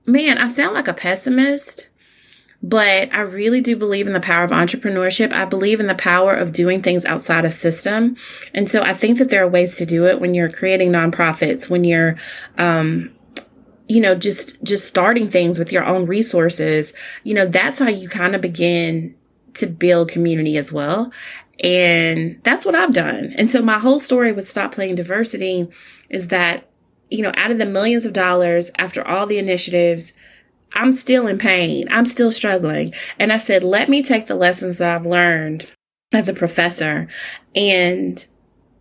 Man, 0.06 0.38
I 0.38 0.48
sound 0.48 0.74
like 0.74 0.88
a 0.88 0.94
pessimist 0.94 1.88
but 2.64 3.12
I 3.12 3.20
really 3.20 3.60
do 3.60 3.76
believe 3.76 4.06
in 4.06 4.14
the 4.14 4.20
power 4.20 4.42
of 4.42 4.50
entrepreneurship. 4.50 5.34
I 5.34 5.44
believe 5.44 5.80
in 5.80 5.86
the 5.86 5.94
power 5.94 6.32
of 6.32 6.54
doing 6.54 6.80
things 6.80 7.04
outside 7.04 7.44
a 7.44 7.52
system. 7.52 8.16
And 8.54 8.70
so 8.70 8.82
I 8.82 8.94
think 8.94 9.18
that 9.18 9.28
there 9.28 9.44
are 9.44 9.48
ways 9.48 9.76
to 9.76 9.84
do 9.84 10.06
it 10.06 10.18
when 10.18 10.32
you're 10.32 10.50
creating 10.50 10.90
nonprofits, 10.90 11.68
when 11.68 11.84
you're, 11.84 12.16
um, 12.56 13.14
you 13.86 14.00
know, 14.00 14.14
just, 14.14 14.62
just 14.62 14.88
starting 14.88 15.28
things 15.28 15.58
with 15.58 15.72
your 15.72 15.84
own 15.84 16.06
resources. 16.06 16.94
You 17.22 17.34
know, 17.34 17.46
that's 17.46 17.80
how 17.80 17.88
you 17.88 18.08
kind 18.08 18.34
of 18.34 18.40
begin 18.40 19.14
to 19.54 19.66
build 19.66 20.08
community 20.08 20.56
as 20.56 20.72
well. 20.72 21.12
And 21.62 22.40
that's 22.44 22.64
what 22.64 22.74
I've 22.74 22.94
done. 22.94 23.34
And 23.36 23.50
so 23.50 23.60
my 23.60 23.78
whole 23.78 23.98
story 23.98 24.32
with 24.32 24.48
Stop 24.48 24.72
Playing 24.72 24.94
Diversity 24.94 25.68
is 26.08 26.28
that, 26.28 26.70
you 27.10 27.20
know, 27.20 27.32
out 27.36 27.50
of 27.50 27.58
the 27.58 27.66
millions 27.66 28.06
of 28.06 28.14
dollars 28.14 28.70
after 28.78 29.06
all 29.06 29.26
the 29.26 29.38
initiatives, 29.38 30.14
I'm 30.74 30.92
still 30.92 31.26
in 31.26 31.38
pain. 31.38 31.88
I'm 31.90 32.06
still 32.06 32.32
struggling. 32.32 32.92
And 33.18 33.32
I 33.32 33.38
said, 33.38 33.64
let 33.64 33.88
me 33.88 34.02
take 34.02 34.26
the 34.26 34.34
lessons 34.34 34.78
that 34.78 34.94
I've 34.94 35.06
learned 35.06 35.70
as 36.12 36.28
a 36.28 36.34
professor 36.34 37.08
and 37.54 38.24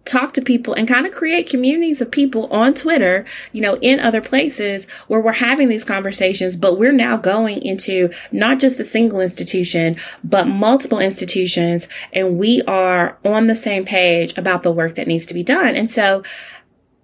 talk 0.05 0.33
to 0.33 0.41
people 0.41 0.73
and 0.73 0.87
kind 0.87 1.05
of 1.05 1.13
create 1.13 1.49
communities 1.49 2.01
of 2.01 2.11
people 2.11 2.47
on 2.47 2.73
Twitter, 2.73 3.25
you 3.53 3.61
know, 3.61 3.75
in 3.75 3.99
other 3.99 4.21
places 4.21 4.85
where 5.07 5.21
we're 5.21 5.31
having 5.31 5.69
these 5.69 5.85
conversations, 5.85 6.57
but 6.57 6.77
we're 6.77 6.91
now 6.91 7.15
going 7.15 7.61
into 7.61 8.09
not 8.31 8.59
just 8.59 8.79
a 8.79 8.83
single 8.83 9.21
institution, 9.21 9.95
but 10.23 10.45
multiple 10.45 10.99
institutions. 10.99 11.87
And 12.11 12.37
we 12.37 12.61
are 12.63 13.17
on 13.23 13.47
the 13.47 13.55
same 13.55 13.85
page 13.85 14.37
about 14.37 14.63
the 14.63 14.71
work 14.71 14.95
that 14.95 15.07
needs 15.07 15.25
to 15.27 15.33
be 15.33 15.43
done. 15.43 15.75
And 15.75 15.89
so, 15.89 16.23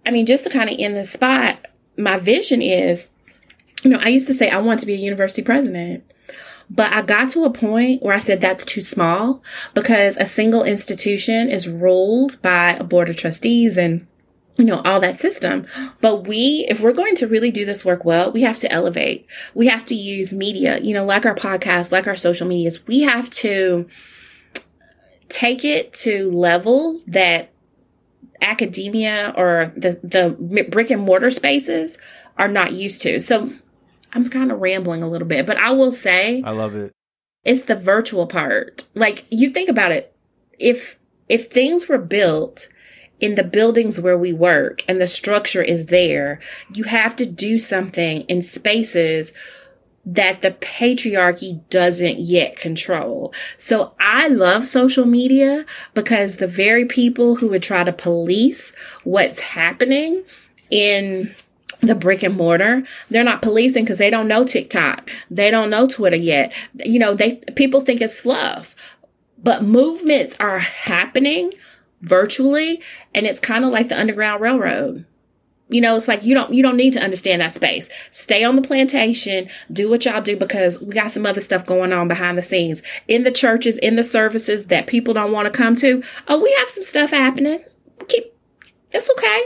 I 0.05 0.11
mean, 0.11 0.25
just 0.25 0.43
to 0.43 0.49
kind 0.49 0.69
of 0.69 0.75
end 0.77 0.97
the 0.97 1.05
spot, 1.05 1.67
my 1.97 2.17
vision 2.17 2.61
is 2.61 3.09
you 3.84 3.89
know, 3.89 3.99
I 3.99 4.09
used 4.09 4.27
to 4.27 4.34
say 4.34 4.49
I 4.49 4.57
want 4.57 4.80
to 4.82 4.86
be 4.86 4.93
a 4.93 4.97
university 4.97 5.41
president. 5.41 6.03
But 6.71 6.93
I 6.93 7.01
got 7.01 7.30
to 7.30 7.45
a 7.45 7.49
point 7.49 8.03
where 8.03 8.13
I 8.13 8.19
said 8.19 8.41
that's 8.41 8.63
too 8.63 8.82
small 8.82 9.41
because 9.73 10.17
a 10.17 10.25
single 10.25 10.63
institution 10.63 11.49
is 11.49 11.67
ruled 11.67 12.39
by 12.43 12.73
a 12.73 12.84
board 12.84 13.09
of 13.09 13.15
trustees 13.15 13.75
and 13.75 14.05
you 14.59 14.65
know, 14.65 14.82
all 14.84 14.99
that 14.99 15.17
system. 15.17 15.65
But 16.01 16.27
we, 16.27 16.65
if 16.69 16.82
we're 16.82 16.91
going 16.91 17.15
to 17.15 17.27
really 17.27 17.49
do 17.49 17.63
this 17.63 17.86
work 17.86 18.03
well, 18.03 18.32
we 18.34 18.41
have 18.41 18.57
to 18.57 18.71
elevate. 18.71 19.25
We 19.55 19.67
have 19.67 19.86
to 19.86 19.95
use 19.95 20.34
media, 20.34 20.80
you 20.82 20.93
know, 20.93 21.05
like 21.05 21.25
our 21.25 21.34
podcast, 21.34 21.93
like 21.93 22.07
our 22.07 22.17
social 22.17 22.45
medias. 22.45 22.86
We 22.86 23.01
have 23.01 23.30
to 23.32 23.88
take 25.30 25.63
it 25.63 25.93
to 25.93 26.30
levels 26.32 27.05
that 27.05 27.53
academia 28.41 29.34
or 29.38 29.71
the, 29.77 29.97
the 30.03 30.65
brick 30.69 30.89
and 30.89 31.03
mortar 31.03 31.32
spaces 31.32 31.97
are 32.38 32.49
not 32.49 32.73
used 32.73 33.01
to. 33.03 33.21
So 33.21 33.53
I'm 34.14 34.26
kind 34.26 34.51
of 34.51 34.60
rambling 34.60 35.03
a 35.03 35.10
little 35.10 35.28
bit, 35.28 35.45
but 35.45 35.57
I 35.57 35.72
will 35.72 35.91
say 35.91 36.41
I 36.43 36.51
love 36.51 36.76
it. 36.76 36.91
It's 37.43 37.64
the 37.64 37.76
virtual 37.76 38.28
part. 38.28 38.86
Like 38.95 39.26
you 39.30 39.49
think 39.49 39.70
about 39.70 39.91
it, 39.91 40.16
if 40.57 40.97
if 41.28 41.49
things 41.49 41.88
were 41.88 41.99
built 41.99 42.68
in 43.20 43.36
the 43.36 43.43
buildings 43.43 43.99
where 43.99 44.18
we 44.18 44.34
work 44.34 44.84
and 44.88 44.99
the 44.99 45.07
structure 45.07 45.62
is 45.62 45.88
there, 45.88 46.39
you 46.74 46.86
have 46.86 47.16
to 47.18 47.26
do 47.26 47.60
something 47.60 48.22
in 48.22 48.41
spaces 48.41 49.34
that 50.05 50.41
the 50.41 50.51
patriarchy 50.51 51.62
doesn't 51.70 52.20
yet 52.20 52.55
control. 52.55 53.34
So 53.57 53.93
I 53.99 54.28
love 54.28 54.66
social 54.66 55.05
media 55.05 55.66
because 55.93 56.38
the 56.38 56.47
very 56.47 56.86
people 56.86 57.36
who 57.36 57.49
would 57.49 57.62
try 57.62 57.84
to 57.84 57.93
police 57.93 58.74
what's 59.03 59.39
happening 59.39 60.24
in 60.72 61.36
the 61.82 61.95
brick 61.95 62.23
and 62.23 62.36
mortar. 62.36 62.84
They're 63.09 63.23
not 63.23 63.41
policing 63.41 63.84
because 63.84 63.97
they 63.97 64.09
don't 64.09 64.27
know 64.27 64.43
tiktok. 64.45 65.09
They 65.30 65.51
don't 65.51 65.69
know 65.69 65.88
twitter 65.88 66.17
yet. 66.17 66.53
You 66.73 66.99
know 66.99 67.13
they 67.13 67.38
people 67.55 67.82
think 67.82 68.01
it's 68.01 68.21
fluff. 68.21 68.75
But 69.41 69.63
movements 69.63 70.36
are 70.39 70.59
happening 70.59 71.53
virtually 72.01 72.82
and 73.13 73.25
it's 73.25 73.39
kind 73.39 73.63
of 73.63 73.71
like 73.71 73.89
the 73.89 73.99
underground 73.99 74.41
railroad. 74.41 75.05
You 75.69 75.82
know 75.82 75.95
it's 75.95 76.07
like 76.07 76.23
you 76.23 76.34
don't 76.34 76.53
you 76.53 76.63
don't 76.63 76.77
need 76.77 76.93
to 76.93 77.03
understand 77.03 77.41
that 77.41 77.53
space. 77.53 77.89
Stay 78.11 78.43
on 78.43 78.55
the 78.55 78.61
plantation 78.61 79.49
do 79.71 79.89
what 79.89 80.03
y'all 80.03 80.21
do 80.21 80.36
because 80.36 80.82
we 80.82 80.93
got 80.93 81.11
some 81.11 81.25
other 81.25 81.41
stuff 81.41 81.65
going 81.65 81.93
on 81.93 82.07
behind 82.07 82.38
the 82.38 82.43
scenes. 82.43 82.82
In 83.07 83.23
the 83.23 83.32
churches 83.32 83.77
in 83.77 83.95
the 83.95 84.03
services 84.03 84.67
that 84.67 84.88
people 84.88 85.13
don't 85.13 85.32
want 85.32 85.45
to 85.45 85.57
come 85.57 85.75
to. 85.77 86.03
Oh 86.27 86.41
we 86.41 86.53
have 86.59 86.67
some 86.67 86.84
stuff 86.84 87.11
happening. 87.11 87.63
Keep 88.07 88.34
it's 88.91 89.09
okay 89.11 89.45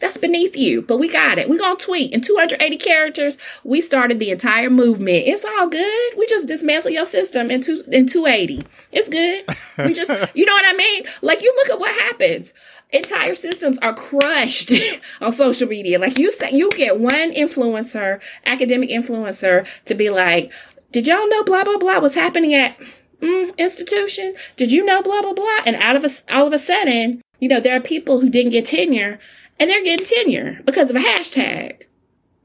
that's 0.00 0.16
beneath 0.16 0.56
you, 0.56 0.82
but 0.82 0.98
we 0.98 1.08
got 1.08 1.38
it. 1.38 1.48
we 1.48 1.58
to 1.58 1.76
tweet 1.78 2.12
in 2.12 2.20
280 2.20 2.76
characters. 2.76 3.38
We 3.62 3.80
started 3.80 4.18
the 4.18 4.30
entire 4.30 4.70
movement. 4.70 5.24
It's 5.26 5.44
all 5.44 5.68
good. 5.68 6.16
We 6.16 6.26
just 6.26 6.46
dismantle 6.46 6.90
your 6.90 7.06
system 7.06 7.50
in, 7.50 7.60
two, 7.60 7.82
in 7.90 8.06
280. 8.06 8.66
It's 8.92 9.08
good. 9.08 9.44
We 9.78 9.94
just, 9.94 10.10
you 10.34 10.44
know 10.44 10.52
what 10.52 10.66
I 10.66 10.76
mean? 10.76 11.04
Like, 11.22 11.42
you 11.42 11.52
look 11.56 11.70
at 11.70 11.80
what 11.80 11.94
happens. 12.02 12.52
Entire 12.92 13.34
systems 13.34 13.78
are 13.78 13.94
crushed 13.94 14.72
on 15.20 15.32
social 15.32 15.68
media. 15.68 15.98
Like, 15.98 16.18
you 16.18 16.30
say, 16.30 16.50
you 16.52 16.70
get 16.70 17.00
one 17.00 17.32
influencer, 17.32 18.20
academic 18.46 18.90
influencer, 18.90 19.66
to 19.86 19.94
be 19.94 20.10
like, 20.10 20.52
did 20.92 21.06
y'all 21.06 21.28
know 21.28 21.42
blah, 21.42 21.64
blah, 21.64 21.78
blah 21.78 21.98
was 21.98 22.14
happening 22.14 22.54
at 22.54 22.76
mm, 23.20 23.56
institution? 23.56 24.34
Did 24.56 24.70
you 24.70 24.84
know 24.84 25.02
blah, 25.02 25.22
blah, 25.22 25.32
blah? 25.32 25.58
And 25.66 25.76
out 25.76 25.96
of 25.96 26.04
a, 26.04 26.10
all 26.32 26.46
of 26.46 26.52
a 26.52 26.58
sudden, 26.58 27.20
you 27.40 27.48
know, 27.48 27.60
there 27.60 27.76
are 27.76 27.80
people 27.80 28.20
who 28.20 28.30
didn't 28.30 28.52
get 28.52 28.66
tenure 28.66 29.18
and 29.58 29.68
they're 29.70 29.84
getting 29.84 30.04
tenure 30.06 30.60
because 30.64 30.90
of 30.90 30.96
a 30.96 31.00
hashtag. 31.00 31.82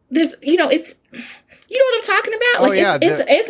There's, 0.10 0.36
you 0.42 0.56
know, 0.58 0.70
it's 0.70 0.96
You 1.12 1.78
know 1.78 1.86
what 1.86 1.96
I'm 1.96 2.16
talking 2.18 2.34
about? 2.34 2.66
Oh, 2.66 2.70
Like 2.70 2.80
yeah, 2.80 2.98
it's, 3.02 3.18
the- 3.18 3.26
it's 3.34 3.50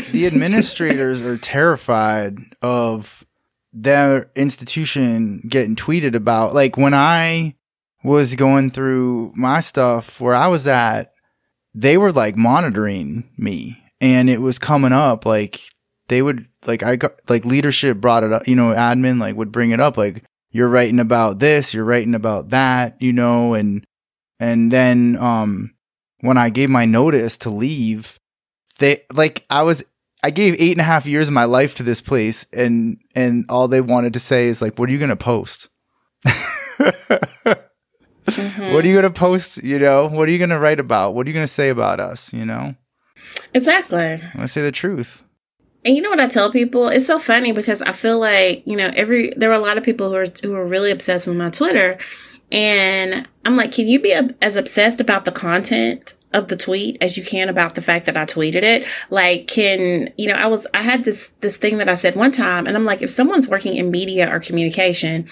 moving. 0.00 0.10
the 0.12 0.26
administrators 0.26 1.20
are 1.22 1.38
terrified 1.38 2.38
of 2.60 3.24
their 3.72 4.30
institution 4.36 5.42
getting 5.48 5.76
tweeted 5.76 6.14
about. 6.14 6.54
Like 6.54 6.76
when 6.76 6.92
I 6.94 7.54
was 8.04 8.34
going 8.36 8.70
through 8.70 9.32
my 9.34 9.60
stuff 9.60 10.20
where 10.20 10.34
I 10.34 10.48
was 10.48 10.66
at, 10.66 11.12
they 11.74 11.96
were 11.96 12.12
like 12.12 12.36
monitoring 12.36 13.30
me 13.38 13.82
and 14.00 14.28
it 14.28 14.42
was 14.42 14.58
coming 14.58 14.92
up 14.92 15.24
like 15.24 15.60
they 16.08 16.20
would 16.20 16.46
like 16.66 16.82
I 16.82 16.96
got 16.96 17.12
like 17.30 17.46
leadership 17.46 17.96
brought 17.98 18.24
it 18.24 18.32
up, 18.32 18.46
you 18.46 18.56
know, 18.56 18.74
admin 18.74 19.18
like 19.20 19.36
would 19.36 19.52
bring 19.52 19.70
it 19.70 19.80
up 19.80 19.96
like 19.96 20.22
you're 20.52 20.68
writing 20.68 21.00
about 21.00 21.38
this, 21.40 21.74
you're 21.74 21.84
writing 21.84 22.14
about 22.14 22.50
that, 22.50 23.00
you 23.00 23.12
know, 23.12 23.54
and 23.54 23.84
and 24.38 24.70
then 24.70 25.16
um 25.18 25.74
when 26.20 26.36
I 26.38 26.50
gave 26.50 26.70
my 26.70 26.84
notice 26.84 27.36
to 27.38 27.50
leave, 27.50 28.18
they 28.78 29.02
like 29.12 29.44
I 29.50 29.62
was 29.62 29.84
I 30.22 30.30
gave 30.30 30.54
eight 30.60 30.72
and 30.72 30.80
a 30.80 30.84
half 30.84 31.04
years 31.06 31.26
of 31.28 31.34
my 31.34 31.44
life 31.46 31.74
to 31.76 31.82
this 31.82 32.00
place 32.00 32.46
and 32.52 32.98
and 33.16 33.44
all 33.48 33.66
they 33.66 33.80
wanted 33.80 34.12
to 34.14 34.20
say 34.20 34.46
is 34.46 34.62
like, 34.62 34.78
what 34.78 34.88
are 34.88 34.92
you 34.92 34.98
gonna 34.98 35.16
post? 35.16 35.68
Mhm. 36.24 37.58
What 38.72 38.84
are 38.84 38.88
you 38.88 38.94
gonna 38.94 39.10
post? 39.10 39.62
You 39.64 39.78
know, 39.80 40.06
what 40.08 40.28
are 40.28 40.32
you 40.32 40.38
gonna 40.38 40.58
write 40.58 40.78
about? 40.78 41.14
What 41.14 41.26
are 41.26 41.30
you 41.30 41.34
gonna 41.34 41.48
say 41.48 41.70
about 41.70 41.98
us? 41.98 42.32
You 42.32 42.44
know? 42.44 42.74
Exactly. 43.52 43.98
I 44.00 44.30
wanna 44.34 44.48
say 44.48 44.62
the 44.62 44.70
truth. 44.72 45.22
And 45.84 45.96
you 45.96 46.02
know 46.02 46.10
what 46.10 46.20
I 46.20 46.28
tell 46.28 46.52
people? 46.52 46.88
It's 46.88 47.06
so 47.06 47.18
funny 47.18 47.52
because 47.52 47.82
I 47.82 47.92
feel 47.92 48.18
like, 48.18 48.62
you 48.66 48.76
know, 48.76 48.90
every 48.94 49.32
there 49.36 49.48
were 49.48 49.56
a 49.56 49.60
lot 49.60 49.78
of 49.78 49.84
people 49.84 50.10
who 50.10 50.16
are 50.16 50.26
who 50.42 50.54
are 50.54 50.66
really 50.66 50.90
obsessed 50.90 51.26
with 51.26 51.36
my 51.36 51.50
Twitter 51.50 51.98
and 52.52 53.26
I'm 53.46 53.56
like, 53.56 53.72
can 53.72 53.88
you 53.88 53.98
be 53.98 54.12
a, 54.12 54.28
as 54.42 54.56
obsessed 54.56 55.00
about 55.00 55.24
the 55.24 55.32
content 55.32 56.14
of 56.34 56.48
the 56.48 56.56
tweet 56.56 56.98
as 57.00 57.16
you 57.16 57.24
can 57.24 57.48
about 57.48 57.74
the 57.74 57.82
fact 57.82 58.04
that 58.06 58.16
I 58.16 58.26
tweeted 58.26 58.62
it? 58.62 58.86
Like, 59.08 59.48
can, 59.48 60.12
you 60.18 60.28
know, 60.28 60.34
I 60.34 60.46
was, 60.46 60.66
I 60.74 60.82
had 60.82 61.04
this, 61.04 61.32
this 61.40 61.56
thing 61.56 61.78
that 61.78 61.88
I 61.88 61.94
said 61.94 62.14
one 62.14 62.30
time 62.30 62.66
and 62.66 62.76
I'm 62.76 62.84
like, 62.84 63.00
if 63.00 63.10
someone's 63.10 63.48
working 63.48 63.74
in 63.74 63.90
media 63.90 64.32
or 64.32 64.38
communication, 64.38 65.28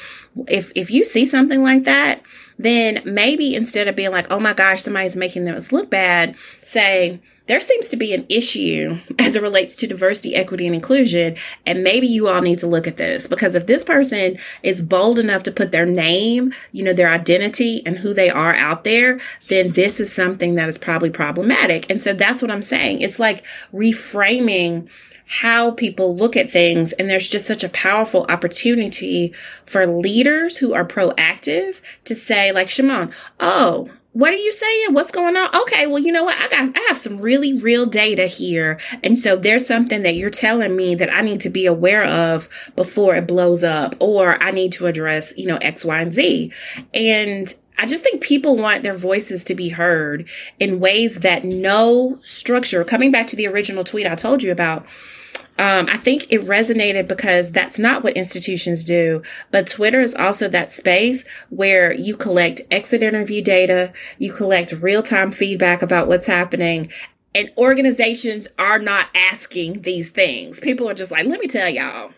if, 0.48 0.72
if 0.74 0.90
you 0.90 1.04
see 1.04 1.26
something 1.26 1.62
like 1.62 1.84
that, 1.84 2.22
then 2.58 3.02
maybe 3.04 3.54
instead 3.54 3.86
of 3.86 3.96
being 3.96 4.12
like, 4.12 4.30
oh 4.30 4.40
my 4.40 4.54
gosh, 4.54 4.82
somebody's 4.82 5.16
making 5.16 5.44
this 5.44 5.72
look 5.72 5.90
bad, 5.90 6.36
say, 6.62 7.20
there 7.46 7.60
seems 7.60 7.88
to 7.88 7.96
be 7.96 8.14
an 8.14 8.26
issue 8.28 8.98
as 9.18 9.34
it 9.34 9.42
relates 9.42 9.74
to 9.76 9.86
diversity, 9.86 10.36
equity, 10.36 10.66
and 10.66 10.74
inclusion. 10.74 11.36
And 11.66 11.82
maybe 11.82 12.06
you 12.06 12.28
all 12.28 12.42
need 12.42 12.58
to 12.58 12.66
look 12.66 12.86
at 12.86 12.96
this 12.96 13.26
because 13.26 13.54
if 13.54 13.66
this 13.66 13.82
person 13.82 14.38
is 14.62 14.80
bold 14.80 15.18
enough 15.18 15.42
to 15.44 15.52
put 15.52 15.72
their 15.72 15.86
name, 15.86 16.52
you 16.72 16.84
know, 16.84 16.92
their 16.92 17.10
identity 17.10 17.82
and 17.84 17.98
who 17.98 18.14
they 18.14 18.30
are 18.30 18.54
out 18.54 18.84
there, 18.84 19.18
then 19.48 19.70
this 19.70 19.98
is 19.98 20.12
something 20.12 20.54
that 20.54 20.68
is 20.68 20.78
probably 20.78 21.10
problematic. 21.10 21.90
And 21.90 22.00
so 22.00 22.12
that's 22.12 22.40
what 22.42 22.50
I'm 22.50 22.62
saying. 22.62 23.00
It's 23.00 23.18
like 23.18 23.44
reframing 23.74 24.88
how 25.26 25.70
people 25.70 26.16
look 26.16 26.36
at 26.36 26.50
things. 26.50 26.92
And 26.94 27.08
there's 27.08 27.28
just 27.28 27.46
such 27.46 27.62
a 27.62 27.68
powerful 27.68 28.26
opportunity 28.28 29.32
for 29.64 29.86
leaders 29.86 30.56
who 30.56 30.74
are 30.74 30.84
proactive 30.84 31.80
to 32.06 32.16
say, 32.16 32.50
like, 32.50 32.68
Shimon, 32.68 33.12
oh, 33.38 33.88
what 34.12 34.32
are 34.32 34.36
you 34.36 34.52
saying? 34.52 34.92
What's 34.92 35.12
going 35.12 35.36
on? 35.36 35.54
Okay, 35.54 35.86
well, 35.86 35.98
you 35.98 36.12
know 36.12 36.24
what? 36.24 36.36
I 36.36 36.48
got 36.48 36.76
I 36.76 36.80
have 36.88 36.98
some 36.98 37.18
really 37.18 37.58
real 37.58 37.86
data 37.86 38.26
here. 38.26 38.80
And 39.04 39.18
so 39.18 39.36
there's 39.36 39.66
something 39.66 40.02
that 40.02 40.16
you're 40.16 40.30
telling 40.30 40.74
me 40.74 40.94
that 40.96 41.12
I 41.12 41.20
need 41.20 41.40
to 41.42 41.50
be 41.50 41.66
aware 41.66 42.04
of 42.04 42.48
before 42.74 43.14
it 43.14 43.28
blows 43.28 43.62
up 43.62 43.94
or 44.00 44.42
I 44.42 44.50
need 44.50 44.72
to 44.72 44.86
address, 44.86 45.32
you 45.36 45.46
know, 45.46 45.58
X, 45.58 45.84
Y, 45.84 46.00
and 46.00 46.12
Z. 46.12 46.52
And 46.92 47.54
I 47.78 47.86
just 47.86 48.02
think 48.02 48.20
people 48.20 48.56
want 48.56 48.82
their 48.82 48.94
voices 48.94 49.44
to 49.44 49.54
be 49.54 49.68
heard 49.68 50.28
in 50.58 50.80
ways 50.80 51.20
that 51.20 51.44
no 51.44 52.18
structure, 52.24 52.84
coming 52.84 53.10
back 53.10 53.28
to 53.28 53.36
the 53.36 53.46
original 53.46 53.84
tweet 53.84 54.06
I 54.06 54.16
told 54.16 54.42
you 54.42 54.50
about, 54.52 54.84
um, 55.60 55.90
I 55.90 55.98
think 55.98 56.32
it 56.32 56.46
resonated 56.46 57.06
because 57.06 57.52
that's 57.52 57.78
not 57.78 58.02
what 58.02 58.16
institutions 58.16 58.82
do. 58.82 59.22
But 59.50 59.68
Twitter 59.68 60.00
is 60.00 60.14
also 60.14 60.48
that 60.48 60.70
space 60.70 61.26
where 61.50 61.92
you 61.92 62.16
collect 62.16 62.62
exit 62.70 63.02
interview 63.02 63.42
data, 63.42 63.92
you 64.16 64.32
collect 64.32 64.72
real 64.72 65.02
time 65.02 65.30
feedback 65.30 65.82
about 65.82 66.08
what's 66.08 66.26
happening. 66.26 66.90
And 67.34 67.50
organizations 67.58 68.48
are 68.58 68.78
not 68.78 69.08
asking 69.14 69.82
these 69.82 70.10
things. 70.10 70.60
People 70.60 70.88
are 70.88 70.94
just 70.94 71.10
like, 71.10 71.26
let 71.26 71.40
me 71.40 71.46
tell 71.46 71.68
y'all, 71.68 72.12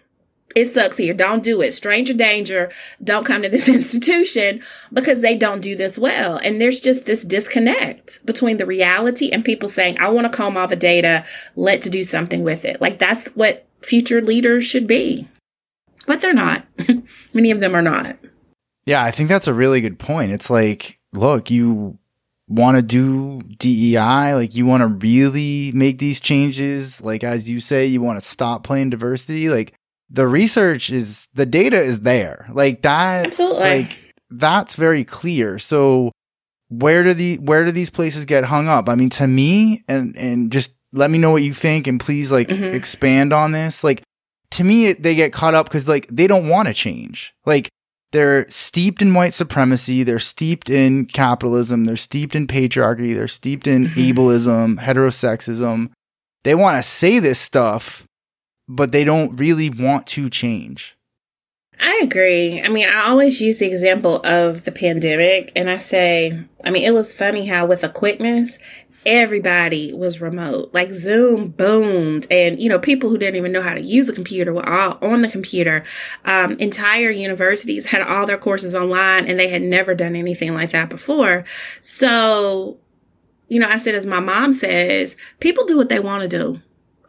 it 0.55 0.66
sucks 0.66 0.96
here. 0.96 1.14
Don't 1.14 1.42
do 1.42 1.61
it. 1.61 1.72
Stranger 1.72 2.14
danger. 2.14 2.70
Don't 3.03 3.24
come 3.24 3.42
to 3.42 3.48
this 3.48 3.68
institution 3.78 4.62
because 4.92 5.20
they 5.20 5.36
don't 5.36 5.61
do 5.61 5.76
this 5.76 5.98
well. 5.98 6.36
And 6.36 6.61
there's 6.61 6.80
just 6.80 7.07
this 7.07 7.24
disconnect 7.24 8.24
between 8.24 8.57
the 8.57 8.66
reality 8.66 9.30
and 9.30 9.44
people 9.44 9.68
saying, 9.68 9.98
I 10.00 10.09
want 10.11 10.30
to 10.30 10.36
comb 10.36 10.57
all 10.57 10.68
the 10.68 10.76
data. 10.76 11.24
Let's 11.57 11.88
do 11.88 12.05
something 12.05 12.42
with 12.42 12.64
it. 12.64 12.80
Like 12.80 12.98
that's 12.98 13.28
what 13.28 13.66
future 13.82 14.20
leaders 14.20 14.64
should 14.64 14.86
be. 14.86 15.26
But 16.07 16.20
they're 16.20 16.34
not. 16.34 16.64
Many 17.32 17.50
of 17.50 17.61
them 17.61 17.76
are 17.76 17.82
not. 17.82 18.16
Yeah, 18.84 19.05
I 19.05 19.12
think 19.12 19.28
that's 19.28 19.46
a 19.46 19.55
really 19.55 19.80
good 19.80 19.98
point. 19.98 20.32
It's 20.32 20.50
like, 20.50 20.98
look, 21.12 21.50
you 21.50 21.98
want 22.48 22.76
to 22.76 22.82
do 22.82 23.40
DEI, 23.59 24.34
like 24.34 24.55
you 24.55 24.66
want 24.66 24.82
to 24.82 24.86
really 24.86 25.72
make 25.72 25.98
these 25.98 26.20
changes, 26.20 27.00
like 27.00 27.24
as 27.24 27.48
you 27.48 27.61
say, 27.61 27.86
you 27.86 28.03
want 28.03 28.20
to 28.20 28.24
stop 28.24 28.64
playing 28.64 28.90
diversity, 28.90 29.48
like 29.48 29.74
the 30.12 30.28
research 30.28 30.90
is 30.90 31.26
the 31.34 31.46
data 31.46 31.80
is 31.80 32.00
there. 32.00 32.46
Like 32.52 32.82
that 32.82 33.26
Absolutely. 33.26 33.60
like 33.60 33.98
that's 34.30 34.76
very 34.76 35.04
clear. 35.04 35.58
So 35.58 36.12
where 36.68 37.02
do 37.02 37.14
the 37.14 37.36
where 37.38 37.64
do 37.64 37.70
these 37.72 37.90
places 37.90 38.24
get 38.26 38.44
hung 38.44 38.68
up? 38.68 38.88
I 38.88 38.94
mean, 38.94 39.10
to 39.10 39.26
me, 39.26 39.82
and 39.88 40.16
and 40.16 40.52
just 40.52 40.72
let 40.92 41.10
me 41.10 41.18
know 41.18 41.30
what 41.30 41.42
you 41.42 41.54
think, 41.54 41.86
and 41.86 41.98
please 41.98 42.30
like 42.30 42.48
Mhm. 42.48 42.74
expand 42.74 43.32
on 43.32 43.52
this. 43.52 43.82
Like 43.82 44.02
to 44.52 44.64
me, 44.64 44.86
it- 44.86 45.02
they 45.02 45.14
get 45.14 45.32
caught 45.32 45.54
up 45.54 45.66
because 45.66 45.88
like 45.88 46.06
they 46.10 46.26
don't 46.26 46.48
want 46.48 46.68
to 46.68 46.74
change. 46.74 47.32
Like 47.46 47.68
they're 48.12 48.44
steeped 48.50 49.00
in 49.00 49.14
white 49.14 49.32
supremacy, 49.32 50.02
they're 50.02 50.18
steeped 50.18 50.68
in 50.68 51.06
capitalism, 51.06 51.84
they're 51.84 51.96
steeped 51.96 52.36
in 52.36 52.46
patriarchy, 52.46 53.14
they're 53.14 53.26
steeped 53.28 53.66
in 53.66 53.86
Mhm. 53.88 54.12
ableism, 54.12 54.78
heterosexism. 54.78 55.88
They 56.44 56.54
want 56.54 56.76
to 56.76 56.82
say 56.86 57.18
this 57.18 57.38
stuff, 57.38 58.04
but 58.68 58.92
they 58.92 59.04
don't 59.04 59.36
really 59.36 59.70
want 59.70 60.06
to 60.08 60.30
change. 60.30 60.96
I 61.80 62.00
agree. 62.02 62.62
I 62.62 62.68
mean, 62.68 62.88
I 62.88 63.08
always 63.08 63.40
use 63.40 63.58
the 63.58 63.66
example 63.66 64.24
of 64.24 64.64
the 64.64 64.72
pandemic, 64.72 65.52
and 65.56 65.68
I 65.68 65.78
say, 65.78 66.44
I 66.64 66.70
mean, 66.70 66.84
it 66.84 66.94
was 66.94 67.14
funny 67.14 67.46
how, 67.46 67.66
with 67.66 67.82
a 67.82 67.88
quickness, 67.88 68.58
everybody 69.04 69.92
was 69.92 70.20
remote. 70.20 70.72
Like 70.72 70.92
Zoom 70.92 71.48
boomed, 71.48 72.26
and 72.30 72.60
you 72.60 72.68
know, 72.68 72.78
people 72.78 73.10
who 73.10 73.18
didn't 73.18 73.36
even 73.36 73.52
know 73.52 73.62
how 73.62 73.74
to 73.74 73.82
use 73.82 74.08
a 74.08 74.14
computer 74.14 74.52
were 74.52 74.68
all 74.68 74.98
on 75.02 75.22
the 75.22 75.28
computer. 75.28 75.82
Um, 76.24 76.52
entire 76.58 77.10
universities 77.10 77.86
had 77.86 78.02
all 78.02 78.26
their 78.26 78.38
courses 78.38 78.74
online, 78.74 79.26
and 79.26 79.38
they 79.38 79.48
had 79.48 79.62
never 79.62 79.94
done 79.94 80.14
anything 80.14 80.54
like 80.54 80.70
that 80.70 80.88
before. 80.88 81.44
So, 81.80 82.78
you 83.48 83.58
know, 83.58 83.68
I 83.68 83.78
said, 83.78 83.94
as 83.94 84.06
my 84.06 84.20
mom 84.20 84.52
says, 84.52 85.16
people 85.40 85.64
do 85.64 85.76
what 85.76 85.88
they 85.88 86.00
want 86.00 86.22
to 86.22 86.28
do. 86.28 86.60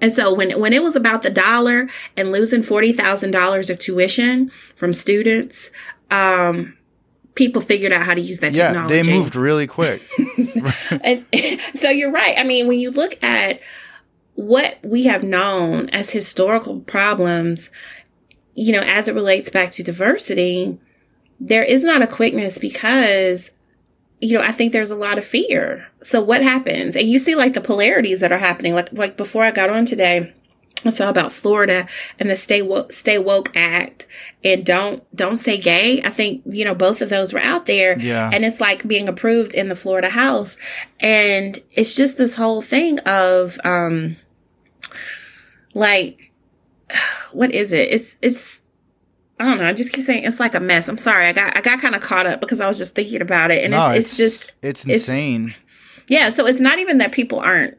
And 0.04 0.14
so 0.14 0.34
when 0.34 0.60
when 0.60 0.74
it 0.74 0.84
was 0.84 0.96
about 0.98 1.22
the 1.24 1.30
dollar 1.30 1.88
and 2.18 2.32
losing 2.32 2.62
forty 2.62 2.92
thousand 2.92 3.32
dollars 3.32 3.70
of 3.70 3.80
tuition 3.80 4.52
from 4.76 4.94
students, 4.94 5.72
um, 6.12 6.78
people 7.36 7.62
figured 7.62 7.94
out 7.94 8.06
how 8.06 8.14
to 8.14 8.20
use 8.22 8.40
that 8.42 8.52
Yeah, 8.52 8.68
technology. 8.74 9.02
they 9.02 9.18
moved 9.18 9.36
really 9.38 9.66
quick. 9.66 10.02
and 11.04 11.26
so 11.76 11.90
you're 11.90 12.12
right. 12.12 12.36
I 12.38 12.44
mean, 12.44 12.68
when 12.68 12.80
you 12.80 12.92
look 12.92 13.18
at 13.24 13.62
what 14.36 14.78
we 14.84 15.04
have 15.06 15.24
known 15.24 15.90
as 15.92 16.10
historical 16.10 16.82
problems, 16.82 17.70
you 18.56 18.74
know, 18.74 18.82
as 18.82 19.08
it 19.08 19.16
relates 19.16 19.50
back 19.50 19.72
to 19.72 19.84
diversity, 19.84 20.78
there 21.40 21.64
is 21.64 21.84
not 21.84 22.02
a 22.02 22.08
quickness 22.08 22.58
because 22.58 23.52
you 24.24 24.38
know, 24.38 24.44
I 24.44 24.52
think 24.52 24.72
there's 24.72 24.92
a 24.92 24.96
lot 24.96 25.18
of 25.18 25.26
fear. 25.26 25.88
So 26.02 26.22
what 26.22 26.42
happens? 26.42 26.96
And 26.96 27.10
you 27.10 27.20
see 27.20 27.36
like 27.36 27.54
the 27.54 27.62
polarities 27.62 28.22
that 28.22 28.32
are 28.32 28.38
happening. 28.38 28.74
Like 28.74 28.92
like 28.94 29.18
before 29.18 29.44
I 29.44 29.52
got 29.52 29.70
on 29.70 29.86
today, 29.86 30.34
I 30.86 30.90
saw 30.90 31.10
about 31.10 31.32
Florida 31.34 31.88
and 32.20 32.30
the 32.30 32.36
Stay 32.36 32.62
Woke, 32.62 32.92
Stay 32.94 33.18
Woke 33.18 33.56
Act 33.56 34.08
and 34.44 34.66
don't 34.66 35.04
don't 35.16 35.38
say 35.38 35.58
gay. 35.58 36.02
I 36.04 36.10
think 36.10 36.42
you 36.46 36.64
know 36.66 36.76
both 36.76 37.02
of 37.02 37.10
those 37.10 37.34
were 37.34 37.40
out 37.40 37.66
there, 37.66 38.00
Yeah. 38.00 38.30
and 38.34 38.46
it's 38.46 38.60
like 38.62 38.88
being 38.88 39.08
approved 39.10 39.54
in 39.54 39.68
the 39.70 39.76
Florida 39.76 40.10
House, 40.10 40.58
and 41.00 41.62
it's 41.72 41.94
just 41.94 42.18
this 42.18 42.36
whole 42.36 42.62
thing 42.62 43.00
of 43.00 43.58
um, 43.64 44.18
like, 45.74 46.32
what 47.32 47.54
is 47.54 47.72
it? 47.74 47.90
It's 47.92 48.16
it's 48.22 48.53
I 49.44 49.50
don't 49.50 49.58
know. 49.60 49.66
I 49.68 49.74
just 49.74 49.92
keep 49.92 50.04
saying 50.04 50.24
it's 50.24 50.40
like 50.40 50.56
a 50.56 50.60
mess. 50.60 50.88
I'm 50.88 50.98
sorry. 50.98 51.28
I 51.28 51.34
got 51.34 51.56
I 51.58 51.62
got 51.62 51.80
kind 51.82 51.96
of 51.96 52.02
caught 52.02 52.26
up 52.26 52.40
because 52.40 52.62
I 52.62 52.68
was 52.68 52.78
just 52.78 52.96
thinking 52.96 53.22
about 53.22 53.52
it, 53.52 53.64
and 53.64 53.72
no, 53.72 53.90
it's, 53.92 54.08
it's 54.12 54.18
just 54.18 54.52
it's 54.62 54.86
it's- 54.86 55.10
insane. 55.10 55.54
yeah. 56.08 56.30
So 56.30 56.46
it's 56.46 56.62
not 56.62 56.80
even 56.80 57.00
that 57.00 57.12
people 57.12 57.40
aren't 57.40 57.78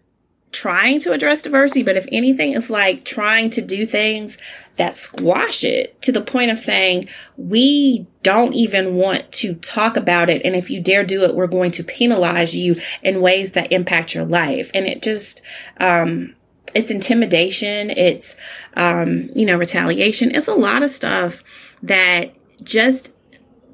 trying 0.52 1.00
to 1.00 1.10
address 1.10 1.42
diversity, 1.42 1.82
but 1.82 1.96
if 1.96 2.06
anything, 2.12 2.52
it's 2.52 2.70
like 2.70 3.04
trying 3.04 3.50
to 3.50 3.60
do 3.60 3.84
things 3.84 4.38
that 4.76 4.94
squash 4.94 5.64
it 5.64 6.00
to 6.00 6.12
the 6.12 6.20
point 6.20 6.48
of 6.50 6.58
saying, 6.58 7.08
we 7.36 8.06
don't 8.22 8.52
even 8.52 8.94
want 8.94 9.32
to 9.32 9.54
talk 9.56 9.96
about 9.96 10.30
it. 10.30 10.40
And 10.44 10.54
if 10.54 10.70
you 10.70 10.80
dare 10.80 11.02
do 11.02 11.24
it, 11.24 11.34
we're 11.34 11.48
going 11.48 11.72
to 11.72 11.82
penalize 11.82 12.54
you 12.54 12.76
in 13.02 13.20
ways 13.20 13.52
that 13.52 13.72
impact 13.72 14.14
your 14.14 14.24
life. 14.24 14.70
And 14.74 14.86
it 14.86 15.02
just, 15.02 15.42
um, 15.80 16.36
it's 16.74 16.90
intimidation. 16.90 17.90
It's, 17.90 18.36
um, 18.76 19.30
you 19.34 19.46
know, 19.46 19.56
retaliation. 19.56 20.34
It's 20.34 20.48
a 20.48 20.54
lot 20.54 20.82
of 20.82 20.90
stuff 20.90 21.42
that 21.82 22.34
just 22.62 23.12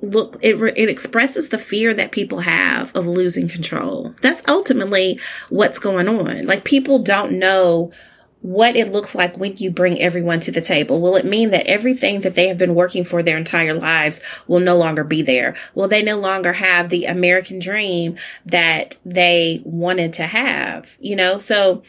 look 0.03 0.39
it 0.41 0.57
it 0.79 0.89
expresses 0.89 1.51
the 1.51 1.59
fear 1.59 1.93
that 1.93 2.11
people 2.11 2.41
have 2.41 2.95
of 2.97 3.07
losing 3.07 3.47
control 3.47 4.15
that's 4.23 4.43
ultimately 4.49 5.21
what's 5.51 5.79
going 5.79 6.09
on 6.09 6.47
like 6.47 6.65
people 6.65 6.99
don't 7.01 7.33
know 7.33 7.93
what 8.43 8.77
it 8.77 8.91
looks 8.91 9.15
like 9.15 9.37
when 9.37 9.55
you 9.59 9.71
bring 9.71 10.01
everyone 10.01 10.41
to 10.41 10.51
the 10.51 10.61
table. 10.61 11.01
Will 11.01 11.17
it 11.17 11.27
mean 11.27 11.51
that 11.51 11.67
everything 11.67 12.23
that 12.23 12.35
they 12.35 12.49
have 12.49 12.57
been 12.57 12.75
working 12.75 13.05
for 13.05 13.23
their 13.23 13.37
entire 13.37 13.75
lives 13.75 14.21
will 14.47 14.61
no 14.61 14.77
longer 14.77 15.05
be 15.05 15.21
there? 15.23 15.55
Will 15.75 15.89
they 15.89 16.03
no 16.03 16.17
longer 16.17 16.55
have 16.55 16.89
the 16.89 17.05
American 17.05 17.59
dream 17.59 18.17
that 18.47 18.97
they 19.05 19.61
wanted 19.65 20.15
to 20.15 20.23
have? 20.23 20.97
You 21.01 21.17
know, 21.17 21.39
so 21.39 21.83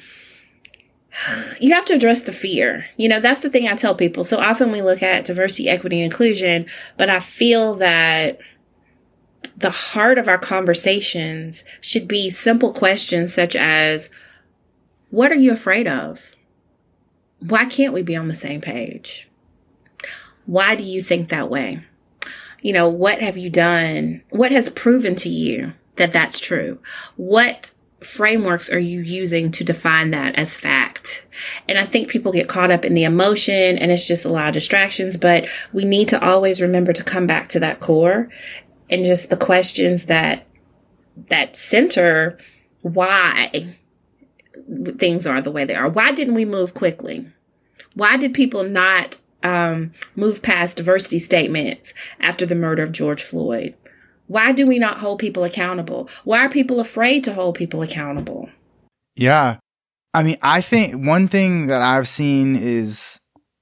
you 1.59 1.73
have 1.73 1.85
to 1.85 1.93
address 1.93 2.23
the 2.23 2.31
fear. 2.31 2.85
You 2.97 3.09
know, 3.09 3.19
that's 3.19 3.41
the 3.41 3.49
thing 3.49 3.67
I 3.67 3.75
tell 3.75 3.95
people. 3.95 4.23
So 4.23 4.37
often 4.37 4.71
we 4.71 4.81
look 4.81 5.03
at 5.03 5.25
diversity, 5.25 5.69
equity, 5.69 5.97
and 6.01 6.11
inclusion, 6.11 6.65
but 6.97 7.09
I 7.09 7.19
feel 7.19 7.75
that 7.75 8.39
the 9.57 9.71
heart 9.71 10.17
of 10.17 10.27
our 10.27 10.37
conversations 10.37 11.65
should 11.81 12.07
be 12.07 12.29
simple 12.29 12.73
questions 12.73 13.33
such 13.33 13.55
as, 13.55 14.09
what 15.09 15.31
are 15.31 15.35
you 15.35 15.51
afraid 15.51 15.87
of? 15.87 16.31
Why 17.39 17.65
can't 17.65 17.93
we 17.93 18.01
be 18.01 18.15
on 18.15 18.27
the 18.27 18.35
same 18.35 18.61
page? 18.61 19.29
Why 20.45 20.75
do 20.75 20.83
you 20.83 21.01
think 21.01 21.29
that 21.29 21.49
way? 21.49 21.83
You 22.61 22.73
know, 22.73 22.87
what 22.87 23.21
have 23.21 23.37
you 23.37 23.49
done? 23.49 24.23
What 24.29 24.51
has 24.51 24.69
proven 24.69 25.15
to 25.15 25.29
you 25.29 25.73
that 25.97 26.13
that's 26.13 26.39
true? 26.39 26.79
What 27.17 27.71
frameworks 28.03 28.69
are 28.69 28.79
you 28.79 29.01
using 29.01 29.51
to 29.51 29.63
define 29.63 30.11
that 30.11 30.35
as 30.35 30.57
fact? 30.57 31.25
And 31.67 31.77
I 31.77 31.85
think 31.85 32.09
people 32.09 32.31
get 32.31 32.47
caught 32.47 32.71
up 32.71 32.83
in 32.83 32.93
the 32.93 33.03
emotion 33.03 33.77
and 33.77 33.91
it's 33.91 34.07
just 34.07 34.25
a 34.25 34.29
lot 34.29 34.47
of 34.47 34.53
distractions, 34.53 35.17
but 35.17 35.47
we 35.71 35.85
need 35.85 36.07
to 36.09 36.23
always 36.23 36.61
remember 36.61 36.93
to 36.93 37.03
come 37.03 37.27
back 37.27 37.47
to 37.49 37.59
that 37.59 37.79
core 37.79 38.29
and 38.89 39.05
just 39.05 39.29
the 39.29 39.37
questions 39.37 40.05
that 40.05 40.47
that 41.29 41.55
center 41.55 42.37
why 42.81 43.75
things 44.97 45.27
are 45.27 45.41
the 45.41 45.51
way 45.51 45.65
they 45.65 45.75
are. 45.75 45.89
Why 45.89 46.11
didn't 46.11 46.33
we 46.33 46.45
move 46.45 46.73
quickly? 46.73 47.27
Why 47.93 48.17
did 48.17 48.33
people 48.33 48.63
not 48.63 49.17
um, 49.43 49.93
move 50.15 50.41
past 50.41 50.77
diversity 50.77 51.19
statements 51.19 51.93
after 52.19 52.45
the 52.45 52.55
murder 52.55 52.83
of 52.83 52.91
George 52.91 53.21
Floyd? 53.21 53.75
Why 54.31 54.53
do 54.53 54.65
we 54.65 54.79
not 54.79 54.97
hold 54.97 55.19
people 55.19 55.43
accountable? 55.43 56.07
Why 56.23 56.45
are 56.45 56.49
people 56.49 56.79
afraid 56.79 57.25
to 57.25 57.33
hold 57.33 57.55
people 57.55 57.81
accountable? 57.81 58.49
Yeah. 59.17 59.57
I 60.13 60.23
mean, 60.23 60.37
I 60.41 60.61
think 60.61 61.05
one 61.05 61.27
thing 61.27 61.67
that 61.67 61.81
I've 61.81 62.07
seen 62.07 62.55
is, 62.55 63.19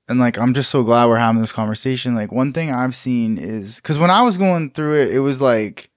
and 0.08 0.20
like, 0.20 0.38
I'm 0.38 0.54
just 0.54 0.70
so 0.70 0.84
glad 0.84 1.08
we're 1.08 1.18
having 1.18 1.42
this 1.42 1.52
conversation. 1.52 2.14
Like, 2.14 2.32
one 2.32 2.54
thing 2.54 2.72
I've 2.72 2.94
seen 2.94 3.40
is 3.40 3.78
because 3.78 3.98
when 3.98 4.12
I 4.12 4.22
was 4.22 4.38
going 4.38 4.70
through 4.70 5.02
it, 5.02 5.16
it 5.16 5.22
was 5.22 5.42
like, 5.42 5.90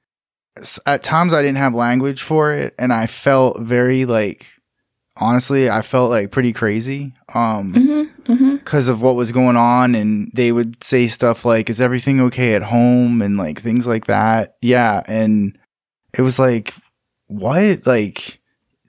at 0.87 1.03
times 1.03 1.35
I 1.35 1.43
didn't 1.43 1.59
have 1.59 1.75
language 1.75 2.23
for 2.23 2.55
it. 2.55 2.75
And 2.79 2.95
I 2.95 3.07
felt 3.07 3.61
very 3.61 4.07
like, 4.07 4.47
honestly, 5.17 5.69
I 5.69 5.83
felt 5.83 6.11
like 6.11 6.31
pretty 6.31 6.53
crazy. 6.53 7.15
Um, 7.35 7.73
mm-hmm, 7.73 8.33
mm-hmm. 8.33 8.57
cause 8.59 8.89
of 8.89 9.03
what 9.03 9.15
was 9.15 9.33
going 9.33 9.57
on. 9.57 9.95
And 9.95 10.31
they 10.35 10.53
would 10.53 10.83
say 10.83 11.09
stuff 11.09 11.45
like, 11.45 11.71
is 11.71 11.81
everything 11.81 12.21
okay 12.21 12.55
at 12.55 12.63
home? 12.63 13.23
And 13.23 13.37
like 13.37 13.61
things 13.61 13.87
like 13.87 14.07
that. 14.07 14.57
Yeah. 14.61 15.03
And 15.07 15.59
it 16.17 16.23
was 16.23 16.39
like, 16.39 16.75
what? 17.27 17.87
Like, 17.87 18.41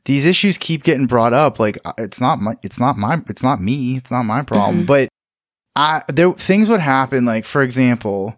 these 0.05 0.25
issues 0.25 0.57
keep 0.57 0.83
getting 0.83 1.07
brought 1.07 1.33
up. 1.33 1.59
Like, 1.59 1.77
it's 1.97 2.19
not 2.19 2.39
my, 2.39 2.55
it's 2.61 2.79
not 2.79 2.97
my, 2.97 3.21
it's 3.29 3.43
not 3.43 3.61
me. 3.61 3.95
It's 3.95 4.11
not 4.11 4.23
my 4.23 4.43
problem. 4.43 4.79
Mm-hmm. 4.79 4.85
But 4.85 5.09
I, 5.75 6.03
there, 6.07 6.33
things 6.33 6.69
would 6.69 6.81
happen. 6.81 7.25
Like, 7.25 7.45
for 7.45 7.63
example, 7.63 8.35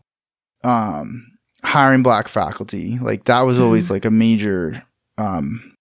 um, 0.64 1.32
hiring 1.64 2.04
black 2.04 2.28
faculty. 2.28 3.00
Like, 3.00 3.26
that 3.26 3.42
was 3.42 3.60
always 3.60 3.86
mm-hmm. 3.86 3.94
like 3.94 4.06
a 4.06 4.12
major, 4.12 4.84
um, 5.18 5.72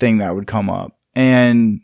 thing 0.00 0.18
that 0.18 0.34
would 0.34 0.46
come 0.46 0.70
up 0.70 0.97
and 1.18 1.80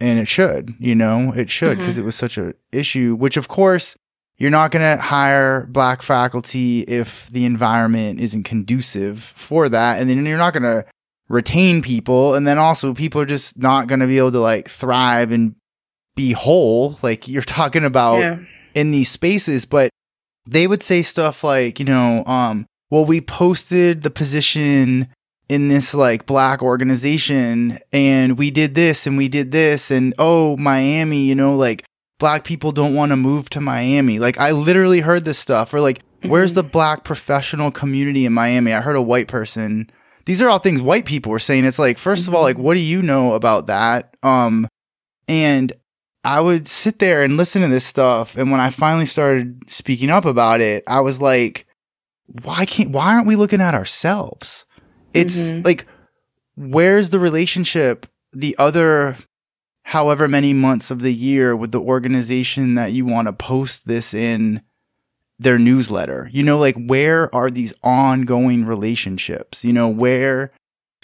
and 0.00 0.18
it 0.18 0.26
should, 0.26 0.74
you 0.80 0.96
know, 0.96 1.32
it 1.34 1.48
should 1.48 1.78
because 1.78 1.94
mm-hmm. 1.94 2.02
it 2.02 2.06
was 2.06 2.16
such 2.16 2.36
a 2.36 2.54
issue. 2.72 3.14
Which 3.14 3.36
of 3.36 3.46
course 3.46 3.96
you're 4.36 4.50
not 4.50 4.72
going 4.72 4.82
to 4.82 5.00
hire 5.00 5.64
black 5.66 6.02
faculty 6.02 6.80
if 6.80 7.30
the 7.30 7.44
environment 7.44 8.18
isn't 8.18 8.42
conducive 8.42 9.22
for 9.22 9.68
that, 9.68 10.00
and 10.00 10.10
then 10.10 10.26
you're 10.26 10.36
not 10.36 10.52
going 10.52 10.64
to 10.64 10.84
retain 11.28 11.82
people, 11.82 12.34
and 12.34 12.46
then 12.46 12.58
also 12.58 12.92
people 12.92 13.20
are 13.20 13.26
just 13.26 13.56
not 13.56 13.86
going 13.86 14.00
to 14.00 14.08
be 14.08 14.18
able 14.18 14.32
to 14.32 14.40
like 14.40 14.68
thrive 14.68 15.30
and 15.30 15.54
be 16.16 16.32
whole, 16.32 16.98
like 17.00 17.28
you're 17.28 17.42
talking 17.42 17.84
about 17.84 18.18
yeah. 18.18 18.38
in 18.74 18.90
these 18.90 19.08
spaces. 19.08 19.64
But 19.64 19.90
they 20.46 20.66
would 20.66 20.82
say 20.82 21.02
stuff 21.02 21.44
like, 21.44 21.78
you 21.78 21.86
know, 21.86 22.24
um, 22.26 22.66
well, 22.90 23.04
we 23.04 23.20
posted 23.20 24.02
the 24.02 24.10
position 24.10 25.08
in 25.54 25.68
this 25.68 25.94
like 25.94 26.26
black 26.26 26.62
organization 26.62 27.78
and 27.92 28.36
we 28.36 28.50
did 28.50 28.74
this 28.74 29.06
and 29.06 29.16
we 29.16 29.28
did 29.28 29.52
this 29.52 29.92
and 29.92 30.12
oh 30.18 30.56
Miami, 30.56 31.22
you 31.22 31.34
know, 31.36 31.56
like 31.56 31.84
black 32.18 32.42
people 32.42 32.72
don't 32.72 32.94
want 32.94 33.12
to 33.12 33.16
move 33.16 33.48
to 33.50 33.60
Miami. 33.60 34.18
Like 34.18 34.36
I 34.36 34.50
literally 34.50 35.00
heard 35.00 35.24
this 35.24 35.38
stuff 35.38 35.72
or 35.72 35.80
like 35.80 35.98
mm-hmm. 35.98 36.28
where's 36.28 36.54
the 36.54 36.64
black 36.64 37.04
professional 37.04 37.70
community 37.70 38.26
in 38.26 38.32
Miami? 38.32 38.72
I 38.72 38.80
heard 38.80 38.96
a 38.96 39.02
white 39.02 39.28
person. 39.28 39.90
These 40.24 40.42
are 40.42 40.48
all 40.48 40.58
things 40.58 40.82
white 40.82 41.06
people 41.06 41.30
were 41.30 41.38
saying. 41.38 41.64
It's 41.66 41.78
like 41.78 41.98
1st 41.98 42.22
mm-hmm. 42.22 42.30
of 42.30 42.34
all 42.34 42.42
like 42.42 42.56
mm-hmm. 42.56 42.64
what 42.64 42.74
do 42.74 42.80
you 42.80 43.00
know 43.00 43.34
about 43.34 43.68
that? 43.68 44.16
Um 44.24 44.66
and 45.28 45.72
I 46.24 46.40
would 46.40 46.66
sit 46.66 46.98
there 46.98 47.22
and 47.22 47.36
listen 47.36 47.62
to 47.62 47.68
this 47.68 47.86
stuff 47.86 48.36
and 48.36 48.50
when 48.50 48.60
I 48.60 48.70
finally 48.70 49.06
started 49.06 49.70
speaking 49.70 50.10
up 50.10 50.24
about 50.24 50.60
it, 50.60 50.82
I 50.88 51.00
was 51.00 51.20
like 51.20 51.66
why 52.42 52.66
can't 52.66 52.90
why 52.90 53.14
aren't 53.14 53.28
we 53.28 53.36
looking 53.36 53.60
at 53.60 53.74
ourselves? 53.74 54.66
It's 55.14 55.36
mm-hmm. 55.36 55.60
like, 55.62 55.86
where's 56.56 57.10
the 57.10 57.18
relationship 57.18 58.06
the 58.32 58.56
other 58.58 59.16
however 59.82 60.28
many 60.28 60.52
months 60.52 60.90
of 60.90 61.00
the 61.00 61.12
year 61.12 61.54
with 61.54 61.72
the 61.72 61.80
organization 61.80 62.74
that 62.74 62.92
you 62.92 63.04
want 63.04 63.28
to 63.28 63.32
post 63.32 63.86
this 63.86 64.12
in 64.14 64.62
their 65.38 65.58
newsletter? 65.58 66.28
You 66.32 66.42
know, 66.42 66.58
like, 66.58 66.76
where 66.76 67.34
are 67.34 67.50
these 67.50 67.72
ongoing 67.82 68.64
relationships? 68.64 69.64
You 69.64 69.72
know, 69.72 69.88
where. 69.88 70.52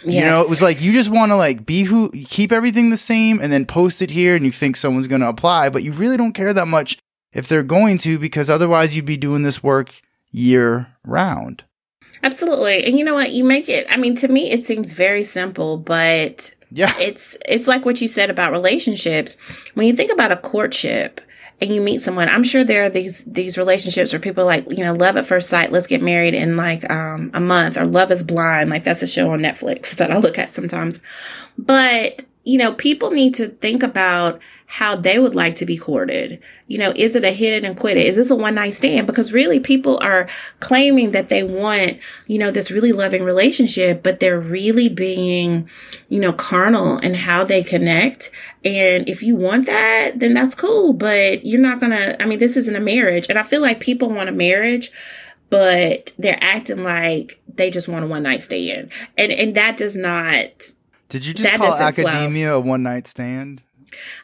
Yes. 0.03 0.15
You 0.15 0.21
know, 0.23 0.41
it 0.41 0.49
was 0.49 0.63
like 0.63 0.81
you 0.81 0.95
just 0.95 1.11
want 1.11 1.31
to 1.31 1.37
like 1.37 1.67
be 1.67 1.83
who 1.83 2.11
keep 2.11 2.53
everything 2.53 2.89
the 2.89 2.97
same 2.97 3.39
and 3.39 3.53
then 3.53 3.67
post 3.67 4.01
it 4.01 4.11
here 4.11 4.35
and 4.35 4.47
you 4.47 4.51
think 4.51 4.79
someone's 4.79 5.09
going 5.09 5.21
to 5.21 5.29
apply, 5.29 5.69
but 5.69 5.83
you 5.83 5.93
really 5.93 6.17
don't 6.17 6.33
care 6.33 6.55
that 6.55 6.69
much 6.69 6.97
if 7.33 7.49
they're 7.49 7.63
going 7.63 7.99
to 7.99 8.19
because 8.19 8.49
otherwise 8.49 8.97
you'd 8.97 9.05
be 9.05 9.19
doing 9.19 9.43
this 9.43 9.63
work 9.63 10.01
year 10.31 10.87
round. 11.05 11.65
Absolutely. 12.23 12.85
And 12.85 12.99
you 12.99 13.05
know 13.05 13.15
what? 13.15 13.33
You 13.33 13.45
make 13.45 13.69
it 13.69 13.87
I 13.91 13.97
mean 13.97 14.15
to 14.17 14.29
me 14.29 14.51
it 14.51 14.65
seems 14.65 14.93
very 14.93 15.25
simple, 15.25 15.77
but 15.77 16.55
yeah. 16.71 16.93
It's 16.99 17.37
it's 17.47 17.67
like 17.67 17.85
what 17.85 18.01
you 18.01 18.09
said 18.09 18.31
about 18.31 18.53
relationships. 18.53 19.37
When 19.75 19.87
you 19.87 19.95
think 19.95 20.13
about 20.13 20.33
a 20.33 20.37
courtship 20.37 21.21
and 21.61 21.75
you 21.75 21.81
meet 21.81 22.01
someone, 22.01 22.29
I'm 22.29 22.45
sure 22.45 22.63
there 22.65 22.85
are 22.85 22.91
these 22.91 23.25
these 23.25 23.59
relationships 23.59 24.13
where 24.13 24.21
people 24.21 24.45
like, 24.45 24.71
you 24.71 24.85
know, 24.85 24.93
love 24.93 25.17
at 25.17 25.27
first 25.27 25.49
sight, 25.49 25.73
let's 25.73 25.89
get 25.89 26.01
married 26.03 26.35
in 26.35 26.57
like 26.57 26.89
um 26.91 27.31
a 27.35 27.41
month 27.41 27.77
or 27.77 27.85
love 27.85 28.13
is 28.13 28.23
blind, 28.23 28.71
like 28.71 28.85
that's 28.85 29.03
a 29.03 29.07
show 29.07 29.31
on 29.31 29.41
Netflix 29.41 29.91
that 29.97 30.11
I 30.11 30.19
look 30.19 30.39
at 30.39 30.55
sometimes. 30.55 31.01
But 31.59 32.25
you 32.45 32.57
know, 32.57 32.73
people 32.73 33.11
need 33.11 33.35
to 33.35 33.49
think 33.49 33.83
about 33.83 34.41
how 34.67 34.97
they 34.97 35.19
would 35.19 35.35
like 35.35 35.57
to 35.57 35.67
be 35.67 35.77
courted. 35.77 36.41
You 36.69 36.79
know, 36.79 36.93
is 36.97 37.15
it 37.15 37.25
a 37.25 37.33
hit 37.33 37.53
it 37.53 37.67
and 37.67 37.77
quit 37.77 37.99
it? 37.99 38.07
Is 38.07 38.17
this 38.17 38.31
a 38.31 38.35
one 38.37 38.55
night 38.55 38.73
stand? 38.73 39.07
Because 39.07 39.33
really 39.33 39.61
people 39.61 39.99
are 39.99 40.27
claiming 40.61 41.11
that 41.11 41.29
they 41.29 41.43
want, 41.43 41.99
you 42.29 42.39
know, 42.39 42.51
this 42.51 42.71
really 42.71 42.93
loving 42.93 43.25
relationship, 43.25 44.03
but 44.03 44.21
they're 44.21 44.41
really 44.41 44.89
being, 44.89 45.69
you 46.09 46.19
know, 46.19 46.33
carnal 46.33 46.99
in 46.99 47.13
how 47.15 47.45
they 47.45 47.63
connect. 47.63 48.31
And 48.65 49.07
if 49.07 49.23
you 49.23 49.37
want 49.37 49.67
that, 49.67 50.19
then 50.19 50.33
that's 50.33 50.55
cool, 50.55 50.95
but 50.95 51.45
you're 51.45 51.61
not 51.61 51.79
gonna, 51.79 52.17
I 52.21 52.25
mean, 52.25 52.39
this 52.39 52.57
isn't 52.57 52.77
a 52.77 52.81
marriage. 52.81 53.29
And 53.29 53.39
I 53.39 53.43
feel 53.43 53.61
like 53.61 53.81
people 53.81 54.09
want 54.09 54.29
a 54.29 54.33
marriage 54.33 54.91
but 55.51 56.13
they're 56.17 56.39
acting 56.41 56.85
like 56.85 57.43
they 57.53 57.71
just 57.71 57.89
want 57.89 58.05
a 58.05 58.07
one 58.07 58.23
night 58.23 58.41
stand. 58.41 58.89
And 59.19 59.33
and 59.33 59.57
that 59.57 59.77
does 59.77 59.97
not 59.97 60.71
did 61.11 61.27
you 61.27 61.35
just 61.35 61.53
call 61.55 61.75
academia 61.75 62.49
flow. 62.49 62.57
a 62.57 62.61
one 62.61 62.83
night 62.83 63.07
stand? 63.07 63.63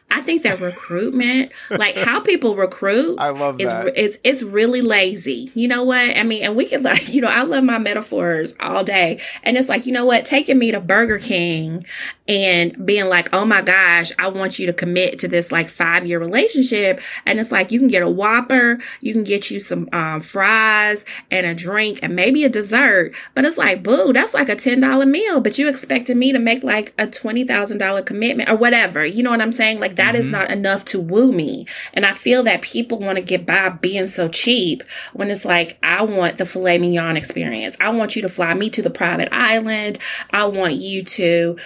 I 0.09 0.21
think 0.21 0.43
that 0.43 0.61
recruitment, 0.61 1.51
like 1.69 1.95
how 1.95 2.21
people 2.21 2.55
recruit, 2.55 3.17
I 3.19 3.29
love 3.29 3.59
is, 3.59 3.71
that. 3.71 3.97
It's 3.97 4.17
it's 4.23 4.41
really 4.41 4.81
lazy. 4.81 5.51
You 5.53 5.67
know 5.67 5.83
what? 5.83 6.17
I 6.17 6.23
mean, 6.23 6.43
and 6.43 6.55
we 6.55 6.65
can 6.65 6.83
like, 6.87 7.09
you 7.09 7.21
know, 7.21 7.27
I 7.27 7.43
love 7.43 7.63
my 7.63 7.77
metaphors 7.77 8.55
all 8.59 8.83
day, 8.83 9.19
and 9.43 9.57
it's 9.57 9.69
like, 9.69 9.85
you 9.85 9.91
know 9.91 10.05
what? 10.05 10.25
Taking 10.25 10.57
me 10.57 10.71
to 10.71 10.79
Burger 10.79 11.19
King 11.19 11.85
and 12.27 12.85
being 12.85 13.07
like, 13.07 13.29
oh 13.33 13.45
my 13.45 13.61
gosh, 13.61 14.11
I 14.19 14.27
want 14.27 14.59
you 14.59 14.65
to 14.67 14.73
commit 14.73 15.19
to 15.19 15.27
this 15.27 15.51
like 15.51 15.69
five 15.69 16.05
year 16.05 16.19
relationship. 16.19 16.99
And 17.25 17.39
it's 17.39 17.51
like, 17.51 17.71
you 17.71 17.79
can 17.79 17.87
get 17.87 18.03
a 18.03 18.09
Whopper, 18.09 18.79
you 19.01 19.13
can 19.13 19.23
get 19.23 19.49
you 19.49 19.59
some 19.59 19.87
um, 19.93 20.19
fries 20.19 21.05
and 21.31 21.45
a 21.45 21.53
drink 21.53 21.99
and 22.01 22.15
maybe 22.15 22.43
a 22.43 22.49
dessert. 22.49 23.13
But 23.33 23.45
it's 23.45 23.57
like, 23.57 23.83
boo, 23.83 24.11
that's 24.11 24.33
like 24.33 24.49
a 24.49 24.55
$10 24.55 25.07
meal. 25.07 25.39
But 25.39 25.57
you 25.57 25.69
expected 25.69 26.17
me 26.17 26.31
to 26.31 26.39
make 26.39 26.63
like 26.63 26.93
a 26.97 27.07
$20,000 27.07 28.05
commitment 28.05 28.49
or 28.49 28.55
whatever. 28.55 29.05
You 29.05 29.23
know 29.23 29.31
what 29.31 29.41
I'm 29.41 29.51
saying? 29.51 29.79
Like, 29.79 29.95
that 29.97 30.13
mm-hmm. 30.13 30.21
is 30.21 30.31
not 30.31 30.51
enough 30.51 30.85
to 30.85 30.99
woo 30.99 31.31
me. 31.31 31.65
And 31.93 32.05
I 32.05 32.13
feel 32.13 32.43
that 32.43 32.61
people 32.61 32.99
want 32.99 33.17
to 33.17 33.23
get 33.23 33.45
by 33.45 33.69
being 33.69 34.07
so 34.07 34.27
cheap 34.29 34.83
when 35.13 35.29
it's 35.29 35.45
like, 35.45 35.77
I 35.83 36.03
want 36.03 36.37
the 36.37 36.45
filet 36.45 36.77
mignon 36.77 37.17
experience. 37.17 37.77
I 37.79 37.89
want 37.89 38.15
you 38.15 38.21
to 38.21 38.29
fly 38.29 38.53
me 38.53 38.69
to 38.71 38.81
the 38.81 38.89
private 38.89 39.29
island. 39.31 39.99
I 40.31 40.45
want 40.45 40.75
you 40.75 41.03
to 41.03 41.57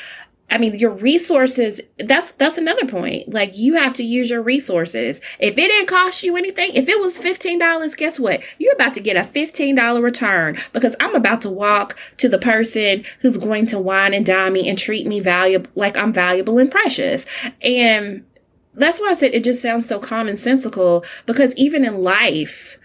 I 0.51 0.57
mean, 0.57 0.75
your 0.75 0.91
resources, 0.91 1.81
that's, 1.97 2.33
that's 2.33 2.57
another 2.57 2.85
point. 2.85 3.33
Like 3.33 3.57
you 3.57 3.75
have 3.75 3.93
to 3.95 4.03
use 4.03 4.29
your 4.29 4.41
resources. 4.41 5.21
If 5.39 5.57
it 5.57 5.67
didn't 5.67 5.87
cost 5.87 6.23
you 6.23 6.35
anything, 6.35 6.71
if 6.73 6.89
it 6.89 6.99
was 6.99 7.17
$15, 7.17 7.97
guess 7.97 8.19
what? 8.19 8.43
You're 8.59 8.73
about 8.73 8.93
to 8.95 8.99
get 8.99 9.15
a 9.15 9.27
$15 9.27 10.03
return 10.03 10.57
because 10.73 10.95
I'm 10.99 11.15
about 11.15 11.41
to 11.43 11.49
walk 11.49 11.97
to 12.17 12.27
the 12.27 12.37
person 12.37 13.05
who's 13.21 13.37
going 13.37 13.65
to 13.67 13.79
wine 13.79 14.13
and 14.13 14.25
dine 14.25 14.53
me 14.53 14.67
and 14.67 14.77
treat 14.77 15.07
me 15.07 15.21
valuable, 15.21 15.71
like 15.75 15.97
I'm 15.97 16.11
valuable 16.11 16.59
and 16.59 16.69
precious. 16.69 17.25
And 17.61 18.25
that's 18.73 18.99
why 18.99 19.07
I 19.07 19.13
said 19.13 19.33
it 19.33 19.43
just 19.43 19.61
sounds 19.61 19.87
so 19.87 19.99
commonsensical 19.99 21.05
because 21.25 21.55
even 21.55 21.85
in 21.85 22.01
life, 22.01 22.77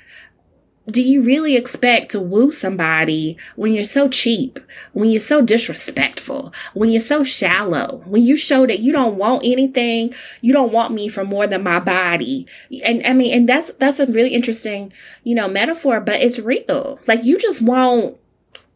do 0.89 1.03
you 1.03 1.23
really 1.23 1.57
expect 1.57 2.11
to 2.13 2.21
woo 2.21 2.53
somebody 2.53 3.37
when 3.57 3.73
you're 3.73 3.85
so 3.85 4.09
cheap, 4.09 4.61
when 4.93 5.11
you're 5.11 5.21
so 5.21 5.43
disrespectful, 5.43 6.53
when 6.75 6.91
you're 6.91 7.01
so 7.01 7.25
shallow, 7.25 8.03
when 8.07 8.23
you 8.23 8.37
show 8.37 8.67
that 8.67 8.79
you 8.79 8.93
don't 8.93 9.17
want 9.17 9.43
anything, 9.45 10.15
you 10.41 10.53
don't 10.53 10.73
want 10.73 10.95
me 10.95 11.09
for 11.09 11.25
more 11.25 11.47
than 11.47 11.65
my 11.65 11.81
body. 11.81 12.47
And 12.85 13.05
I 13.05 13.13
mean, 13.13 13.37
and 13.37 13.49
that's, 13.49 13.73
that's 13.73 13.99
a 13.99 14.07
really 14.07 14.35
interesting, 14.35 14.93
you 15.25 15.35
know, 15.35 15.49
metaphor, 15.49 16.01
but 16.01 16.23
it's 16.23 16.39
real. 16.39 17.01
Like 17.07 17.25
you 17.25 17.39
just 17.39 17.63
want 17.63 18.17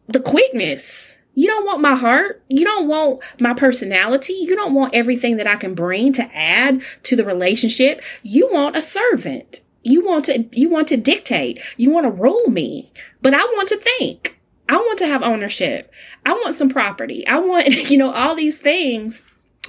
the 0.07 0.19
quickness. 0.19 1.17
You 1.33 1.47
don't 1.47 1.65
want 1.65 1.79
my 1.79 1.95
heart. 1.95 2.43
You 2.49 2.65
don't 2.65 2.89
want 2.89 3.21
my 3.39 3.53
personality. 3.53 4.33
You 4.33 4.53
don't 4.57 4.73
want 4.73 4.93
everything 4.93 5.37
that 5.37 5.47
I 5.47 5.55
can 5.55 5.73
bring 5.73 6.11
to 6.13 6.23
add 6.35 6.81
to 7.03 7.15
the 7.15 7.23
relationship. 7.23 8.03
You 8.21 8.49
want 8.51 8.75
a 8.75 8.81
servant. 8.81 9.61
You 9.83 10.05
want 10.05 10.25
to 10.25 10.45
you 10.53 10.69
want 10.69 10.87
to 10.89 10.97
dictate. 10.97 11.61
You 11.77 11.91
want 11.91 12.05
to 12.05 12.11
rule 12.11 12.49
me. 12.49 12.91
But 13.21 13.33
I 13.33 13.43
want 13.43 13.69
to 13.69 13.77
think. 13.77 14.39
I 14.69 14.77
want 14.77 14.99
to 14.99 15.07
have 15.07 15.21
ownership. 15.21 15.91
I 16.25 16.33
want 16.33 16.55
some 16.55 16.69
property. 16.69 17.27
I 17.27 17.39
want, 17.39 17.67
you 17.89 17.97
know, 17.97 18.11
all 18.11 18.35
these 18.35 18.57
things 18.57 19.25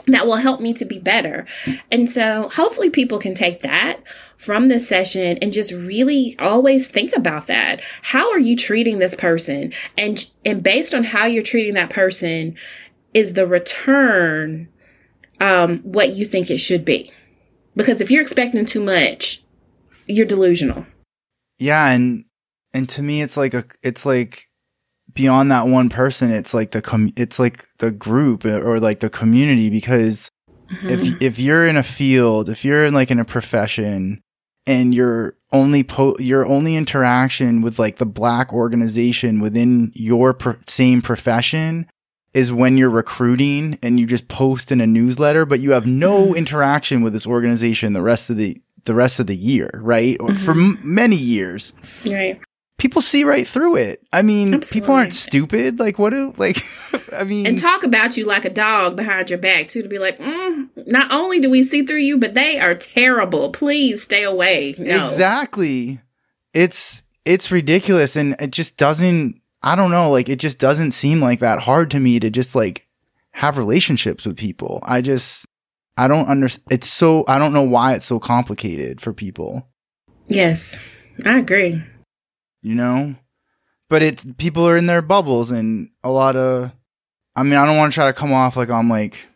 that 0.07 0.27
will 0.27 0.37
help 0.37 0.61
me 0.61 0.73
to 0.75 0.85
be 0.85 0.99
better. 0.99 1.47
And 1.91 2.09
so 2.09 2.49
hopefully 2.55 2.89
people 2.89 3.19
can 3.19 3.35
take 3.35 3.63
that 3.63 4.01
from 4.39 4.69
this 4.69 4.89
session 4.89 5.39
and 5.39 5.53
just 5.53 5.73
really 5.73 6.37
always 6.39 6.89
think 6.89 7.15
about 7.15 7.47
that. 7.49 7.83
How 8.03 8.31
are 8.31 8.39
you 8.39 8.57
treating 8.57 8.99
this 8.99 9.15
person? 9.15 9.73
And 9.99 10.25
and 10.45 10.63
based 10.63 10.95
on 10.95 11.05
how 11.05 11.27
you're 11.27 11.43
treating 11.43 11.75
that 11.75 11.91
person 11.91 12.57
is 13.13 13.35
the 13.35 13.47
return 13.47 14.69
um 15.41 15.81
what 15.81 16.11
you 16.15 16.27
think 16.27 16.51
it 16.51 16.59
should 16.59 16.85
be. 16.85 17.13
Because 17.77 18.01
if 18.01 18.11
you're 18.11 18.23
expecting 18.23 18.65
too 18.65 18.83
much, 18.83 19.42
you're 20.07 20.27
delusional. 20.27 20.87
Yeah, 21.59 21.89
and 21.89 22.25
and 22.73 22.89
to 22.91 23.03
me 23.03 23.23
it's 23.23 23.37
like 23.37 23.55
a 23.55 23.65
it's 23.83 24.07
like 24.07 24.49
beyond 25.15 25.51
that 25.51 25.67
one 25.67 25.89
person, 25.89 26.31
it's 26.31 26.55
like 26.55 26.71
the 26.71 26.83
com- 26.83 27.13
it's 27.17 27.39
like 27.39 27.69
the 27.79 27.91
group 27.91 28.45
or 28.45 28.81
like 28.81 29.01
the 29.01 29.11
community 29.11 29.71
because 29.71 30.31
mm-hmm. 30.71 30.89
if 30.89 31.23
if 31.23 31.39
you're 31.39 31.67
in 31.67 31.77
a 31.77 31.83
field, 31.83 32.49
if 32.49 32.65
you're 32.65 32.87
in 32.87 32.95
like 32.95 33.11
in 33.11 33.19
a 33.19 33.25
profession 33.25 34.23
and 34.67 34.95
your 34.95 35.37
only 35.51 35.83
po- 35.83 36.17
your 36.19 36.47
only 36.47 36.77
interaction 36.77 37.61
with 37.61 37.79
like 37.79 37.97
the 37.97 38.07
black 38.07 38.53
organization 38.53 39.41
within 39.41 39.93
your 39.95 40.33
pro- 40.33 40.57
same 40.67 41.03
profession 41.03 41.87
is 42.33 42.51
when 42.51 42.79
you're 42.79 42.89
recruiting 42.89 43.79
and 43.83 44.01
you 44.01 44.07
just 44.07 44.29
post 44.29 44.73
in 44.73 44.81
a 44.81 44.87
newsletter 44.87 45.45
but 45.45 45.61
you 45.61 45.73
have 45.73 45.87
no 45.87 46.27
mm-hmm. 46.27 46.37
interaction 46.37 47.03
with 47.03 47.13
this 47.13 47.27
organization 47.27 47.93
the 47.93 48.01
rest 48.01 48.31
of 48.31 48.37
the 48.37 48.57
the 48.85 48.95
rest 48.95 49.21
of 49.21 49.27
the 49.27 49.37
year, 49.37 49.71
right? 49.75 50.17
Or 50.21 50.31
mm-hmm. 50.31 50.45
for 50.45 50.53
m- 50.53 50.79
many 50.83 51.17
years. 51.17 51.73
Right. 52.05 52.41
People 52.79 53.01
see 53.01 53.23
right 53.23 53.47
through 53.47 53.77
it. 53.77 54.03
I 54.13 54.23
mean, 54.23 54.55
Absolutely. 54.55 54.81
people 54.81 54.95
aren't 54.95 55.13
stupid. 55.13 55.79
Like, 55.79 55.99
what 55.99 56.11
do, 56.11 56.35
like, 56.37 56.59
I 57.13 57.23
mean. 57.25 57.47
And 57.47 57.59
talk 57.59 57.85
about 57.85 58.17
you 58.17 58.27
like 58.27 58.45
a 58.45 58.51
dog 58.51 58.97
behind 58.97 59.31
your 59.31 59.39
back, 59.39 59.69
too, 59.69 59.83
to 59.83 59.89
be 59.89 60.01
like, 60.01 60.19
mm, 60.19 60.69
not 60.87 61.13
only 61.13 61.39
do 61.39 61.49
we 61.49 61.63
see 61.63 61.85
through 61.85 61.99
you, 61.99 62.19
but 62.19 62.35
they 62.35 62.59
are 62.59 62.75
terrible. 62.75 63.51
Please 63.53 64.03
stay 64.03 64.25
away. 64.25 64.75
No. 64.79 65.05
Exactly. 65.05 66.01
It's, 66.53 67.03
it's 67.25 67.53
ridiculous. 67.53 68.17
And 68.17 68.35
it 68.41 68.51
just 68.51 68.77
doesn't, 68.77 69.41
I 69.63 69.77
don't 69.77 69.93
know, 69.93 70.11
like, 70.11 70.29
it 70.29 70.41
just 70.41 70.59
doesn't 70.59 70.91
seem 70.91 71.21
like 71.21 71.39
that 71.39 71.61
hard 71.61 71.93
to 71.93 72.01
me 72.01 72.19
to 72.19 72.31
just 72.31 72.57
like 72.57 72.85
have 73.31 73.59
relationships 73.59 74.27
with 74.27 74.37
people. 74.37 74.81
I 74.83 75.03
just, 75.03 75.47
I 75.97 76.09
don't 76.09 76.27
understand. 76.27 76.65
It's 76.71 76.89
so, 76.89 77.25
I 77.29 77.39
don't 77.39 77.53
know 77.53 77.63
why 77.63 77.95
it's 77.95 78.07
so 78.07 78.19
complicated 78.19 79.01
for 79.01 79.13
people. 79.13 79.69
Yes, 80.27 80.79
I 81.25 81.39
agree. 81.39 81.83
You 82.63 82.75
know? 82.75 83.15
But 83.89 84.03
it's, 84.03 84.25
people 84.39 84.67
are 84.67 84.77
in 84.77 84.87
their 84.87 85.03
bubbles 85.03 85.51
and 85.51 85.91
a 86.03 86.11
lot 86.11 86.35
of, 86.37 86.73
I 87.37 87.43
mean, 87.43 87.55
I 87.55 87.67
don't 87.67 87.77
want 87.77 87.93
to 87.93 87.95
try 87.95 88.07
to 88.07 88.13
come 88.13 88.33
off 88.33 88.57
like 88.57 88.71
I'm 88.71 88.89
like 88.89 89.27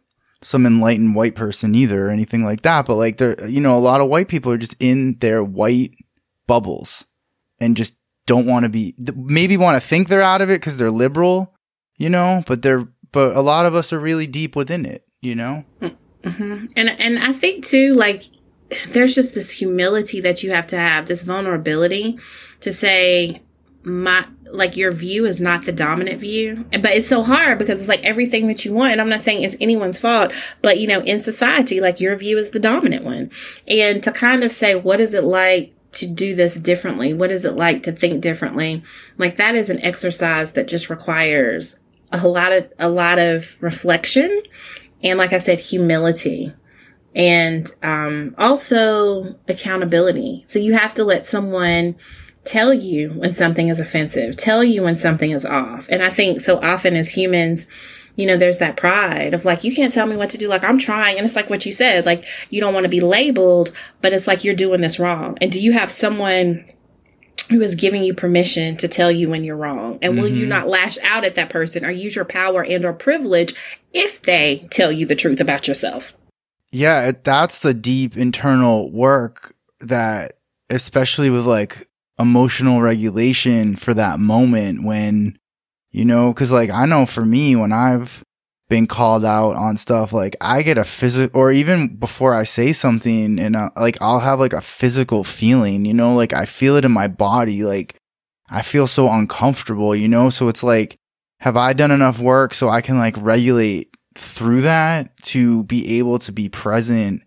some 0.43 0.65
enlightened 0.65 1.15
white 1.15 1.35
person 1.35 1.75
either 1.75 2.07
or 2.07 2.11
anything 2.11 2.45
like 2.45 2.63
that. 2.63 2.87
But 2.87 2.97
like, 2.97 3.19
there, 3.19 3.47
you 3.49 3.61
know, 3.61 3.77
a 3.77 3.81
lot 3.81 4.01
of 4.01 4.09
white 4.09 4.29
people 4.29 4.53
are 4.53 4.59
just 4.59 4.77
in 4.81 5.19
their 5.19 5.45
white 5.45 5.95
bubbles 6.47 7.05
and 7.61 7.77
just 7.77 7.97
don't 8.27 8.47
want 8.47 8.63
to 8.63 8.69
be, 8.71 8.95
maybe 9.15 9.57
want 9.57 9.81
to 9.81 9.87
think 9.87 10.09
they're 10.09 10.23
out 10.23 10.41
of 10.41 10.51
it 10.51 10.61
because 10.61 10.79
they're 10.79 10.91
liberal, 10.91 11.55
you 11.99 12.09
know, 12.09 12.43
but 12.47 12.63
they're, 12.63 12.89
but 13.13 13.37
a 13.37 13.43
lot 13.43 13.67
of 13.67 13.75
us 13.75 13.93
are 13.93 13.99
really 13.99 14.27
deep 14.27 14.57
within 14.57 14.87
it, 14.87 15.07
you 15.21 15.35
know? 15.35 15.65
Mm. 15.81 15.97
Mm. 16.27 16.37
Mm-hmm. 16.37 16.67
And 16.77 16.89
and 16.89 17.19
I 17.19 17.33
think 17.33 17.65
too, 17.65 17.95
like 17.95 18.25
there's 18.89 19.15
just 19.15 19.35
this 19.35 19.51
humility 19.51 20.21
that 20.21 20.43
you 20.43 20.51
have 20.51 20.67
to 20.69 20.79
have, 20.79 21.07
this 21.07 21.23
vulnerability 21.23 22.19
to 22.61 22.73
say 22.73 23.43
my 23.87 24.27
like 24.51 24.77
your 24.77 24.91
view 24.91 25.27
is 25.27 25.41
not 25.41 25.65
the 25.65 25.73
dominant 25.73 26.21
view 26.21 26.65
but 26.73 26.87
it's 26.87 27.07
so 27.07 27.23
hard 27.23 27.57
because 27.57 27.79
it's 27.79 27.89
like 27.89 28.03
everything 28.03 28.49
that 28.49 28.65
you 28.65 28.73
want 28.73 28.91
and 28.91 29.01
i'm 29.01 29.09
not 29.09 29.21
saying 29.21 29.43
it's 29.43 29.55
anyone's 29.61 29.99
fault 29.99 30.33
but 30.61 30.79
you 30.79 30.89
know 30.89 31.01
in 31.03 31.21
society 31.21 31.81
like 31.81 32.01
your 32.01 32.17
view 32.17 32.37
is 32.37 32.51
the 32.51 32.59
dominant 32.59 33.05
one 33.05 33.31
and 33.69 34.03
to 34.03 34.11
kind 34.11 34.43
of 34.43 34.53
say 34.53 34.75
what 34.75 35.01
is 35.01 35.15
it 35.15 35.23
like 35.23 35.73
to 35.93 36.07
do 36.07 36.35
this 36.35 36.57
differently 36.57 37.13
what 37.13 37.31
is 37.31 37.45
it 37.45 37.55
like 37.55 37.85
to 37.85 37.93
think 37.93 38.21
differently 38.21 38.83
like 39.19 39.37
that 39.37 39.55
is 39.55 39.71
an 39.71 39.81
exercise 39.83 40.53
that 40.53 40.67
just 40.67 40.91
requires 40.91 41.79
a 42.11 42.27
lot 42.27 42.53
of 42.53 42.73
a 42.81 42.89
lot 42.89 43.21
of 43.21 43.57
reflection 43.61 44.43
and 45.11 45.19
like 45.19 45.33
I 45.33 45.39
said, 45.39 45.59
humility 45.59 46.53
and 47.15 47.71
um, 47.83 48.35
also 48.37 49.37
accountability. 49.49 50.45
So 50.47 50.59
you 50.59 50.75
have 50.75 50.95
to 50.95 51.05
let 51.05 51.27
someone 51.27 51.97
tell 52.45 52.73
you 52.73 53.11
when 53.11 53.35
something 53.35 53.69
is 53.69 53.81
offensive, 53.81 54.37
tell 54.37 54.63
you 54.63 54.83
when 54.83 54.97
something 54.97 55.31
is 55.31 55.45
off. 55.45 55.87
And 55.89 56.03
I 56.03 56.11
think 56.11 56.41
so 56.41 56.61
often 56.63 56.95
as 56.95 57.11
humans, 57.11 57.67
you 58.17 58.27
know, 58.27 58.37
there's 58.37 58.59
that 58.59 58.77
pride 58.77 59.35
of 59.35 59.45
like, 59.45 59.65
you 59.65 59.75
can't 59.75 59.93
tell 59.93 60.07
me 60.07 60.17
what 60.17 60.31
to 60.31 60.39
do. 60.39 60.49
Like, 60.49 60.65
I'm 60.65 60.79
trying. 60.79 61.17
And 61.17 61.25
it's 61.25 61.37
like 61.37 61.51
what 61.51 61.67
you 61.67 61.73
said, 61.73 62.07
like, 62.07 62.25
you 62.51 62.61
don't 62.61 62.75
want 62.75 62.85
to 62.85 62.91
be 62.91 63.01
labeled, 63.01 63.73
but 64.01 64.13
it's 64.13 64.27
like 64.27 64.45
you're 64.45 64.55
doing 64.55 64.81
this 64.81 64.99
wrong. 64.99 65.37
And 65.41 65.51
do 65.51 65.61
you 65.61 65.73
have 65.73 65.91
someone 65.91 66.65
who 67.49 67.61
is 67.61 67.75
giving 67.75 68.03
you 68.03 68.15
permission 68.15 68.77
to 68.77 68.89
tell 68.89 69.11
you 69.11 69.29
when 69.29 69.45
you're 69.45 69.57
wrong 69.57 69.99
and 70.03 70.13
mm-hmm. 70.13 70.21
will 70.21 70.29
you 70.29 70.43
mm-hmm. 70.43 70.51
not 70.51 70.69
lash 70.69 70.99
out 71.03 71.25
at 71.25 71.35
that 71.35 71.51
person 71.51 71.85
or 71.85 71.91
use 71.91 72.17
your 72.17 72.25
power 72.25 72.65
and 72.65 72.85
or 72.85 72.93
privilege 72.93 73.55
if 73.93 74.23
they 74.23 74.67
tell 74.71 74.91
you 74.91 75.07
the 75.07 75.17
truth 75.17 75.41
about 75.41 75.69
yourself 75.69 76.17
yeah 76.71 77.13
that's 77.23 77.61
the 77.61 77.75
deep 77.75 78.17
internal 78.17 78.91
work 78.91 79.55
that 79.81 80.39
especially 80.71 81.31
with 81.31 81.47
like 81.47 81.89
emotional 82.19 82.81
regulation 82.81 83.77
for 83.77 83.95
that 83.95 84.19
moment 84.19 84.83
when 84.83 85.39
you 85.91 86.05
know 86.05 86.33
because 86.33 86.51
like 86.51 86.71
i 86.71 86.87
know 86.87 87.07
for 87.07 87.25
me 87.25 87.55
when 87.55 87.73
i've 87.73 88.25
been 88.69 88.87
called 88.87 89.25
out 89.25 89.55
on 89.55 89.77
stuff 89.77 90.13
like 90.13 90.35
i 90.41 90.63
get 90.63 90.77
a 90.77 90.85
physical 90.85 91.39
or 91.39 91.53
even 91.53 91.95
before 91.97 92.35
i 92.35 92.43
say 92.43 92.73
something 92.73 93.39
and 93.39 93.55
uh, 93.55 93.71
like 93.77 93.97
i'll 94.01 94.19
have 94.19 94.41
like 94.41 94.53
a 94.53 94.61
physical 94.61 95.23
feeling 95.23 95.85
you 95.85 95.95
know 95.95 96.15
like 96.15 96.33
i 96.33 96.45
feel 96.45 96.77
it 96.77 96.85
in 96.85 96.91
my 96.91 97.07
body 97.07 97.63
like 97.63 97.97
i 98.51 98.63
feel 98.63 98.87
so 98.87 99.09
uncomfortable 99.09 99.95
you 99.95 100.09
know 100.09 100.31
so 100.31 100.49
it's 100.49 100.65
like 100.65 100.97
have 101.41 101.57
i 101.57 101.73
done 101.73 101.93
enough 101.93 102.19
work 102.19 102.55
so 102.55 102.69
i 102.69 102.81
can 102.81 102.99
like 102.99 103.15
regulate 103.19 103.89
through 104.17 104.63
that 104.63 105.17
to 105.23 105.63
be 105.65 105.99
able 105.99 106.19
to 106.19 106.33
be 106.33 106.49
present 106.49 107.23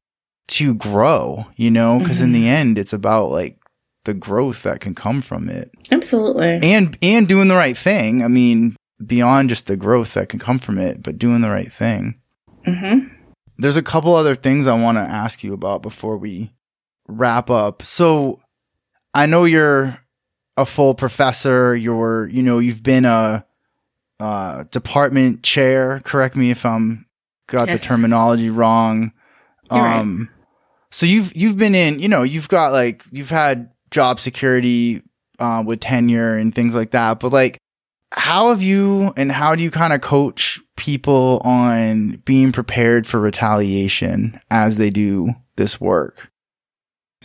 to 0.47 0.73
grow 0.73 1.45
you 1.55 1.71
know 1.71 1.99
because 1.99 2.17
mm-hmm. 2.17 2.25
in 2.25 2.31
the 2.33 2.39
mm-hmm. 2.39 2.47
end 2.47 2.77
it's 2.77 2.93
about 2.93 3.29
like 3.29 3.57
the 4.03 4.13
growth 4.13 4.63
that 4.63 4.81
can 4.81 4.95
come 4.95 5.21
from 5.21 5.47
it 5.47 5.71
absolutely 5.91 6.59
and 6.63 6.97
and 7.01 7.27
doing 7.29 7.47
the 7.47 7.55
right 7.55 7.77
thing 7.77 8.23
i 8.23 8.27
mean 8.27 8.75
beyond 9.05 9.49
just 9.49 9.67
the 9.67 9.77
growth 9.77 10.13
that 10.13 10.29
can 10.29 10.39
come 10.39 10.59
from 10.59 10.77
it, 10.77 11.01
but 11.03 11.17
doing 11.17 11.41
the 11.41 11.49
right 11.49 11.71
thing. 11.71 12.19
Mm-hmm. 12.67 13.07
There's 13.57 13.77
a 13.77 13.83
couple 13.83 14.13
other 14.15 14.35
things 14.35 14.67
I 14.67 14.75
want 14.75 14.97
to 14.97 15.01
ask 15.01 15.43
you 15.43 15.53
about 15.53 15.81
before 15.81 16.17
we 16.17 16.51
wrap 17.07 17.49
up. 17.49 17.83
So 17.83 18.39
I 19.13 19.25
know 19.25 19.45
you're 19.45 19.99
a 20.57 20.65
full 20.65 20.93
professor. 20.93 21.75
You're, 21.75 22.27
you 22.29 22.41
know, 22.43 22.59
you've 22.59 22.83
been 22.83 23.05
a, 23.05 23.45
uh, 24.19 24.63
department 24.71 25.43
chair. 25.43 26.01
Correct 26.03 26.35
me 26.35 26.51
if 26.51 26.65
I'm 26.65 27.05
got 27.47 27.67
Yes. 27.67 27.81
the 27.81 27.87
terminology 27.87 28.49
wrong. 28.49 29.11
You're 29.71 29.79
right. 29.81 29.99
Um, 29.99 30.29
so 30.91 31.05
you've 31.05 31.35
you've 31.35 31.57
been 31.57 31.75
in, 31.75 31.99
you 31.99 32.07
know, 32.09 32.23
you've 32.23 32.49
got 32.49 32.71
like 32.71 33.03
you've 33.11 33.29
had 33.29 33.69
job 33.91 34.19
security 34.19 35.01
uh, 35.39 35.63
with 35.65 35.79
tenure 35.79 36.35
and 36.35 36.53
things 36.53 36.75
like 36.75 36.91
that. 36.91 37.19
But 37.19 37.31
like, 37.31 37.57
how 38.11 38.49
have 38.49 38.61
you 38.61 39.13
and 39.17 39.31
how 39.31 39.55
do 39.55 39.63
you 39.63 39.71
kind 39.71 39.93
of 39.93 40.01
coach 40.01 40.59
people 40.75 41.41
on 41.43 42.21
being 42.25 42.51
prepared 42.51 43.05
for 43.05 43.19
retaliation 43.19 44.39
as 44.49 44.77
they 44.77 44.89
do 44.89 45.33
this 45.55 45.79
work? 45.79 46.31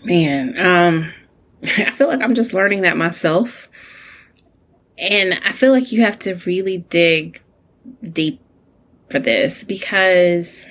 Man, 0.04 0.58
um, 0.58 1.12
I 1.78 1.90
feel 1.90 2.08
like 2.08 2.20
I'm 2.20 2.34
just 2.34 2.52
learning 2.52 2.82
that 2.82 2.96
myself. 2.96 3.68
And 4.98 5.34
I 5.44 5.52
feel 5.52 5.72
like 5.72 5.90
you 5.90 6.02
have 6.02 6.18
to 6.20 6.34
really 6.46 6.78
dig 6.78 7.40
deep 8.02 8.40
for 9.10 9.18
this 9.18 9.64
because 9.64 10.66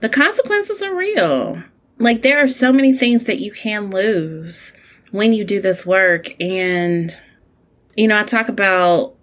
the 0.00 0.08
consequences 0.08 0.82
are 0.82 0.94
real. 0.94 1.62
Like, 1.98 2.22
there 2.22 2.42
are 2.42 2.48
so 2.48 2.72
many 2.72 2.92
things 2.92 3.24
that 3.24 3.38
you 3.38 3.52
can 3.52 3.90
lose 3.90 4.72
when 5.12 5.32
you 5.32 5.44
do 5.44 5.60
this 5.60 5.86
work. 5.86 6.34
And, 6.40 7.18
you 7.96 8.08
know, 8.08 8.18
I 8.18 8.24
talk 8.24 8.48
about 8.48 9.14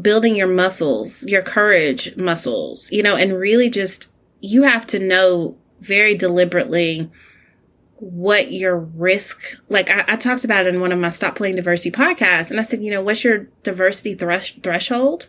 building 0.00 0.36
your 0.36 0.46
muscles, 0.46 1.24
your 1.24 1.42
courage 1.42 2.16
muscles, 2.16 2.90
you 2.92 3.02
know, 3.02 3.16
and 3.16 3.32
really 3.32 3.70
just, 3.70 4.12
you 4.40 4.62
have 4.62 4.86
to 4.88 4.98
know 4.98 5.56
very 5.80 6.16
deliberately 6.16 7.10
what 8.00 8.50
your 8.50 8.78
risk 8.78 9.58
like 9.68 9.90
I, 9.90 10.04
I 10.08 10.16
talked 10.16 10.44
about 10.44 10.64
it 10.64 10.74
in 10.74 10.80
one 10.80 10.90
of 10.90 10.98
my 10.98 11.10
stop 11.10 11.36
playing 11.36 11.56
diversity 11.56 11.90
podcasts 11.90 12.50
and 12.50 12.58
i 12.58 12.62
said 12.62 12.82
you 12.82 12.90
know 12.90 13.02
what's 13.02 13.22
your 13.22 13.46
diversity 13.62 14.14
thresh- 14.14 14.56
threshold? 14.62 15.26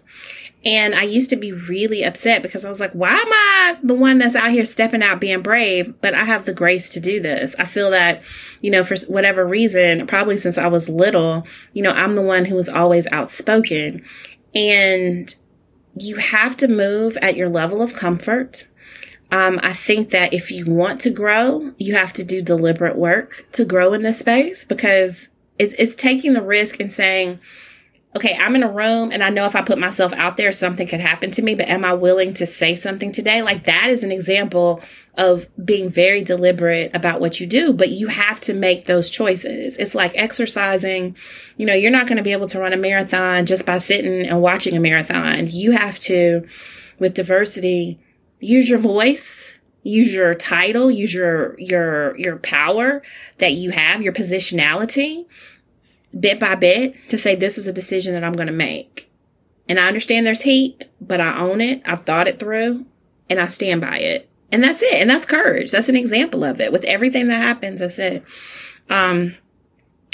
And 0.63 0.95
i 0.95 1.03
used 1.03 1.29
to 1.31 1.35
be 1.35 1.51
really 1.51 2.03
upset 2.03 2.41
because 2.41 2.63
i 2.63 2.69
was 2.69 2.79
like 2.79 2.93
why 2.93 3.11
am 3.11 3.33
i 3.33 3.77
the 3.83 3.93
one 3.93 4.19
that's 4.19 4.35
out 4.35 4.51
here 4.51 4.65
stepping 4.65 5.03
out 5.03 5.19
being 5.19 5.41
brave? 5.41 5.93
But 5.99 6.13
i 6.13 6.23
have 6.23 6.45
the 6.45 6.53
grace 6.53 6.89
to 6.91 7.01
do 7.01 7.19
this. 7.19 7.55
I 7.59 7.65
feel 7.65 7.91
that 7.91 8.21
you 8.61 8.71
know 8.71 8.85
for 8.85 8.95
whatever 9.07 9.45
reason 9.45 10.07
probably 10.07 10.37
since 10.37 10.57
i 10.57 10.67
was 10.67 10.87
little 10.87 11.45
you 11.73 11.83
know 11.83 11.91
i'm 11.91 12.15
the 12.15 12.21
one 12.21 12.45
who 12.45 12.55
was 12.55 12.69
always 12.69 13.05
outspoken. 13.11 14.05
And 14.55 15.33
you 15.95 16.15
have 16.17 16.55
to 16.57 16.67
move 16.67 17.17
at 17.21 17.35
your 17.35 17.49
level 17.49 17.81
of 17.81 17.93
comfort 17.93 18.67
um, 19.31 19.59
I 19.63 19.73
think 19.73 20.09
that 20.09 20.33
if 20.33 20.51
you 20.51 20.65
want 20.65 21.01
to 21.01 21.09
grow, 21.09 21.73
you 21.77 21.95
have 21.95 22.11
to 22.13 22.23
do 22.23 22.41
deliberate 22.41 22.97
work 22.97 23.47
to 23.53 23.63
grow 23.63 23.93
in 23.93 24.01
this 24.01 24.19
space 24.19 24.65
because 24.65 25.29
it's, 25.57 25.73
it's 25.73 25.95
taking 25.95 26.33
the 26.33 26.41
risk 26.41 26.79
and 26.79 26.91
saying, 26.91 27.39
okay, 28.13 28.37
I'm 28.37 28.57
in 28.57 28.63
a 28.63 28.71
room 28.71 29.09
and 29.11 29.23
I 29.23 29.29
know 29.29 29.45
if 29.45 29.55
I 29.55 29.61
put 29.61 29.77
myself 29.77 30.11
out 30.11 30.35
there, 30.35 30.51
something 30.51 30.85
could 30.85 30.99
happen 30.99 31.31
to 31.31 31.41
me, 31.41 31.55
but 31.55 31.69
am 31.69 31.85
I 31.85 31.93
willing 31.93 32.33
to 32.35 32.45
say 32.45 32.75
something 32.75 33.13
today? 33.13 33.41
Like 33.41 33.63
that 33.65 33.87
is 33.87 34.03
an 34.03 34.11
example 34.11 34.81
of 35.15 35.47
being 35.63 35.89
very 35.89 36.21
deliberate 36.21 36.93
about 36.93 37.21
what 37.21 37.39
you 37.39 37.47
do, 37.47 37.71
but 37.71 37.89
you 37.89 38.07
have 38.07 38.41
to 38.41 38.53
make 38.53 38.85
those 38.85 39.09
choices. 39.09 39.77
It's 39.77 39.95
like 39.95 40.11
exercising. 40.15 41.15
You 41.55 41.65
know, 41.65 41.73
you're 41.73 41.89
not 41.89 42.07
going 42.07 42.17
to 42.17 42.23
be 42.23 42.33
able 42.33 42.47
to 42.47 42.59
run 42.59 42.73
a 42.73 42.77
marathon 42.77 43.45
just 43.45 43.65
by 43.65 43.77
sitting 43.77 44.27
and 44.27 44.41
watching 44.41 44.75
a 44.75 44.81
marathon. 44.81 45.47
You 45.47 45.71
have 45.71 45.97
to, 45.99 46.45
with 46.99 47.13
diversity, 47.13 47.97
use 48.41 48.69
your 48.69 48.79
voice 48.79 49.53
use 49.83 50.13
your 50.13 50.35
title 50.35 50.91
use 50.91 51.13
your 51.13 51.55
your 51.59 52.17
your 52.17 52.37
power 52.37 53.01
that 53.37 53.53
you 53.53 53.71
have 53.71 54.01
your 54.01 54.13
positionality 54.13 55.25
bit 56.19 56.39
by 56.39 56.55
bit 56.55 56.95
to 57.09 57.17
say 57.17 57.35
this 57.35 57.57
is 57.57 57.67
a 57.67 57.73
decision 57.73 58.13
that 58.13 58.23
i'm 58.23 58.33
going 58.33 58.47
to 58.47 58.53
make. 58.53 59.09
And 59.69 59.79
i 59.79 59.87
understand 59.87 60.25
there's 60.25 60.41
heat 60.41 60.89
but 60.99 61.21
i 61.21 61.37
own 61.37 61.61
it. 61.61 61.81
I've 61.85 62.01
thought 62.01 62.27
it 62.27 62.39
through 62.39 62.85
and 63.29 63.39
i 63.39 63.47
stand 63.47 63.81
by 63.81 63.97
it. 63.97 64.29
And 64.51 64.63
that's 64.63 64.81
it. 64.83 64.95
And 64.95 65.09
that's 65.09 65.25
courage. 65.25 65.71
That's 65.71 65.87
an 65.87 65.95
example 65.95 66.43
of 66.43 66.59
it. 66.59 66.73
With 66.73 66.83
everything 66.83 67.29
that 67.29 67.41
happens 67.41 67.79
that's 67.79 67.99
it. 67.99 68.23
Um 68.89 69.35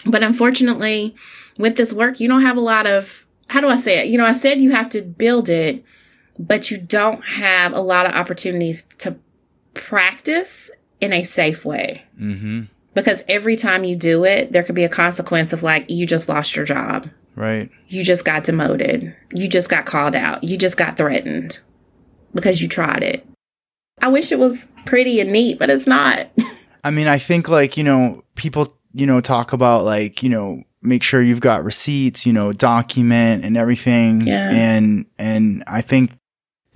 but 0.06 0.24
unfortunately 0.24 1.16
with 1.58 1.76
this 1.76 1.92
work 1.92 2.20
you 2.20 2.28
don't 2.28 2.44
have 2.44 2.58
a 2.58 2.62
lot 2.62 2.86
of 2.86 3.26
how 3.48 3.62
do 3.62 3.68
i 3.68 3.78
say 3.78 4.00
it? 4.00 4.08
You 4.08 4.18
know 4.18 4.26
i 4.26 4.34
said 4.34 4.62
you 4.62 4.72
have 4.72 4.90
to 4.90 5.02
build 5.02 5.50
it 5.50 5.84
but 6.40 6.72
you 6.72 6.78
don't 6.78 7.24
have 7.24 7.74
a 7.74 7.82
lot 7.82 8.06
of 8.06 8.14
opportunities 8.14 8.84
to 9.00 9.16
practice 9.74 10.70
in 11.02 11.14
a 11.14 11.24
safe 11.24 11.66
way. 11.66 12.04
Mm-hmm. 12.20 12.64
Because 12.94 13.24
every 13.30 13.56
time 13.56 13.84
you 13.84 13.96
do 13.96 14.24
it, 14.24 14.52
there 14.52 14.64
could 14.64 14.76
be 14.76 14.84
a 14.84 14.90
consequence 14.90 15.54
of 15.54 15.62
like, 15.62 15.90
you 15.90 16.06
just 16.06 16.30
lost 16.30 16.56
your 16.56 16.66
job. 16.66 17.08
Right. 17.36 17.70
You 17.88 18.04
just 18.04 18.26
got 18.26 18.44
demoted. 18.44 19.16
You 19.32 19.48
just 19.48 19.70
got 19.70 19.86
called 19.86 20.16
out. 20.16 20.44
You 20.44 20.58
just 20.58 20.78
got 20.78 20.98
threatened 20.98 21.60
because 22.34 22.62
you 22.62 22.68
tried 22.68 23.04
it. 23.04 23.28
I 24.02 24.08
wish 24.08 24.32
it 24.32 24.40
was 24.40 24.68
pretty 24.86 25.20
and 25.20 25.32
neat, 25.32 25.60
but 25.60 25.70
it's 25.70 25.86
not. 25.86 26.28
I 26.84 26.90
mean, 26.90 27.08
I 27.08 27.20
think 27.20 27.48
like, 27.48 27.78
you 27.78 27.84
know, 27.84 28.24
people, 28.36 28.74
you 28.94 29.06
know, 29.06 29.22
talk 29.22 29.54
about 29.54 29.86
like, 29.86 30.24
you 30.24 30.30
know, 30.30 30.64
make 30.82 31.04
sure 31.04 31.22
you've 31.22 31.42
got 31.42 31.64
receipts, 31.64 32.26
you 32.26 32.34
know, 32.34 32.52
document 32.52 33.46
and 33.46 33.58
everything. 33.58 34.22
Yeah. 34.22 34.50
And, 34.52 35.06
and 35.20 35.64
I 35.68 35.82
think 35.82 36.14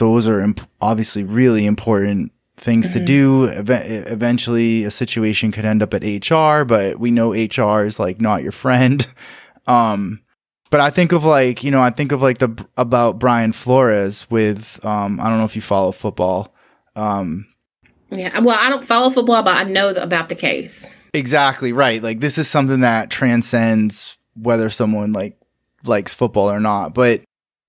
those 0.02 0.28
are 0.28 0.42
imp- 0.42 0.68
obviously 0.82 1.24
really 1.24 1.68
important 1.68 2.32
things 2.58 2.90
to 2.90 3.00
Mhm. 3.00 3.06
do. 3.06 3.52
Eve- 3.52 4.08
eventually 4.12 4.84
a 4.84 4.90
situation 4.92 5.52
could 5.52 5.64
end 5.64 5.84
up 5.84 5.94
at 5.94 6.04
HR, 6.04 6.66
but 6.66 7.00
we 7.00 7.12
know 7.12 7.34
HR 7.34 7.86
is 7.86 8.00
like 8.00 8.20
not 8.20 8.42
your 8.44 8.52
friend. 8.52 9.06
Um, 9.68 10.22
but 10.72 10.80
I 10.80 10.90
think 10.90 11.12
of 11.12 11.24
like, 11.24 11.64
you 11.64 11.70
know, 11.70 11.82
I 11.82 11.92
think 11.92 12.12
of 12.12 12.20
like 12.22 12.40
the, 12.40 12.50
about 12.78 13.20
Brian 13.20 13.54
Flores 13.54 14.26
with, 14.32 14.84
um, 14.84 15.20
I 15.20 15.30
don't 15.30 15.38
know 15.38 15.46
if 15.46 15.56
you 15.56 15.62
follow 15.62 15.92
football. 15.92 16.52
Um, 16.96 17.46
yeah. 18.10 18.40
Well, 18.40 18.58
I 18.60 18.70
don't 18.70 18.84
follow 18.84 19.12
football, 19.12 19.44
but 19.44 19.56
I 19.56 19.64
know 19.64 19.94
th- 19.94 20.04
about 20.04 20.30
the 20.30 20.36
case. 20.36 20.90
Exactly 21.14 21.72
right. 21.74 22.02
Like 22.02 22.22
this 22.22 22.40
is 22.40 22.48
something 22.48 22.80
that 22.82 23.12
transcends 23.12 24.18
whether 24.36 24.70
someone 24.72 25.12
like 25.12 25.38
likes 25.86 26.14
football 26.16 26.50
or 26.52 26.60
not. 26.60 26.96
But 26.96 27.22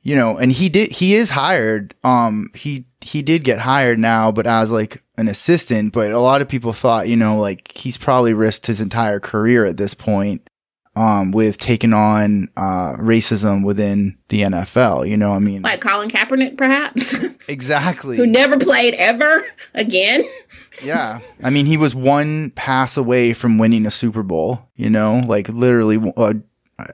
you 0.02 0.16
know, 0.16 0.36
and 0.36 0.52
he 0.52 0.68
did 0.68 0.92
he 0.92 1.14
is 1.14 1.30
hired. 1.30 1.94
Um 2.04 2.50
he 2.54 2.86
he 3.00 3.22
did 3.22 3.44
get 3.44 3.58
hired 3.58 3.98
now, 3.98 4.30
but 4.32 4.46
as 4.46 4.70
like 4.70 5.02
an 5.18 5.28
assistant, 5.28 5.92
but 5.92 6.10
a 6.10 6.20
lot 6.20 6.40
of 6.42 6.48
people 6.48 6.72
thought, 6.72 7.08
you 7.08 7.16
know, 7.16 7.36
like 7.38 7.70
he's 7.72 7.96
probably 7.98 8.34
risked 8.34 8.66
his 8.66 8.80
entire 8.80 9.20
career 9.20 9.64
at 9.66 9.76
this 9.76 9.94
point 9.94 10.48
um 10.94 11.30
with 11.32 11.56
taking 11.56 11.94
on 11.94 12.48
uh 12.56 12.94
racism 12.98 13.64
within 13.64 14.18
the 14.28 14.42
NFL, 14.42 15.08
you 15.08 15.16
know, 15.16 15.32
I 15.32 15.38
mean 15.38 15.62
Like 15.62 15.80
Colin 15.80 16.10
Kaepernick, 16.10 16.58
perhaps, 16.58 17.14
exactly. 17.48 18.16
who 18.16 18.26
never 18.26 18.58
played 18.58 18.94
ever 18.94 19.42
again. 19.74 20.24
Yeah. 20.84 21.20
I 21.42 21.50
mean, 21.50 21.66
he 21.66 21.76
was 21.76 21.94
one 21.94 22.50
pass 22.50 22.96
away 22.96 23.34
from 23.34 23.58
winning 23.58 23.86
a 23.86 23.90
Super 23.90 24.22
Bowl, 24.22 24.68
you 24.74 24.90
know, 24.90 25.22
like 25.26 25.48
literally 25.48 26.12
uh, 26.16 26.34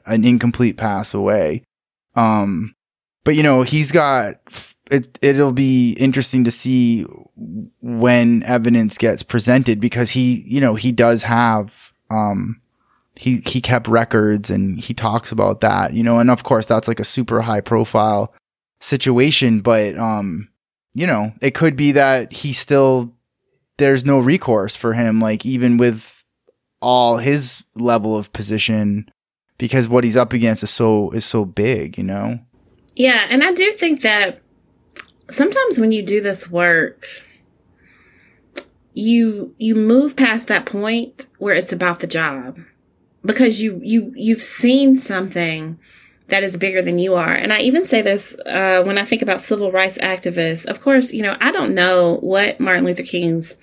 an 0.05 0.23
incomplete 0.25 0.77
pass 0.77 1.13
away. 1.13 1.63
Um, 2.15 2.75
but 3.29 3.35
you 3.35 3.43
know, 3.43 3.61
he's 3.61 3.91
got 3.91 4.37
it, 4.89 5.19
it'll 5.21 5.51
be 5.51 5.91
interesting 5.91 6.45
to 6.45 6.49
see 6.49 7.05
when 7.79 8.41
evidence 8.41 8.97
gets 8.97 9.21
presented 9.21 9.79
because 9.79 10.09
he, 10.09 10.43
you 10.47 10.59
know, 10.59 10.73
he 10.73 10.91
does 10.91 11.21
have, 11.21 11.93
um, 12.09 12.59
he, 13.15 13.43
he 13.45 13.61
kept 13.61 13.87
records 13.87 14.49
and 14.49 14.79
he 14.79 14.95
talks 14.95 15.31
about 15.31 15.61
that, 15.61 15.93
you 15.93 16.01
know, 16.01 16.17
and 16.17 16.31
of 16.31 16.41
course 16.41 16.65
that's 16.65 16.87
like 16.87 16.99
a 16.99 17.03
super 17.03 17.41
high 17.41 17.61
profile 17.61 18.33
situation, 18.79 19.59
but, 19.59 19.95
um, 19.95 20.49
you 20.95 21.05
know, 21.05 21.31
it 21.39 21.53
could 21.53 21.75
be 21.75 21.91
that 21.91 22.33
he 22.33 22.51
still 22.51 23.13
there's 23.77 24.05
no 24.05 24.17
recourse 24.17 24.75
for 24.75 24.93
him, 24.93 25.21
like 25.21 25.45
even 25.45 25.77
with 25.77 26.25
all 26.81 27.17
his 27.17 27.63
level 27.75 28.17
of 28.17 28.33
position, 28.33 29.07
because 29.59 29.87
what 29.87 30.03
he's 30.03 30.17
up 30.17 30.33
against 30.33 30.63
is 30.63 30.71
so 30.71 31.11
is 31.11 31.25
so 31.25 31.45
big, 31.45 31.95
you 31.95 32.03
know. 32.03 32.39
Yeah, 32.99 33.27
and 33.29 33.45
I 33.45 33.53
do 33.53 33.71
think 33.71 34.01
that 34.01 34.41
sometimes 35.29 35.79
when 35.79 35.93
you 35.93 36.03
do 36.03 36.19
this 36.19 36.51
work, 36.51 37.07
you 38.93 39.55
you 39.57 39.73
move 39.73 40.17
past 40.17 40.49
that 40.49 40.65
point 40.65 41.27
where 41.37 41.55
it's 41.55 41.71
about 41.71 42.01
the 42.01 42.07
job 42.07 42.59
because 43.23 43.61
you 43.61 43.79
you 43.81 44.11
you've 44.17 44.43
seen 44.43 44.97
something 44.97 45.79
that 46.27 46.43
is 46.43 46.57
bigger 46.57 46.81
than 46.81 46.99
you 46.99 47.15
are. 47.15 47.31
And 47.31 47.53
I 47.53 47.61
even 47.61 47.85
say 47.85 48.01
this 48.01 48.35
uh, 48.45 48.83
when 48.85 48.97
I 48.97 49.05
think 49.05 49.21
about 49.21 49.41
civil 49.41 49.71
rights 49.71 49.97
activists. 49.99 50.65
Of 50.65 50.81
course, 50.81 51.13
you 51.13 51.23
know 51.23 51.37
I 51.39 51.53
don't 51.53 51.73
know 51.73 52.17
what 52.19 52.59
Martin 52.59 52.83
Luther 52.83 53.03
King's 53.03 53.55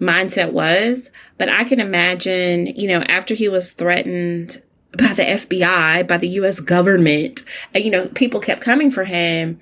mindset 0.00 0.52
was, 0.52 1.10
but 1.36 1.50
I 1.50 1.64
can 1.64 1.80
imagine, 1.80 2.68
you 2.68 2.88
know, 2.88 3.02
after 3.02 3.34
he 3.34 3.46
was 3.46 3.74
threatened 3.74 4.62
by 4.96 5.12
the 5.14 5.22
FBI, 5.22 6.06
by 6.06 6.16
the 6.16 6.28
US 6.28 6.60
government, 6.60 7.42
you 7.74 7.90
know, 7.90 8.08
people 8.08 8.40
kept 8.40 8.60
coming 8.60 8.90
for 8.90 9.04
him. 9.04 9.60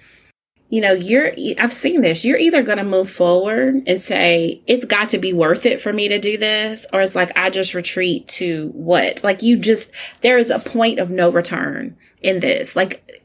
you 0.71 0.83
know, 0.83 0.93
you're, 0.93 1.33
I've 1.59 1.73
seen 1.73 2.03
this. 2.03 2.25
You're 2.25 2.39
either 2.39 2.63
going 2.63 2.79
to 2.79 2.85
move 2.85 3.09
forward 3.09 3.83
and 3.87 4.01
say, 4.01 4.61
it's 4.67 4.85
got 4.85 5.11
to 5.11 5.19
be 5.19 5.33
worth 5.33 5.65
it 5.65 5.81
for 5.81 5.93
me 5.93 6.09
to 6.09 6.19
do 6.19 6.37
this, 6.37 6.87
or 6.93 7.01
it's 7.01 7.15
like, 7.15 7.35
I 7.37 7.49
just 7.49 7.75
retreat 7.75 8.29
to 8.29 8.69
what? 8.75 9.25
Like, 9.25 9.43
you 9.43 9.59
just, 9.59 9.91
there 10.21 10.37
is 10.37 10.51
a 10.51 10.59
point 10.59 10.99
of 10.99 11.11
no 11.11 11.31
return 11.31 11.97
in 12.21 12.41
this. 12.41 12.77
Like, 12.77 13.23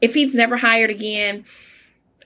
if 0.00 0.14
he's 0.14 0.34
never 0.34 0.56
hired 0.56 0.90
again, 0.90 1.44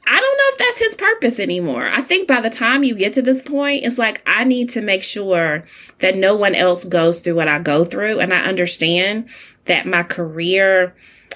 I 0.08 0.20
don't 0.20 0.36
know 0.36 0.44
if 0.52 0.58
that's 0.58 0.78
his 0.78 0.94
purpose 0.94 1.40
anymore. 1.40 1.86
I 1.86 2.00
think 2.00 2.28
by 2.28 2.40
the 2.40 2.50
time 2.50 2.84
you 2.84 2.94
get 2.94 3.12
to 3.14 3.22
this 3.22 3.42
point, 3.42 3.84
it's 3.84 3.98
like 3.98 4.22
I 4.24 4.44
need 4.44 4.68
to 4.70 4.80
make 4.80 5.02
sure 5.02 5.64
that 5.98 6.16
no 6.16 6.36
one 6.36 6.54
else 6.54 6.84
goes 6.84 7.18
through 7.18 7.34
what 7.34 7.48
I 7.48 7.58
go 7.58 7.84
through. 7.84 8.20
And 8.20 8.32
I 8.32 8.44
understand 8.44 9.28
that 9.64 9.86
my 9.86 10.04
career 10.04 10.94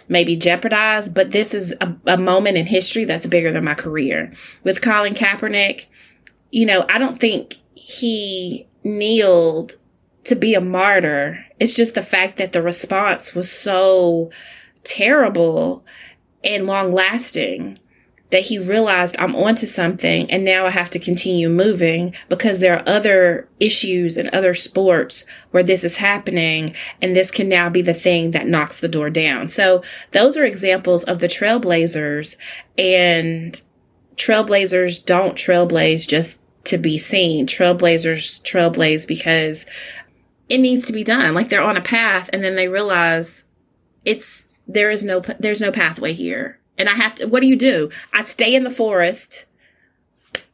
may 0.08 0.22
be 0.22 0.36
jeopardized, 0.36 1.14
but 1.14 1.32
this 1.32 1.52
is 1.52 1.74
a, 1.80 1.96
a 2.06 2.16
moment 2.16 2.58
in 2.58 2.66
history 2.66 3.04
that's 3.04 3.26
bigger 3.26 3.50
than 3.50 3.64
my 3.64 3.74
career. 3.74 4.32
With 4.62 4.82
Colin 4.82 5.14
Kaepernick, 5.14 5.86
you 6.50 6.64
know, 6.64 6.84
I 6.88 6.98
don't 6.98 7.20
think 7.20 7.58
he 7.74 8.68
kneeled 8.84 9.76
to 10.24 10.36
be 10.36 10.54
a 10.54 10.60
martyr. 10.60 11.44
It's 11.58 11.74
just 11.74 11.94
the 11.94 12.02
fact 12.02 12.36
that 12.36 12.52
the 12.52 12.62
response 12.62 13.34
was 13.34 13.50
so 13.50 14.30
terrible 14.84 15.84
and 16.44 16.66
long 16.66 16.92
lasting 16.92 17.78
that 18.30 18.42
he 18.42 18.58
realized 18.58 19.16
I'm 19.18 19.34
onto 19.34 19.66
something 19.66 20.30
and 20.30 20.44
now 20.44 20.66
I 20.66 20.70
have 20.70 20.90
to 20.90 20.98
continue 20.98 21.48
moving 21.48 22.14
because 22.28 22.60
there 22.60 22.76
are 22.76 22.88
other 22.88 23.48
issues 23.58 24.16
and 24.16 24.28
other 24.28 24.54
sports 24.54 25.24
where 25.50 25.62
this 25.62 25.84
is 25.84 25.96
happening 25.96 26.74
and 27.02 27.14
this 27.14 27.30
can 27.30 27.48
now 27.48 27.68
be 27.68 27.82
the 27.82 27.94
thing 27.94 28.30
that 28.30 28.46
knocks 28.46 28.80
the 28.80 28.88
door 28.88 29.10
down. 29.10 29.48
So 29.48 29.82
those 30.12 30.36
are 30.36 30.44
examples 30.44 31.04
of 31.04 31.18
the 31.18 31.28
trailblazers 31.28 32.36
and 32.78 33.60
trailblazers 34.16 35.04
don't 35.04 35.34
trailblaze 35.34 36.06
just 36.06 36.42
to 36.64 36.78
be 36.78 36.98
seen. 36.98 37.46
Trailblazers 37.46 38.40
trailblaze 38.42 39.08
because 39.08 39.66
it 40.48 40.58
needs 40.58 40.86
to 40.86 40.92
be 40.92 41.02
done. 41.02 41.34
Like 41.34 41.48
they're 41.48 41.62
on 41.62 41.76
a 41.76 41.82
path 41.82 42.30
and 42.32 42.44
then 42.44 42.54
they 42.54 42.68
realize 42.68 43.44
it's 44.04 44.48
there 44.68 44.90
is 44.90 45.02
no 45.02 45.20
there's 45.40 45.60
no 45.60 45.72
pathway 45.72 46.12
here 46.12 46.59
and 46.80 46.88
I 46.88 46.94
have 46.94 47.14
to, 47.16 47.26
what 47.26 47.40
do 47.40 47.46
you 47.46 47.56
do? 47.56 47.90
I 48.12 48.22
stay 48.22 48.54
in 48.54 48.64
the 48.64 48.70
forest 48.70 49.44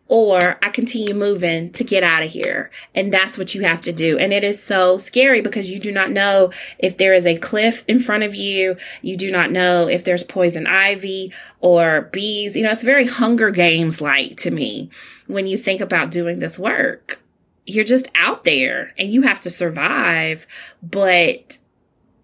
or 0.08 0.58
I 0.62 0.70
continue 0.70 1.14
moving 1.14 1.72
to 1.72 1.84
get 1.84 2.04
out 2.04 2.22
of 2.22 2.30
here. 2.30 2.70
And 2.94 3.12
that's 3.12 3.38
what 3.38 3.54
you 3.54 3.62
have 3.62 3.80
to 3.82 3.92
do. 3.92 4.18
And 4.18 4.32
it 4.32 4.44
is 4.44 4.62
so 4.62 4.98
scary 4.98 5.40
because 5.40 5.70
you 5.70 5.78
do 5.78 5.90
not 5.90 6.10
know 6.10 6.52
if 6.78 6.96
there 6.96 7.14
is 7.14 7.26
a 7.26 7.36
cliff 7.36 7.84
in 7.88 7.98
front 8.00 8.22
of 8.22 8.34
you. 8.34 8.76
You 9.02 9.16
do 9.16 9.30
not 9.30 9.50
know 9.50 9.88
if 9.88 10.04
there's 10.04 10.22
poison 10.22 10.66
ivy 10.66 11.32
or 11.60 12.02
bees. 12.12 12.56
You 12.56 12.62
know, 12.62 12.70
it's 12.70 12.82
very 12.82 13.06
Hunger 13.06 13.50
Games 13.50 14.00
like 14.00 14.36
to 14.38 14.50
me 14.50 14.90
when 15.26 15.46
you 15.46 15.56
think 15.56 15.80
about 15.80 16.10
doing 16.10 16.38
this 16.38 16.58
work. 16.58 17.20
You're 17.66 17.84
just 17.84 18.08
out 18.14 18.44
there 18.44 18.94
and 18.96 19.10
you 19.10 19.22
have 19.22 19.40
to 19.40 19.50
survive, 19.50 20.46
but 20.82 21.58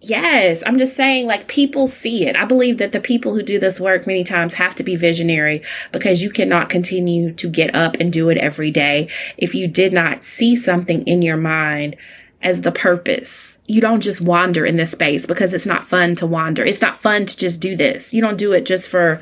Yes, 0.05 0.65
I'm 0.67 0.79
just 0.79 0.97
saying, 0.97 1.29
like, 1.29 1.47
people 1.47 1.87
see 1.87 2.27
it. 2.27 2.35
I 2.35 2.45
believe 2.45 2.79
that 2.79 2.91
the 2.91 2.99
people 2.99 3.35
who 3.35 3.43
do 3.43 3.61
this 3.61 3.81
work 3.81 4.05
many 4.05 4.25
times 4.25 4.55
have 4.55 4.75
to 4.75 4.83
be 4.83 4.97
visionary 4.97 5.63
because 5.93 6.23
you 6.23 6.29
cannot 6.29 6.69
continue 6.69 7.33
to 7.35 7.49
get 7.49 7.73
up 7.73 7.97
and 8.01 8.13
do 8.13 8.29
it 8.29 8.37
every 8.39 8.73
day 8.73 9.09
if 9.39 9.55
you 9.55 9.69
did 9.69 9.93
not 9.93 10.25
see 10.25 10.57
something 10.57 11.07
in 11.07 11.23
your 11.23 11.37
mind 11.37 11.95
as 12.43 12.63
the 12.63 12.73
purpose. 12.73 13.59
You 13.67 13.81
don't 13.81 14.01
just 14.01 14.21
wander 14.21 14.67
in 14.67 14.75
this 14.75 14.91
space 14.91 15.25
because 15.25 15.55
it's 15.55 15.67
not 15.67 15.85
fun 15.85 16.17
to 16.17 16.27
wander. 16.27 16.65
It's 16.65 16.83
not 16.83 16.99
fun 16.99 17.27
to 17.27 17.37
just 17.37 17.61
do 17.61 17.77
this. 17.77 18.13
You 18.13 18.21
don't 18.21 18.37
do 18.37 18.53
it 18.53 18.67
just 18.67 18.91
for 18.91 19.21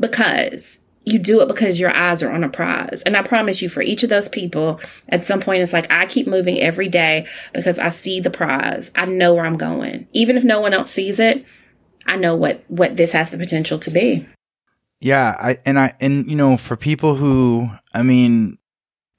because 0.00 0.80
you 1.04 1.18
do 1.18 1.40
it 1.40 1.48
because 1.48 1.80
your 1.80 1.94
eyes 1.94 2.22
are 2.22 2.30
on 2.30 2.44
a 2.44 2.48
prize. 2.48 3.02
And 3.04 3.16
I 3.16 3.22
promise 3.22 3.60
you, 3.60 3.68
for 3.68 3.82
each 3.82 4.02
of 4.02 4.08
those 4.08 4.28
people, 4.28 4.80
at 5.08 5.24
some 5.24 5.40
point, 5.40 5.62
it's 5.62 5.72
like 5.72 5.90
I 5.90 6.06
keep 6.06 6.26
moving 6.26 6.60
every 6.60 6.88
day 6.88 7.26
because 7.52 7.78
I 7.78 7.88
see 7.88 8.20
the 8.20 8.30
prize. 8.30 8.90
I 8.94 9.04
know 9.06 9.34
where 9.34 9.44
I'm 9.44 9.56
going. 9.56 10.06
Even 10.12 10.36
if 10.36 10.44
no 10.44 10.60
one 10.60 10.72
else 10.72 10.90
sees 10.90 11.18
it, 11.18 11.44
I 12.06 12.16
know 12.16 12.36
what 12.36 12.64
what 12.68 12.96
this 12.96 13.12
has 13.12 13.30
the 13.30 13.38
potential 13.38 13.78
to 13.80 13.90
be. 13.90 14.26
Yeah, 15.00 15.34
I 15.40 15.58
and 15.64 15.78
I 15.78 15.94
and 16.00 16.26
you 16.28 16.36
know, 16.36 16.56
for 16.56 16.76
people 16.76 17.16
who, 17.16 17.70
I 17.92 18.02
mean, 18.02 18.58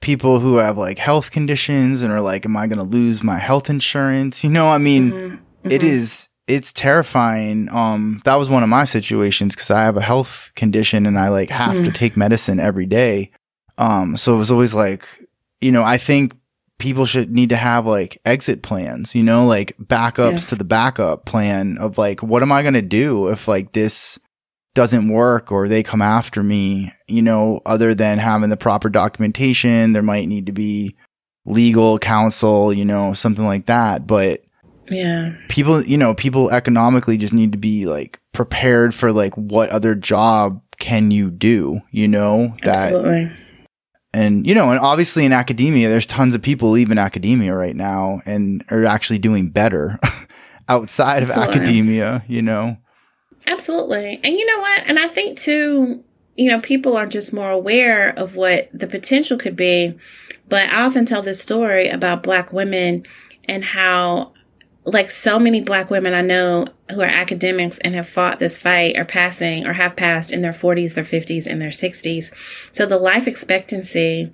people 0.02 0.40
who 0.40 0.58
have 0.58 0.78
like 0.78 0.98
health 0.98 1.32
conditions 1.32 2.02
and 2.02 2.12
are 2.12 2.22
like, 2.22 2.46
am 2.46 2.56
I 2.56 2.68
going 2.68 2.80
to 2.80 2.84
lose 2.84 3.24
my 3.24 3.40
health 3.40 3.70
insurance? 3.70 4.44
You 4.44 4.50
know, 4.50 4.70
I 4.70 4.78
mean, 4.78 5.12
mm-hmm. 5.12 5.36
Mm-hmm. 5.64 5.72
It 5.72 5.84
is 5.84 6.28
it's 6.48 6.74
terrifying. 6.74 7.70
Um, 7.70 8.22
that 8.26 8.36
was 8.36 8.50
one 8.50 8.64
of 8.64 8.70
my 8.70 8.84
situations 8.86 9.56
because 9.56 9.72
I 9.72 9.84
have 9.84 9.98
a 9.98 10.02
health 10.02 10.52
condition 10.56 11.06
and 11.06 11.18
I 11.18 11.30
like 11.30 11.50
have 11.50 11.78
mm. 11.78 11.86
to 11.86 11.92
take 11.92 12.18
medicine 12.18 12.60
every 12.60 12.86
day. 12.86 13.32
Um, 13.78 14.18
so 14.18 14.36
it 14.36 14.38
was 14.38 14.52
always 14.52 14.74
like, 14.74 15.06
you 15.62 15.72
know, 15.72 15.84
I 15.84 15.98
think 15.98 16.34
people 16.80 17.06
should 17.06 17.32
need 17.32 17.50
to 17.50 17.56
have 17.56 17.86
like 17.86 18.20
exit 18.26 18.62
plans, 18.62 19.16
you 19.16 19.24
know, 19.24 19.46
like 19.46 19.76
backups 19.78 20.32
yeah. 20.32 20.48
to 20.50 20.56
the 20.56 20.66
backup 20.66 21.26
plan 21.26 21.78
of 21.78 21.98
like, 21.98 22.22
what 22.22 22.42
am 22.42 22.52
I 22.52 22.62
going 22.62 22.74
to 22.74 22.82
do 22.82 23.30
if 23.30 23.48
like 23.48 23.72
this 23.72 24.20
doesn't 24.76 25.08
work 25.08 25.52
or 25.52 25.68
they 25.68 25.84
come 25.84 26.02
after 26.02 26.44
me, 26.44 26.92
you 27.08 27.22
know, 27.22 27.62
other 27.66 27.94
than 27.94 28.18
having 28.18 28.50
the 28.50 28.58
proper 28.58 28.90
documentation, 28.90 29.94
there 29.94 30.04
might 30.04 30.28
need 30.28 30.48
to 30.48 30.52
be 30.52 30.96
legal 31.46 32.00
counsel, 32.00 32.74
you 32.74 32.84
know, 32.84 33.14
something 33.14 33.46
like 33.46 33.68
that. 33.68 34.06
But, 34.06 34.44
yeah. 34.90 35.36
People, 35.48 35.84
you 35.84 35.98
know, 35.98 36.14
people 36.14 36.52
economically 36.52 37.18
just 37.18 37.34
need 37.34 37.52
to 37.52 37.58
be 37.58 37.86
like 37.86 38.20
prepared 38.34 38.94
for 38.94 39.12
like 39.12 39.34
what 39.36 39.70
other 39.70 39.96
job 39.96 40.62
can 40.80 41.12
you 41.12 41.30
do, 41.32 41.82
you 41.92 42.08
know? 42.08 42.54
That, 42.64 42.76
Absolutely. 42.76 43.32
And, 44.14 44.46
you 44.46 44.54
know, 44.54 44.70
and 44.72 44.80
obviously 44.80 45.26
in 45.26 45.32
academia, 45.32 45.90
there's 45.90 46.06
tons 46.06 46.36
of 46.36 46.42
people 46.42 46.70
leaving 46.70 46.98
academia 46.98 47.54
right 47.54 47.76
now 47.76 48.22
and 48.26 48.64
are 48.70 48.86
actually 48.86 49.20
doing 49.20 49.50
better 49.50 50.00
outside 50.68 51.24
Absolutely. 51.24 51.54
of 51.54 51.62
academia, 51.62 52.26
you 52.28 52.42
know? 52.42 52.78
Absolutely. 53.48 54.20
And 54.24 54.36
you 54.36 54.46
know 54.46 54.60
what? 54.60 54.84
And 54.86 55.00
I 55.00 55.08
think 55.08 55.38
too, 55.38 56.04
you 56.36 56.50
know, 56.50 56.60
people 56.60 56.96
are 56.96 57.06
just 57.06 57.34
more 57.34 57.50
aware 57.50 58.10
of 58.18 58.36
what 58.36 58.70
the 58.74 58.88
potential 58.88 59.38
could 59.38 59.56
be. 59.56 59.98
But 60.48 60.70
I 60.70 60.84
often 60.84 61.06
tell 61.06 61.22
this 61.22 61.42
story 61.42 61.90
about 61.90 62.24
black 62.24 62.54
women 62.54 63.06
and 63.46 63.64
how 63.64 64.33
like 64.86 65.10
so 65.10 65.40
many 65.40 65.62
black 65.62 65.90
women 65.90 66.14
I 66.14 66.22
know 66.22 66.68
who 66.92 67.02
are 67.02 67.08
academics 67.08 67.78
and 67.80 67.96
have 67.96 68.08
fought 68.08 68.40
this 68.40 68.58
fight 68.58 68.98
are 68.98 69.06
passing 69.06 69.66
or 69.66 69.74
have 69.74 69.96
passed 69.96 70.32
in 70.32 70.42
their 70.42 70.52
40s, 70.52 70.94
their 70.94 71.04
50s, 71.04 71.48
and 71.48 71.62
their 71.62 71.70
60s. 71.70 72.32
So 72.72 72.86
the 72.86 72.98
life 72.98 73.28
expectancy 73.28 74.32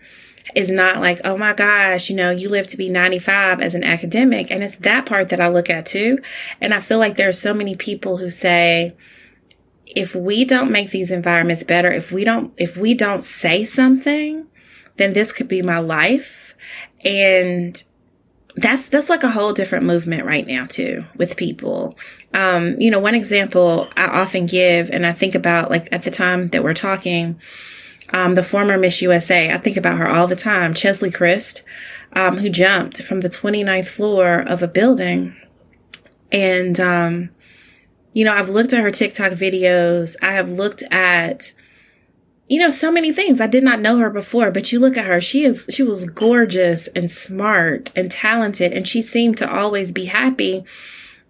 is 0.56 0.72
not 0.72 1.00
like, 1.00 1.22
oh 1.24 1.38
my 1.38 1.54
gosh, 1.54 2.10
you 2.10 2.16
know, 2.16 2.32
you 2.32 2.50
live 2.50 2.66
to 2.68 2.78
be 2.78 2.89
95 2.89 3.62
as 3.62 3.76
an 3.76 3.84
academic. 3.84 4.50
And 4.50 4.64
it's 4.64 4.78
that 4.78 5.06
part 5.06 5.30
that 5.30 5.39
I 5.39 5.47
look 5.47 5.70
at 5.70 5.86
too. 5.86 6.20
And 6.60 6.74
I 6.74 6.80
feel 6.80 6.97
like 6.97 7.16
there 7.16 7.30
are 7.30 7.34
so 7.34 7.54
many 7.54 7.76
people 7.76 8.18
who 8.18 8.32
say, 8.32 8.95
if 9.86 10.16
we 10.16 10.45
don't 10.45 10.72
make 10.72 10.89
these 10.91 11.12
environments 11.12 11.64
better, 11.64 11.91
if 11.91 12.12
we 12.12 12.24
don't, 12.24 12.54
if 12.58 12.78
we 12.78 12.93
don't 12.95 13.24
say 13.24 13.64
something, 13.64 14.47
then 14.97 15.14
this 15.14 15.32
could 15.32 15.47
be 15.47 15.62
my 15.62 15.80
life. 15.80 16.56
And 17.04 17.82
that's 18.62 18.89
that's 18.89 19.10
like 19.10 19.24
a 19.24 19.30
whole 19.32 19.53
different 19.53 19.86
movement 19.86 20.26
right 20.26 20.45
now 20.45 20.66
too 20.66 21.05
with 21.16 21.38
people. 21.38 21.97
Um 22.34 22.80
you 22.80 22.91
know 22.91 22.99
one 22.99 23.16
example 23.16 23.88
i 23.97 24.05
often 24.05 24.45
give 24.45 24.91
and 24.91 25.05
i 25.05 25.12
think 25.12 25.34
about 25.34 25.72
like 25.72 25.88
at 25.91 26.03
the 26.03 26.12
time 26.12 26.47
that 26.49 26.64
we're 26.64 26.74
talking 26.74 27.39
um 28.14 28.36
the 28.36 28.43
former 28.43 28.78
miss 28.78 29.01
usa 29.01 29.51
i 29.51 29.57
think 29.57 29.78
about 29.78 29.97
her 29.97 30.07
all 30.07 30.28
the 30.28 30.36
time 30.36 30.74
cheslie 30.76 31.10
kryst 31.10 31.64
um 32.14 32.38
who 32.38 32.49
jumped 32.49 33.01
from 33.01 33.22
the 33.22 33.30
29th 33.30 33.88
floor 33.88 34.39
of 34.39 34.62
a 34.62 34.68
building. 34.68 35.36
And 36.32 36.80
um 36.80 37.30
you 38.14 38.26
know 38.26 38.34
i've 38.34 38.49
looked 38.49 38.74
at 38.74 38.84
her 38.84 38.91
tiktok 38.91 39.32
videos. 39.34 40.16
I 40.22 40.34
have 40.34 40.51
looked 40.51 40.84
at 40.91 41.53
you 42.50 42.58
know, 42.58 42.72
so 42.72 42.91
many 42.91 43.14
things. 43.14 43.39
I 43.39 43.47
did 43.47 43.64
not 43.64 43.80
know 43.80 44.00
her 44.00 44.10
before, 44.10 44.50
but 44.50 44.72
you 44.72 44.80
look 44.80 44.97
at 44.97 45.06
her, 45.06 45.22
she 45.22 45.45
is, 45.45 45.68
she 45.70 45.84
was 45.84 46.10
gorgeous 46.10 46.88
and 46.89 47.10
smart 47.10 47.91
and 47.95 48.12
talented, 48.12 48.74
and 48.74 48.88
she 48.88 49.04
seemed 49.04 49.38
to 49.38 49.50
always 49.50 49.91
be 49.91 50.06
happy. 50.06 50.66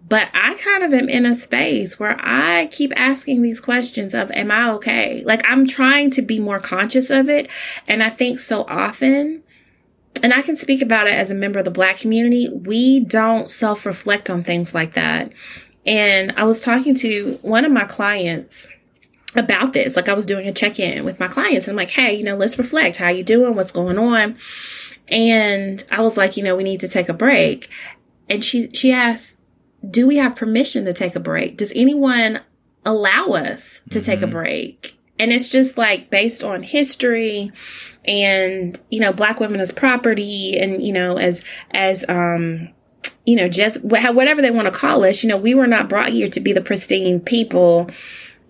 But 0.08 0.28
I 0.32 0.54
kind 0.54 0.82
of 0.82 0.94
am 0.94 1.10
in 1.10 1.26
a 1.26 1.34
space 1.34 2.00
where 2.00 2.16
I 2.18 2.66
keep 2.72 2.92
asking 2.96 3.42
these 3.42 3.60
questions 3.60 4.14
of, 4.14 4.30
am 4.30 4.50
I 4.50 4.70
okay? 4.70 5.22
Like 5.24 5.42
I'm 5.46 5.66
trying 5.66 6.10
to 6.12 6.22
be 6.22 6.40
more 6.40 6.58
conscious 6.58 7.10
of 7.10 7.28
it. 7.28 7.48
And 7.86 8.02
I 8.02 8.08
think 8.08 8.40
so 8.40 8.62
often, 8.62 9.42
and 10.22 10.32
I 10.32 10.40
can 10.40 10.56
speak 10.56 10.80
about 10.80 11.06
it 11.06 11.12
as 11.12 11.30
a 11.30 11.34
member 11.34 11.58
of 11.58 11.66
the 11.66 11.70
black 11.70 11.98
community, 11.98 12.48
we 12.48 13.00
don't 13.00 13.50
self 13.50 13.84
reflect 13.84 14.30
on 14.30 14.42
things 14.42 14.74
like 14.74 14.94
that. 14.94 15.32
And 15.84 16.32
I 16.38 16.44
was 16.44 16.62
talking 16.62 16.94
to 16.96 17.38
one 17.42 17.66
of 17.66 17.72
my 17.72 17.84
clients 17.84 18.66
about 19.34 19.72
this. 19.72 19.96
Like 19.96 20.08
I 20.08 20.14
was 20.14 20.26
doing 20.26 20.48
a 20.48 20.52
check-in 20.52 21.04
with 21.04 21.20
my 21.20 21.28
clients 21.28 21.66
and 21.66 21.72
I'm 21.72 21.76
like, 21.76 21.90
hey, 21.90 22.14
you 22.14 22.24
know, 22.24 22.36
let's 22.36 22.58
reflect. 22.58 22.96
How 22.96 23.08
you 23.08 23.22
doing? 23.22 23.54
What's 23.54 23.72
going 23.72 23.98
on? 23.98 24.36
And 25.08 25.82
I 25.90 26.00
was 26.02 26.16
like, 26.16 26.36
you 26.36 26.42
know, 26.42 26.56
we 26.56 26.64
need 26.64 26.80
to 26.80 26.88
take 26.88 27.08
a 27.08 27.14
break. 27.14 27.68
And 28.28 28.44
she 28.44 28.70
she 28.72 28.92
asked, 28.92 29.40
do 29.88 30.06
we 30.06 30.16
have 30.16 30.36
permission 30.36 30.84
to 30.84 30.92
take 30.92 31.16
a 31.16 31.20
break? 31.20 31.56
Does 31.56 31.72
anyone 31.74 32.40
allow 32.84 33.28
us 33.28 33.80
to 33.90 33.98
mm-hmm. 33.98 34.06
take 34.06 34.20
a 34.20 34.24
mm-hmm. 34.24 34.32
break? 34.32 34.96
And 35.18 35.32
it's 35.32 35.48
just 35.50 35.76
like 35.76 36.10
based 36.10 36.42
on 36.42 36.62
history 36.62 37.52
and, 38.06 38.80
you 38.90 39.00
know, 39.00 39.12
black 39.12 39.38
women 39.38 39.60
as 39.60 39.70
property 39.70 40.58
and, 40.58 40.80
you 40.80 40.94
know, 40.94 41.18
as, 41.18 41.44
as, 41.72 42.06
um, 42.08 42.70
you 43.26 43.36
know, 43.36 43.46
just 43.46 43.84
whatever 43.84 44.40
they 44.40 44.50
want 44.50 44.66
to 44.66 44.72
call 44.72 45.04
us, 45.04 45.22
you 45.22 45.28
know, 45.28 45.36
we 45.36 45.52
were 45.54 45.66
not 45.66 45.90
brought 45.90 46.08
here 46.08 46.26
to 46.28 46.40
be 46.40 46.54
the 46.54 46.62
pristine 46.62 47.20
people 47.20 47.90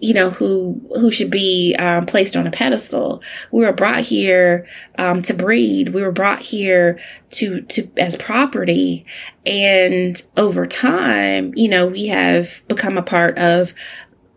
you 0.01 0.15
know 0.15 0.31
who 0.31 0.81
who 0.95 1.11
should 1.11 1.31
be 1.31 1.77
um, 1.79 2.07
placed 2.07 2.37
on 2.37 2.47
a 2.47 2.51
pedestal. 2.51 3.23
We 3.53 3.65
were 3.65 3.73
brought 3.73 4.01
here 4.01 4.67
um, 4.99 5.23
to 5.23 5.35
breed. 5.35 5.91
We 5.91 6.03
were 6.03 6.11
brought 6.11 6.41
here 6.41 6.99
to 7.33 7.61
to 7.63 7.91
as 7.97 8.17
property. 8.17 9.05
And 9.47 10.21
over 10.37 10.67
time 10.67 11.53
you 11.55 11.69
know 11.69 11.87
we 11.87 12.07
have 12.07 12.63
become 12.67 12.99
a 12.99 13.03
part 13.03 13.39
of 13.39 13.73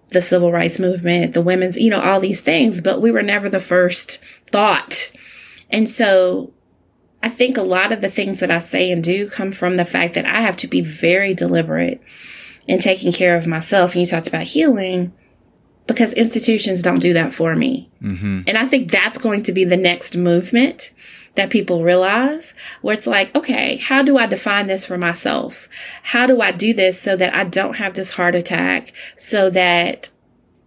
the 0.10 0.22
civil 0.22 0.52
rights 0.52 0.78
movement 0.78 1.34
the 1.34 1.42
women's 1.42 1.76
you 1.76 1.90
know 1.90 2.00
all 2.00 2.20
these 2.20 2.42
things 2.42 2.80
but 2.82 3.02
we 3.02 3.10
were 3.10 3.24
never 3.24 3.50
the 3.50 3.60
first 3.60 4.20
thought. 4.52 5.12
And 5.70 5.90
so 5.90 6.54
i 7.24 7.30
think 7.30 7.58
a 7.58 7.64
lot 7.64 7.92
of 7.92 8.02
the 8.02 8.10
things 8.10 8.40
that 8.42 8.52
i 8.52 8.60
say 8.60 8.92
and 8.92 9.04
do 9.04 9.30
come 9.30 9.52
from 9.52 9.78
the 9.78 9.86
fact 9.86 10.14
that 10.14 10.26
i 10.26 10.42
have 10.42 10.58
to 10.58 10.68
be 10.68 10.82
very 10.82 11.34
deliberate 11.34 12.02
in 12.68 12.80
taking 12.80 13.12
care 13.12 13.36
of 13.36 13.48
myself. 13.48 13.92
And 13.92 14.02
you 14.02 14.08
talked 14.08 14.28
about 14.28 14.44
healing 14.44 15.14
because 15.88 16.14
institutions 16.14 16.82
don't 16.82 17.00
do 17.00 17.14
that 17.14 17.34
for 17.34 17.56
me. 17.56 17.90
Mm-hmm. 18.02 18.42
And 18.48 18.58
I 18.58 18.66
think 18.66 18.90
that's 18.90 19.18
going 19.18 19.44
to 19.44 19.52
be 19.52 19.66
the 19.66 19.78
next 19.78 20.16
movement 20.16 20.92
that 21.36 21.50
people 21.50 21.84
realize 21.84 22.54
where 22.82 22.94
it's 22.94 23.08
like, 23.08 23.34
okay, 23.36 23.78
how 23.78 24.04
do 24.04 24.18
I 24.18 24.28
define 24.28 24.68
this 24.68 24.86
for 24.86 24.98
myself? 24.98 25.68
How 26.04 26.28
do 26.28 26.42
I 26.42 26.52
do 26.52 26.74
this 26.74 27.02
so 27.02 27.16
that 27.18 27.34
I 27.34 27.44
don't 27.44 27.76
have 27.76 27.96
this 27.96 28.12
heart 28.12 28.36
attack? 28.36 28.94
So 29.16 29.50
that 29.50 30.10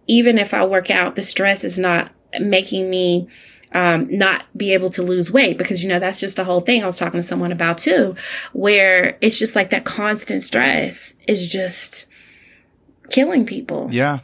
even 0.07 0.37
if 0.37 0.53
I 0.53 0.65
work 0.65 0.91
out, 0.91 1.15
the 1.15 1.23
stress 1.23 1.63
is 1.63 1.79
not 1.79 2.11
making 2.39 2.89
me 2.89 3.27
um, 3.73 4.07
not 4.09 4.45
be 4.55 4.73
able 4.73 4.89
to 4.91 5.03
lose 5.03 5.29
weight 5.29 5.57
because 5.57 5.83
you 5.83 5.89
know 5.89 5.99
that's 5.99 6.21
just 6.21 6.37
the 6.37 6.45
whole 6.45 6.61
thing 6.61 6.81
I 6.81 6.85
was 6.85 6.97
talking 6.97 7.19
to 7.19 7.27
someone 7.27 7.51
about 7.51 7.77
too, 7.77 8.15
where 8.53 9.17
it's 9.19 9.37
just 9.37 9.55
like 9.55 9.71
that 9.71 9.83
constant 9.83 10.41
stress 10.41 11.13
is 11.27 11.47
just 11.47 12.07
killing 13.09 13.45
people. 13.45 13.89
Yeah 13.91 14.19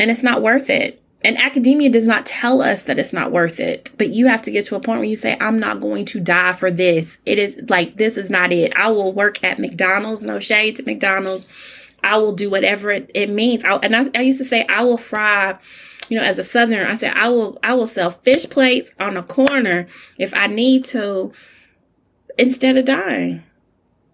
and 0.00 0.10
it's 0.10 0.22
not 0.22 0.42
worth 0.42 0.70
it. 0.70 1.02
And 1.22 1.36
academia 1.36 1.90
does 1.90 2.08
not 2.08 2.24
tell 2.24 2.62
us 2.62 2.84
that 2.84 2.98
it's 2.98 3.12
not 3.12 3.30
worth 3.30 3.60
it, 3.60 3.90
but 3.98 4.08
you 4.08 4.26
have 4.28 4.40
to 4.42 4.50
get 4.50 4.64
to 4.66 4.76
a 4.76 4.80
point 4.80 5.00
where 5.00 5.08
you 5.08 5.16
say, 5.16 5.36
I'm 5.38 5.58
not 5.58 5.82
going 5.82 6.06
to 6.06 6.20
die 6.20 6.52
for 6.52 6.70
this. 6.70 7.18
It 7.26 7.38
is 7.38 7.60
like, 7.68 7.98
this 7.98 8.16
is 8.16 8.30
not 8.30 8.54
it. 8.54 8.72
I 8.74 8.90
will 8.90 9.12
work 9.12 9.44
at 9.44 9.58
McDonald's, 9.58 10.24
no 10.24 10.40
shade 10.40 10.76
to 10.76 10.82
McDonald's. 10.82 11.50
I 12.02 12.16
will 12.16 12.32
do 12.32 12.48
whatever 12.48 12.90
it, 12.90 13.10
it 13.14 13.28
means. 13.28 13.62
I, 13.64 13.74
and 13.76 13.94
I, 13.94 14.06
I 14.14 14.22
used 14.22 14.38
to 14.38 14.46
say, 14.46 14.64
I 14.66 14.82
will 14.82 14.96
fry, 14.96 15.58
you 16.08 16.18
know, 16.18 16.24
as 16.24 16.38
a 16.38 16.44
Southerner, 16.44 16.88
I 16.88 16.94
said, 16.94 17.12
I 17.14 17.28
will, 17.28 17.58
I 17.62 17.74
will 17.74 17.86
sell 17.86 18.10
fish 18.10 18.48
plates 18.48 18.92
on 18.98 19.18
a 19.18 19.22
corner 19.22 19.86
if 20.16 20.32
I 20.32 20.46
need 20.46 20.86
to 20.86 21.32
instead 22.38 22.78
of 22.78 22.86
dying. 22.86 23.42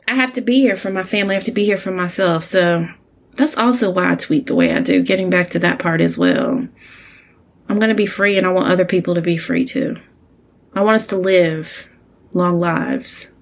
I 0.08 0.14
have 0.14 0.32
to 0.32 0.40
be 0.40 0.60
here 0.60 0.76
for 0.76 0.90
my 0.90 1.04
family. 1.04 1.36
I 1.36 1.38
have 1.38 1.44
to 1.44 1.52
be 1.52 1.64
here 1.64 1.78
for 1.78 1.92
myself. 1.92 2.42
So 2.42 2.88
that's 3.36 3.56
also 3.56 3.90
why 3.90 4.12
I 4.12 4.14
tweet 4.14 4.46
the 4.46 4.54
way 4.54 4.72
I 4.72 4.80
do, 4.80 5.02
getting 5.02 5.30
back 5.30 5.50
to 5.50 5.58
that 5.60 5.78
part 5.78 6.00
as 6.00 6.16
well. 6.16 6.66
I'm 7.68 7.78
going 7.78 7.90
to 7.90 7.94
be 7.94 8.06
free 8.06 8.38
and 8.38 8.46
I 8.46 8.50
want 8.50 8.70
other 8.70 8.84
people 8.84 9.14
to 9.14 9.20
be 9.20 9.36
free 9.36 9.64
too. 9.64 9.96
I 10.74 10.82
want 10.82 10.96
us 10.96 11.06
to 11.08 11.16
live 11.16 11.88
long 12.32 12.58
lives. 12.58 13.32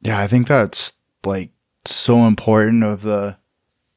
Yeah, 0.00 0.18
I 0.18 0.26
think 0.26 0.48
that's 0.48 0.92
like 1.24 1.50
so 1.84 2.20
important 2.20 2.84
of 2.84 3.02
the 3.02 3.36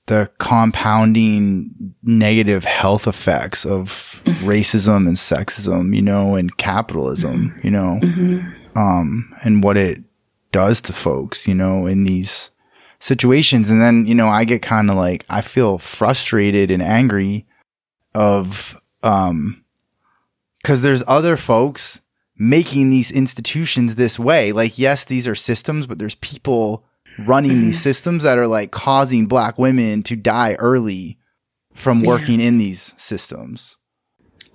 the 0.07 0.29
compounding 0.37 1.95
negative 2.03 2.63
health 2.63 3.07
effects 3.07 3.65
of 3.65 4.21
mm-hmm. 4.25 4.47
racism 4.47 5.07
and 5.07 5.17
sexism, 5.17 5.95
you 5.95 6.01
know, 6.01 6.35
and 6.35 6.55
capitalism, 6.57 7.59
you 7.63 7.71
know, 7.71 7.99
mm-hmm. 8.03 8.77
um, 8.77 9.33
and 9.41 9.63
what 9.63 9.77
it 9.77 10.03
does 10.51 10.79
to 10.81 10.93
folks, 10.93 11.47
you 11.47 11.55
know, 11.55 11.87
in 11.87 12.03
these 12.03 12.51
situations. 13.05 13.69
And 13.69 13.79
then, 13.79 14.07
you 14.07 14.15
know, 14.15 14.29
I 14.29 14.45
get 14.45 14.63
kind 14.63 14.89
of 14.89 14.95
like, 14.95 15.25
I 15.29 15.41
feel 15.41 15.77
frustrated 15.77 16.71
and 16.71 16.81
angry 16.81 17.45
of, 18.15 18.81
um, 19.03 19.63
cause 20.63 20.81
there's 20.81 21.03
other 21.05 21.37
folks 21.37 22.01
making 22.35 22.89
these 22.89 23.11
institutions 23.11 23.93
this 23.93 24.17
way. 24.17 24.51
Like, 24.51 24.79
yes, 24.79 25.05
these 25.05 25.27
are 25.27 25.35
systems, 25.35 25.85
but 25.85 25.99
there's 25.99 26.15
people 26.15 26.83
running 27.19 27.51
mm-hmm. 27.51 27.61
these 27.61 27.79
systems 27.79 28.23
that 28.23 28.39
are 28.39 28.47
like 28.47 28.71
causing 28.71 29.27
black 29.27 29.59
women 29.59 30.01
to 30.01 30.15
die 30.15 30.55
early 30.55 31.19
from 31.75 32.01
yeah. 32.01 32.07
working 32.07 32.41
in 32.41 32.57
these 32.57 32.95
systems 32.97 33.77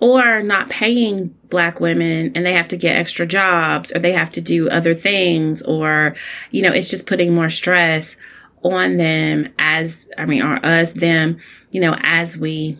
or 0.01 0.41
not 0.41 0.69
paying 0.69 1.33
black 1.49 1.79
women 1.79 2.31
and 2.35 2.45
they 2.45 2.53
have 2.53 2.67
to 2.67 2.75
get 2.75 2.95
extra 2.97 3.25
jobs 3.25 3.91
or 3.95 3.99
they 3.99 4.11
have 4.11 4.31
to 4.31 4.41
do 4.41 4.67
other 4.69 4.93
things 4.93 5.61
or 5.61 6.15
you 6.49 6.61
know 6.61 6.71
it's 6.71 6.89
just 6.89 7.07
putting 7.07 7.33
more 7.33 7.49
stress 7.49 8.17
on 8.63 8.97
them 8.97 9.51
as 9.57 10.09
i 10.17 10.25
mean 10.25 10.41
or 10.41 10.63
us 10.65 10.91
them 10.91 11.37
you 11.71 11.81
know 11.81 11.95
as 12.01 12.37
we 12.37 12.77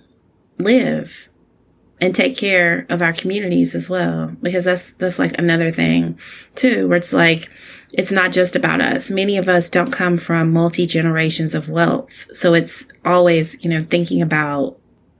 live 0.59 1.29
and 2.01 2.15
take 2.15 2.35
care 2.35 2.87
of 2.89 3.01
our 3.01 3.13
communities 3.13 3.75
as 3.75 3.89
well. 3.89 4.35
Because 4.41 4.65
that's 4.65 4.91
that's 4.91 5.19
like 5.19 5.37
another 5.37 5.71
thing 5.71 6.17
too 6.55 6.87
where 6.87 6.97
it's 6.97 7.13
like 7.13 7.49
it's 7.93 8.11
not 8.11 8.31
just 8.31 8.55
about 8.55 8.81
us. 8.81 9.11
Many 9.11 9.37
of 9.37 9.47
us 9.47 9.69
don't 9.69 9.91
come 9.91 10.17
from 10.17 10.51
multi 10.51 10.85
generations 10.85 11.53
of 11.53 11.69
wealth. 11.69 12.25
So 12.33 12.53
it's 12.55 12.87
always 13.05 13.63
you 13.63 13.69
know 13.69 13.79
thinking 13.79 14.21
about 14.21 14.77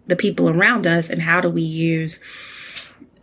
the 0.07 0.16
people 0.16 0.49
around 0.49 0.88
us 0.88 1.09
and 1.09 1.22
how 1.22 1.39
do 1.39 1.49
we 1.49 1.62
use 1.62 2.20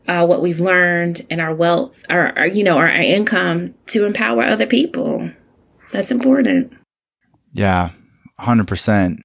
uh, 0.07 0.25
what 0.25 0.41
we've 0.41 0.61
learned 0.61 1.27
and 1.29 1.41
our 1.41 1.55
wealth 1.55 2.03
or, 2.09 2.39
or 2.39 2.47
you 2.47 2.63
know 2.63 2.79
our, 2.79 2.89
our 2.89 3.03
income 3.03 3.75
to 3.87 4.07
empower 4.07 4.45
other 4.45 4.67
people. 4.67 5.31
That's 5.91 6.13
important 6.13 6.78
yeah 7.59 7.91
100% 8.41 9.19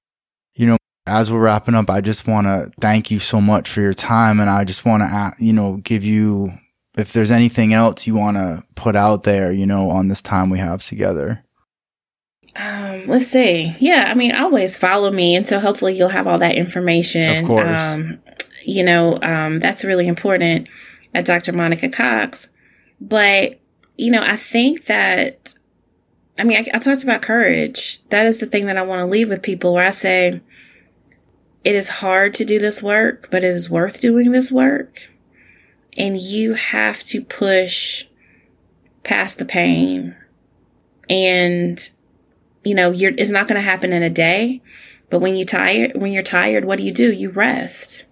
you 0.54 0.66
know 0.66 0.76
as 1.06 1.30
we're 1.30 1.40
wrapping 1.40 1.74
up 1.74 1.90
i 1.90 2.00
just 2.00 2.26
want 2.26 2.46
to 2.46 2.70
thank 2.80 3.10
you 3.10 3.18
so 3.18 3.40
much 3.40 3.70
for 3.70 3.80
your 3.80 3.94
time 3.94 4.40
and 4.40 4.50
i 4.50 4.64
just 4.64 4.84
want 4.84 5.02
to 5.02 5.32
you 5.44 5.52
know 5.52 5.76
give 5.84 6.02
you 6.04 6.52
if 6.96 7.12
there's 7.12 7.30
anything 7.30 7.74
else 7.74 8.06
you 8.06 8.14
want 8.14 8.36
to 8.36 8.62
put 8.74 8.96
out 8.96 9.22
there 9.22 9.52
you 9.52 9.66
know 9.66 9.90
on 9.90 10.08
this 10.08 10.22
time 10.22 10.50
we 10.50 10.58
have 10.58 10.82
together 10.82 11.44
um, 12.56 13.06
let's 13.08 13.26
see. 13.26 13.74
Yeah, 13.80 14.06
I 14.08 14.14
mean, 14.14 14.32
always 14.32 14.76
follow 14.76 15.10
me, 15.10 15.34
and 15.34 15.46
so 15.46 15.58
hopefully 15.58 15.94
you'll 15.94 16.08
have 16.08 16.26
all 16.26 16.38
that 16.38 16.54
information. 16.54 17.38
Of 17.38 17.46
course. 17.46 17.80
Um, 17.80 18.20
you 18.64 18.84
know, 18.84 19.18
um, 19.22 19.58
that's 19.58 19.84
really 19.84 20.06
important 20.06 20.68
at 21.12 21.24
Dr. 21.24 21.52
Monica 21.52 21.88
Cox. 21.88 22.48
But 23.00 23.60
you 23.96 24.10
know, 24.10 24.22
I 24.22 24.36
think 24.36 24.86
that, 24.86 25.54
I 26.38 26.44
mean, 26.44 26.58
I, 26.58 26.76
I 26.76 26.78
talked 26.78 27.04
about 27.04 27.22
courage. 27.22 28.02
That 28.10 28.26
is 28.26 28.38
the 28.38 28.46
thing 28.46 28.66
that 28.66 28.76
I 28.76 28.82
want 28.82 29.00
to 29.00 29.06
leave 29.06 29.28
with 29.28 29.42
people, 29.42 29.74
where 29.74 29.86
I 29.86 29.92
say, 29.92 30.40
it 31.62 31.74
is 31.74 31.88
hard 31.88 32.34
to 32.34 32.44
do 32.44 32.58
this 32.58 32.82
work, 32.82 33.28
but 33.30 33.44
it 33.44 33.50
is 33.50 33.70
worth 33.70 34.00
doing 34.00 34.32
this 34.32 34.52
work, 34.52 35.02
and 35.96 36.20
you 36.20 36.54
have 36.54 37.02
to 37.04 37.22
push 37.22 38.04
past 39.02 39.38
the 39.38 39.44
pain 39.44 40.16
and 41.08 41.90
you 42.64 42.74
know, 42.74 42.90
you're, 42.90 43.12
it's 43.16 43.30
not 43.30 43.46
going 43.46 43.60
to 43.60 43.68
happen 43.68 43.92
in 43.92 44.02
a 44.02 44.10
day. 44.10 44.62
But 45.10 45.20
when 45.20 45.36
you 45.36 45.44
tired, 45.44 45.92
when 45.94 46.12
you're 46.12 46.22
tired, 46.22 46.64
what 46.64 46.78
do 46.78 46.84
you 46.84 46.92
do? 46.92 47.12
You 47.12 47.30
rest. 47.30 48.06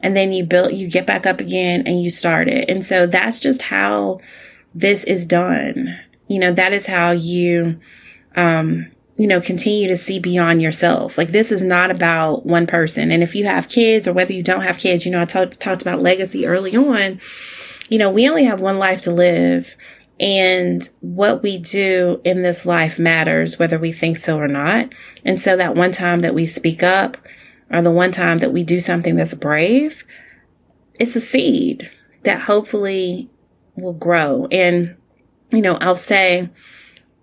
And 0.00 0.16
then 0.16 0.32
you 0.32 0.44
build, 0.44 0.76
you 0.76 0.88
get 0.88 1.06
back 1.06 1.24
up 1.24 1.40
again 1.40 1.84
and 1.86 2.02
you 2.02 2.10
start 2.10 2.48
it. 2.48 2.68
And 2.68 2.84
so 2.84 3.06
that's 3.06 3.38
just 3.38 3.62
how 3.62 4.20
this 4.74 5.04
is 5.04 5.24
done. 5.24 5.98
You 6.32 6.38
know, 6.38 6.52
that 6.52 6.72
is 6.72 6.86
how 6.86 7.10
you, 7.10 7.78
um, 8.36 8.90
you 9.18 9.26
know, 9.26 9.40
continue 9.40 9.86
to 9.88 9.96
see 9.98 10.18
beyond 10.18 10.62
yourself. 10.62 11.18
Like 11.18 11.32
this 11.32 11.52
is 11.52 11.62
not 11.62 11.90
about 11.90 12.46
one 12.46 12.66
person. 12.66 13.12
And 13.12 13.22
if 13.22 13.34
you 13.34 13.44
have 13.44 13.68
kids 13.68 14.08
or 14.08 14.14
whether 14.14 14.32
you 14.32 14.42
don't 14.42 14.62
have 14.62 14.78
kids, 14.78 15.04
you 15.04 15.12
know, 15.12 15.20
I 15.20 15.26
talked 15.26 15.60
talked 15.60 15.82
about 15.82 16.00
legacy 16.00 16.46
early 16.46 16.74
on. 16.74 17.20
You 17.90 17.98
know, 17.98 18.10
we 18.10 18.26
only 18.28 18.44
have 18.44 18.62
one 18.62 18.78
life 18.78 19.02
to 19.02 19.10
live. 19.12 19.76
And 20.18 20.88
what 21.00 21.42
we 21.42 21.58
do 21.58 22.22
in 22.24 22.42
this 22.42 22.64
life 22.64 22.98
matters, 22.98 23.58
whether 23.58 23.78
we 23.78 23.92
think 23.92 24.16
so 24.16 24.38
or 24.38 24.48
not. 24.48 24.88
And 25.24 25.38
so 25.38 25.56
that 25.56 25.74
one 25.74 25.92
time 25.92 26.20
that 26.20 26.34
we 26.34 26.46
speak 26.46 26.82
up 26.82 27.18
or 27.70 27.82
the 27.82 27.90
one 27.90 28.12
time 28.12 28.38
that 28.38 28.52
we 28.52 28.64
do 28.64 28.80
something 28.80 29.16
that's 29.16 29.34
brave, 29.34 30.04
it's 30.98 31.16
a 31.16 31.20
seed 31.20 31.90
that 32.22 32.40
hopefully 32.40 33.28
will 33.76 33.94
grow. 33.94 34.46
And, 34.50 34.96
you 35.52 35.60
know, 35.60 35.74
I'll 35.74 35.96
say, 35.96 36.48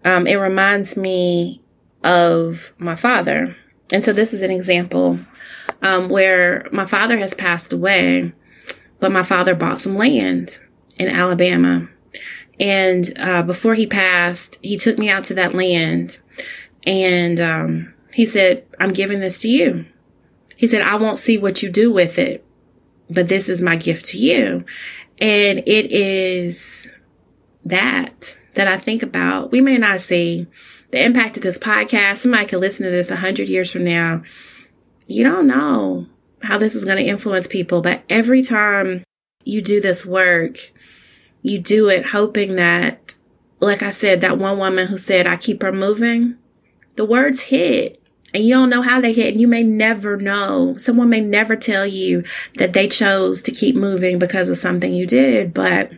um, 0.06 0.27
it 0.27 0.35
reminds 0.35 0.95
me 0.95 1.61
of 2.03 2.72
my 2.77 2.95
father. 2.95 3.56
And 3.91 4.03
so 4.06 4.14
this 4.14 4.34
is 4.34 4.43
an 4.43 4.51
example 4.51 5.19
um, 5.81 6.10
where 6.10 6.68
my 6.72 6.85
father 6.85 7.18
has 7.18 7.34
passed 7.34 7.73
away, 7.73 8.31
but 8.99 9.11
my 9.11 9.23
father 9.23 9.56
bought 9.56 9.81
some 9.81 9.97
land 9.97 10.60
in 10.97 11.07
Alabama. 11.07 11.89
And 12.60 13.18
uh, 13.18 13.41
before 13.41 13.76
he 13.76 13.88
passed, 13.88 14.60
he 14.61 14.77
took 14.77 14.97
me 14.97 15.10
out 15.10 15.23
to 15.26 15.34
that 15.35 15.53
land 15.53 16.19
and 16.84 17.39
um, 17.39 17.93
he 18.14 18.26
said, 18.26 18.65
I'm 18.80 18.93
giving 18.93 19.19
this 19.19 19.41
to 19.41 19.49
you. 19.49 19.85
He 20.56 20.68
said, 20.68 20.81
I 20.81 20.95
won't 20.95 21.19
see 21.19 21.38
what 21.38 21.64
you 21.64 21.69
do 21.69 21.91
with 21.91 22.19
it, 22.19 22.45
but 23.10 23.30
this 23.30 23.49
is 23.49 23.61
my 23.61 23.76
gift 23.76 24.06
to 24.07 24.18
you. 24.18 24.65
And 25.19 25.60
it 25.60 25.91
is 25.91 26.89
that 27.70 28.38
that 28.56 28.68
I 28.68 28.78
think 28.78 29.04
about. 29.04 29.52
We 29.52 29.62
may 29.62 29.78
not 29.78 30.02
see 30.02 30.48
the 30.91 31.04
impact 31.04 31.38
of 31.38 31.44
this 31.44 31.58
podcast. 31.58 32.18
Somebody 32.18 32.48
could 32.48 32.60
listen 32.60 32.86
to 32.86 32.91
this 32.91 33.12
a 33.12 33.16
hundred 33.16 33.48
years 33.48 33.72
from 33.72 33.84
now. 33.84 34.24
You 35.08 35.24
don't 35.24 35.48
know 35.48 36.08
how 36.41 36.58
this 36.58 36.76
is 36.76 36.86
going 36.86 36.98
to 36.98 37.04
influence 37.04 37.48
people, 37.48 37.82
but 37.82 38.04
every 38.10 38.41
time 38.41 39.04
you 39.44 39.62
do 39.62 39.80
this 39.82 40.06
work, 40.06 40.72
you 41.41 41.60
do 41.60 41.90
it 41.90 42.08
hoping 42.08 42.56
that, 42.56 43.16
like 43.60 43.84
I 43.84 43.90
said, 43.90 44.22
that 44.22 44.38
one 44.38 44.58
woman 44.58 44.88
who 44.88 44.98
said, 44.98 45.28
I 45.28 45.38
keep 45.38 45.62
her 45.62 45.72
moving, 45.72 46.36
the 46.96 47.06
words 47.06 47.44
hit 47.44 48.00
and 48.34 48.44
you 48.44 48.54
don't 48.54 48.70
know 48.70 48.82
how 48.82 49.02
they 49.02 49.14
hit 49.14 49.32
and 49.32 49.41
you 49.41 49.48
may 49.48 49.64
never 49.64 50.18
know 50.18 50.76
someone 50.78 51.10
may 51.10 51.22
never 51.22 51.56
tell 51.56 51.86
you 51.86 52.24
that 52.58 52.74
they 52.74 52.88
chose 52.88 53.41
to 53.41 53.52
keep 53.52 53.76
moving 53.76 54.20
because 54.20 54.50
of 54.50 54.58
something 54.58 54.94
you 54.94 55.06
did 55.08 55.54
but 55.54 55.91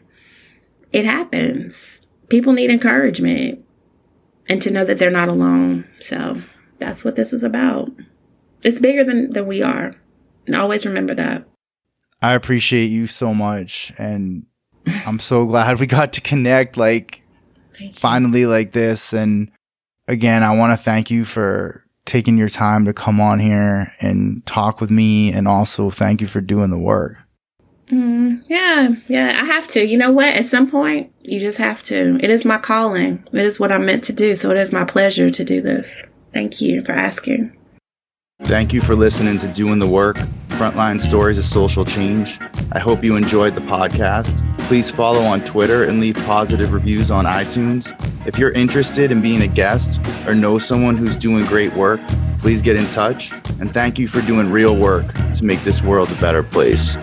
it 0.91 1.05
happens. 1.05 1.99
People 2.29 2.53
need 2.53 2.69
encouragement 2.69 3.63
and 4.47 4.61
to 4.61 4.71
know 4.71 4.85
that 4.85 4.97
they're 4.97 5.09
not 5.09 5.31
alone. 5.31 5.87
So 5.99 6.41
that's 6.79 7.03
what 7.05 7.15
this 7.15 7.33
is 7.33 7.43
about. 7.43 7.91
It's 8.63 8.79
bigger 8.79 9.03
than 9.03 9.31
than 9.31 9.47
we 9.47 9.61
are. 9.61 9.95
And 10.45 10.55
always 10.55 10.85
remember 10.85 11.15
that. 11.15 11.45
I 12.21 12.33
appreciate 12.33 12.87
you 12.87 13.07
so 13.07 13.33
much. 13.33 13.91
And 13.97 14.45
i'm 15.05 15.19
so 15.19 15.45
glad 15.47 15.79
we 15.79 15.85
got 15.85 16.13
to 16.13 16.21
connect 16.21 16.77
like 16.77 17.23
finally 17.93 18.45
like 18.45 18.71
this. 18.71 19.13
And 19.13 19.51
again 20.07 20.43
i 20.43 20.55
want 20.55 20.77
to 20.77 20.83
thank 20.83 21.09
you 21.09 21.25
for 21.25 21.85
taking 22.05 22.37
your 22.37 22.49
time 22.49 22.85
to 22.85 22.93
come 22.93 23.21
on 23.21 23.39
here 23.39 23.93
and 24.01 24.45
talk 24.45 24.81
with 24.81 24.89
me. 24.89 25.31
And 25.31 25.47
also 25.47 25.89
thank 25.89 26.21
you 26.21 26.27
for 26.27 26.41
doing 26.41 26.69
the 26.69 26.79
work. 26.79 27.17
Mm, 27.91 28.43
yeah, 28.47 28.89
yeah, 29.07 29.39
I 29.41 29.45
have 29.45 29.67
to. 29.69 29.85
You 29.85 29.97
know 29.97 30.11
what? 30.11 30.33
At 30.33 30.47
some 30.47 30.71
point, 30.71 31.11
you 31.21 31.39
just 31.39 31.57
have 31.57 31.83
to. 31.83 32.17
It 32.21 32.29
is 32.29 32.45
my 32.45 32.57
calling. 32.57 33.27
It 33.33 33.45
is 33.45 33.59
what 33.59 33.71
I'm 33.71 33.85
meant 33.85 34.03
to 34.05 34.13
do. 34.13 34.35
So 34.35 34.49
it 34.49 34.57
is 34.57 34.71
my 34.71 34.85
pleasure 34.85 35.29
to 35.29 35.43
do 35.43 35.61
this. 35.61 36.05
Thank 36.33 36.61
you 36.61 36.81
for 36.81 36.93
asking. 36.93 37.55
Thank 38.43 38.73
you 38.73 38.81
for 38.81 38.95
listening 38.95 39.37
to 39.39 39.47
Doing 39.47 39.79
the 39.79 39.87
Work 39.87 40.17
Frontline 40.49 40.99
Stories 40.99 41.37
of 41.37 41.45
Social 41.45 41.85
Change. 41.85 42.39
I 42.73 42.79
hope 42.79 43.03
you 43.03 43.15
enjoyed 43.15 43.55
the 43.55 43.61
podcast. 43.61 44.45
Please 44.67 44.89
follow 44.89 45.21
on 45.21 45.41
Twitter 45.41 45.85
and 45.85 45.99
leave 45.99 46.15
positive 46.25 46.73
reviews 46.73 47.11
on 47.11 47.25
iTunes. 47.25 47.95
If 48.27 48.37
you're 48.37 48.51
interested 48.51 49.11
in 49.11 49.21
being 49.21 49.41
a 49.41 49.47
guest 49.47 49.99
or 50.27 50.35
know 50.35 50.57
someone 50.57 50.97
who's 50.97 51.15
doing 51.15 51.45
great 51.45 51.73
work, 51.73 52.01
please 52.39 52.61
get 52.61 52.75
in 52.75 52.85
touch. 52.87 53.31
And 53.59 53.73
thank 53.73 53.97
you 53.97 54.07
for 54.07 54.21
doing 54.21 54.51
real 54.51 54.75
work 54.75 55.13
to 55.35 55.45
make 55.45 55.59
this 55.61 55.81
world 55.81 56.11
a 56.11 56.21
better 56.21 56.43
place. 56.43 56.95